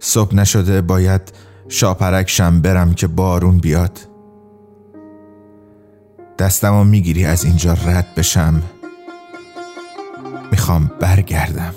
صبح 0.00 0.34
نشده 0.34 0.80
باید 0.80 1.32
شاپرکشم 1.68 2.60
برم 2.60 2.94
که 2.94 3.06
بارون 3.06 3.58
بیاد. 3.58 3.98
دستمو 6.38 6.84
می‌گیری 6.84 7.24
از 7.24 7.44
اینجا 7.44 7.72
رد 7.72 8.06
بشم. 8.16 8.62
می‌خوام 10.50 10.90
برگردم. 11.00 11.74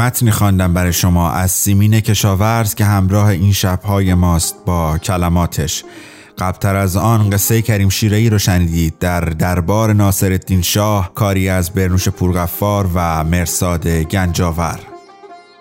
متنی 0.00 0.30
خواندم 0.30 0.74
برای 0.74 0.92
شما 0.92 1.30
از 1.30 1.50
سیمین 1.50 2.00
کشاورز 2.00 2.74
که 2.74 2.84
همراه 2.84 3.26
این 3.26 3.52
شبهای 3.52 4.14
ماست 4.14 4.54
با 4.66 4.98
کلماتش. 4.98 5.84
قبلتر 6.38 6.76
از 6.76 6.96
آن 6.96 7.30
قصه 7.30 7.62
کریم 7.62 7.88
شیرهی 7.88 8.30
رو 8.30 8.38
شنیدید. 8.38 8.98
در 8.98 9.20
دربار 9.20 9.92
ناصر 9.92 10.32
الدین 10.32 10.62
شاه 10.62 11.14
کاری 11.14 11.48
از 11.48 11.70
برنوش 11.70 12.08
پورغفار 12.08 12.90
و 12.94 13.24
مرساد 13.24 13.88
گنجاور. 13.88 14.78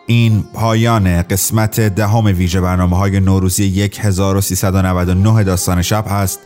این 0.07 0.43
پایان 0.53 1.21
قسمت 1.21 1.79
دهم 1.79 2.25
ویژه 2.25 2.61
برنامه 2.61 2.97
های 2.97 3.19
نوروزی 3.19 3.89
1399 4.01 5.43
داستان 5.43 5.81
شب 5.81 6.05
هست. 6.09 6.39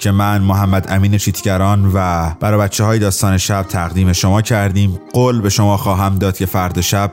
که 0.00 0.10
من 0.10 0.42
محمد 0.42 0.86
امین 0.90 1.18
چیتگران 1.18 1.90
و 1.94 2.30
برای 2.40 2.60
بچه 2.60 2.84
های 2.84 2.98
داستان 2.98 3.38
شب 3.38 3.62
تقدیم 3.62 4.12
شما 4.12 4.42
کردیم. 4.42 5.00
قول 5.12 5.40
به 5.40 5.48
شما 5.48 5.76
خواهم 5.76 6.18
داد 6.18 6.36
که 6.36 6.46
فرد 6.46 6.80
شب 6.80 7.10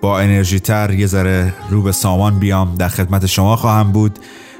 با 0.00 0.20
انرژی 0.20 0.60
تر 0.60 0.90
یه 0.90 1.06
ذره 1.06 1.54
رو 1.70 1.82
به 1.82 1.92
سامان 1.92 2.38
بیام. 2.38 2.74
در 2.74 2.88
خدمت 2.88 3.26
شما 3.26 3.56
خواهم 3.56 3.92
بود 3.92 4.18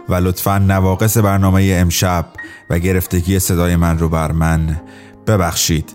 و 0.09 0.15
لطفا 0.15 0.59
نواقص 0.59 1.17
برنامه 1.17 1.75
امشب 1.75 2.27
و 2.71 2.79
گرفتگی 2.79 3.39
صدای 3.39 3.77
من 3.77 3.99
رو 3.99 4.09
بر 4.09 4.33
من 4.33 4.81
ببخشید. 5.27 5.95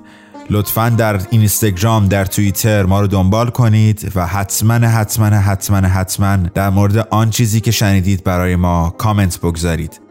لطفا 0.50 0.90
در 0.90 1.22
اینستاگرام 1.30 2.08
در 2.08 2.26
توییتر 2.26 2.86
ما 2.86 3.02
رو 3.02 3.08
دنبال 3.08 3.50
کنید 3.50 4.12
و 4.16 4.28
حتما 4.28 4.74
حتما 4.74 5.26
حتما 5.26 5.78
حتما 5.78 6.38
در 6.38 6.70
مورد 6.70 6.98
آن 6.98 7.30
چیزی 7.30 7.62
که 7.62 7.72
شنیدید 7.72 8.24
برای 8.24 8.56
ما 8.56 8.96
کامنت 8.98 9.40
بگذارید. 9.40 10.03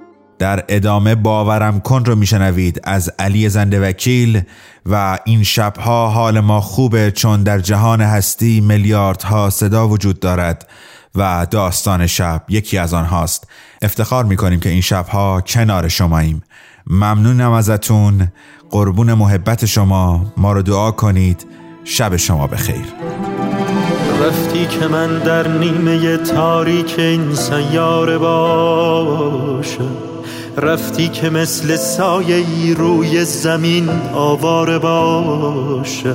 در 0.43 0.65
ادامه 0.69 1.15
باورم 1.15 1.81
کن 1.81 2.05
رو 2.05 2.17
میشنوید 2.17 2.81
از 2.85 3.11
علی 3.19 3.49
زنده 3.49 3.81
وکیل 3.81 4.43
و 4.87 5.19
این 5.25 5.43
شبها 5.43 6.09
حال 6.09 6.41
ما 6.41 6.61
خوبه 6.61 7.11
چون 7.11 7.43
در 7.43 7.59
جهان 7.59 8.01
هستی 8.01 8.61
میلیاردها 8.61 9.51
صدا 9.51 9.89
وجود 9.89 10.21
دارد 10.21 10.69
و 11.15 11.47
داستان 11.51 12.07
شب 12.07 12.43
یکی 12.49 12.79
از 12.79 12.95
آنهاست. 12.95 13.47
افتخار 13.83 14.25
می‌کنیم 14.25 14.61
که 14.61 14.69
این 14.69 14.81
شبها 14.81 15.41
کنار 15.41 15.89
شماییم 15.89 16.43
ممنونم 16.87 17.53
ازتون. 17.53 18.29
قربون 18.71 19.15
محبت 19.15 19.67
شما. 19.67 20.33
ما 20.37 20.53
رو 20.53 20.63
دعا 20.63 20.91
کنید. 20.91 21.47
شب 21.85 22.17
شما 22.17 22.47
بخیر. 22.47 22.85
رفتی 24.23 24.67
که 24.67 24.89
من 24.89 25.19
در 25.19 25.49
نیمه 25.49 26.17
تاریک 26.17 26.99
این 26.99 27.35
سیاره 27.35 28.19
باشم. 28.19 30.12
رفتی 30.57 31.09
که 31.09 31.31
مثل 31.31 31.77
سایه 31.77 32.75
روی 32.75 33.25
زمین 33.25 33.89
آواره 34.15 34.79
باشه. 34.79 36.15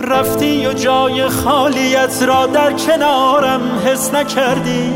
رفتی 0.00 0.66
و 0.66 0.72
جای 0.72 1.28
خالیت 1.28 2.22
را 2.22 2.46
در 2.46 2.72
کنارم 2.72 3.60
حس 3.86 4.14
نکردی. 4.14 4.92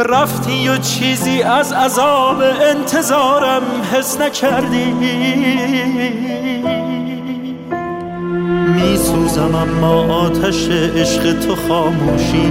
رفتی 0.00 0.68
و 0.68 0.78
چیزی 0.78 1.42
از 1.42 1.72
عذاب 1.72 2.42
انتظارم 2.42 3.62
حس 3.92 4.20
نکردی. 4.20 4.94
میسوزم 8.74 9.54
اما 9.54 10.14
آتش 10.14 10.68
عشق 10.68 11.38
تو 11.40 11.56
خاموشی 11.68 12.50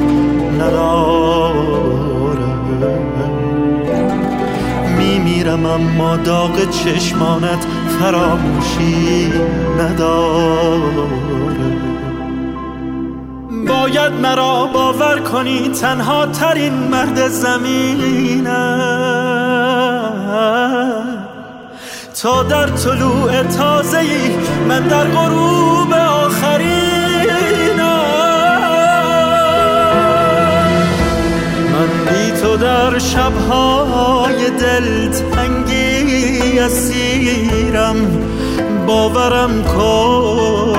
ندار 0.60 2.12
میمیرم 4.98 5.66
اما 5.66 6.18
داغ 6.18 6.70
چشمانت 6.70 7.66
فراموشی 8.00 9.34
نداره. 9.80 11.24
باید 13.68 14.14
مرا 14.14 14.66
باور 14.74 15.20
کنی 15.20 15.70
تنها 15.70 16.26
ترین 16.26 16.74
مرد 16.74 17.28
زمینم. 17.28 18.54
تا 22.22 22.44
در 22.44 22.68
طلوع 22.68 23.44
تازه 23.44 24.04
من 24.68 24.88
در 24.88 25.08
غروب 25.08 25.94
آخرینم 25.94 26.83
در 32.74 32.99
شبهای 32.99 34.49
دل 34.49 35.09
تنگی 35.12 36.59
اسیرم 36.59 37.95
باورم 38.87 39.63
کن. 39.63 40.78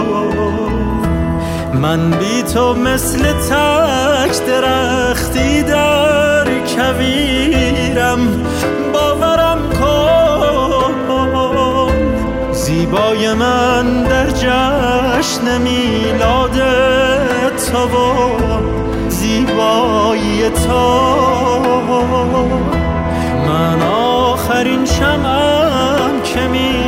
من 1.74 2.10
بی 2.10 2.42
تو 2.54 2.74
مثل 2.74 3.32
تک 3.32 4.46
درختی 4.46 5.62
در 5.62 6.44
کویرم 6.44 8.18
باورم 8.92 9.58
کن. 9.80 10.94
زیبای 12.52 13.32
من 13.32 14.02
در 14.02 14.30
جشن 14.30 15.58
میلاد 15.58 16.62
تو 17.72 17.88
زیبایی 19.46 20.50
تو. 20.50 21.14
من 23.46 23.82
آخرین 23.82 24.84
شمم 24.84 26.22
که 26.24 26.40
می‌خواهم 26.40 26.84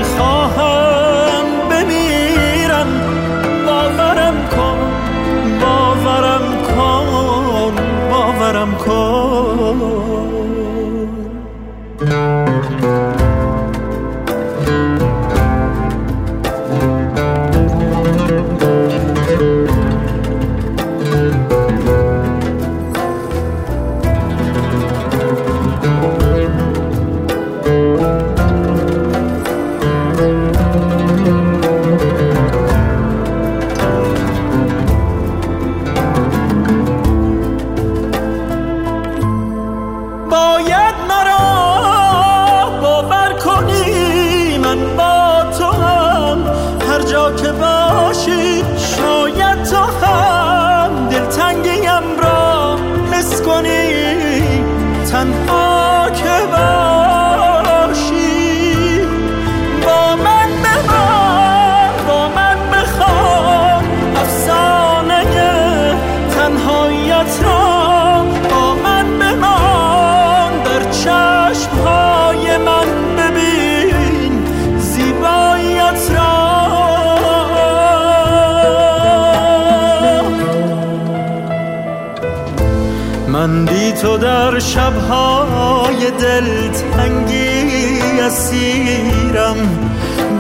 تو 84.07 84.17
در 84.17 84.59
شبهای 84.59 86.11
دل 86.21 86.69
تنگی 86.97 88.21
اسیرم 88.21 89.57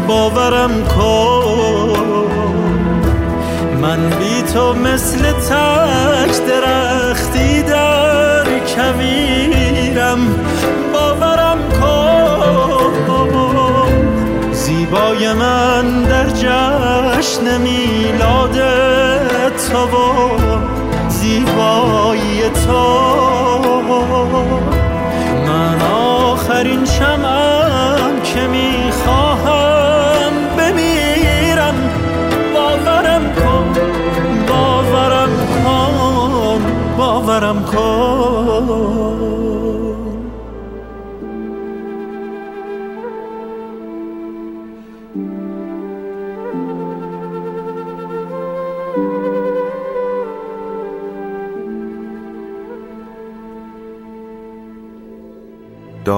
باورم 0.08 0.70
کن. 0.84 2.26
من 3.82 4.10
بی 4.10 4.42
تو 4.54 4.72
مثل 4.74 5.32
تک 5.32 6.46
درختی 6.46 7.62
در 7.62 8.44
کویرم 8.58 10.18
باورم 10.92 11.58
کن. 11.80 12.92
زیبای 14.52 15.32
من 15.32 16.02
در 16.02 16.30
جشن 16.30 17.58
میلاد 17.58 18.58
تو 19.70 19.78
و 19.78 20.38
زیبایی 21.08 22.42
تو. 22.66 23.05
آخرین 26.56 26.84
شمم 26.84 28.20
که 28.24 28.46
می‌خواهم 28.46 30.32
بمیرم. 30.58 31.74
باورم 32.54 33.22
کن 33.34 33.66
باورم 34.48 35.30
کن 35.64 36.60
باورم 36.96 37.64
کن. 37.64 38.05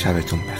شبتون 0.00 0.40
بخیر. 0.40 0.59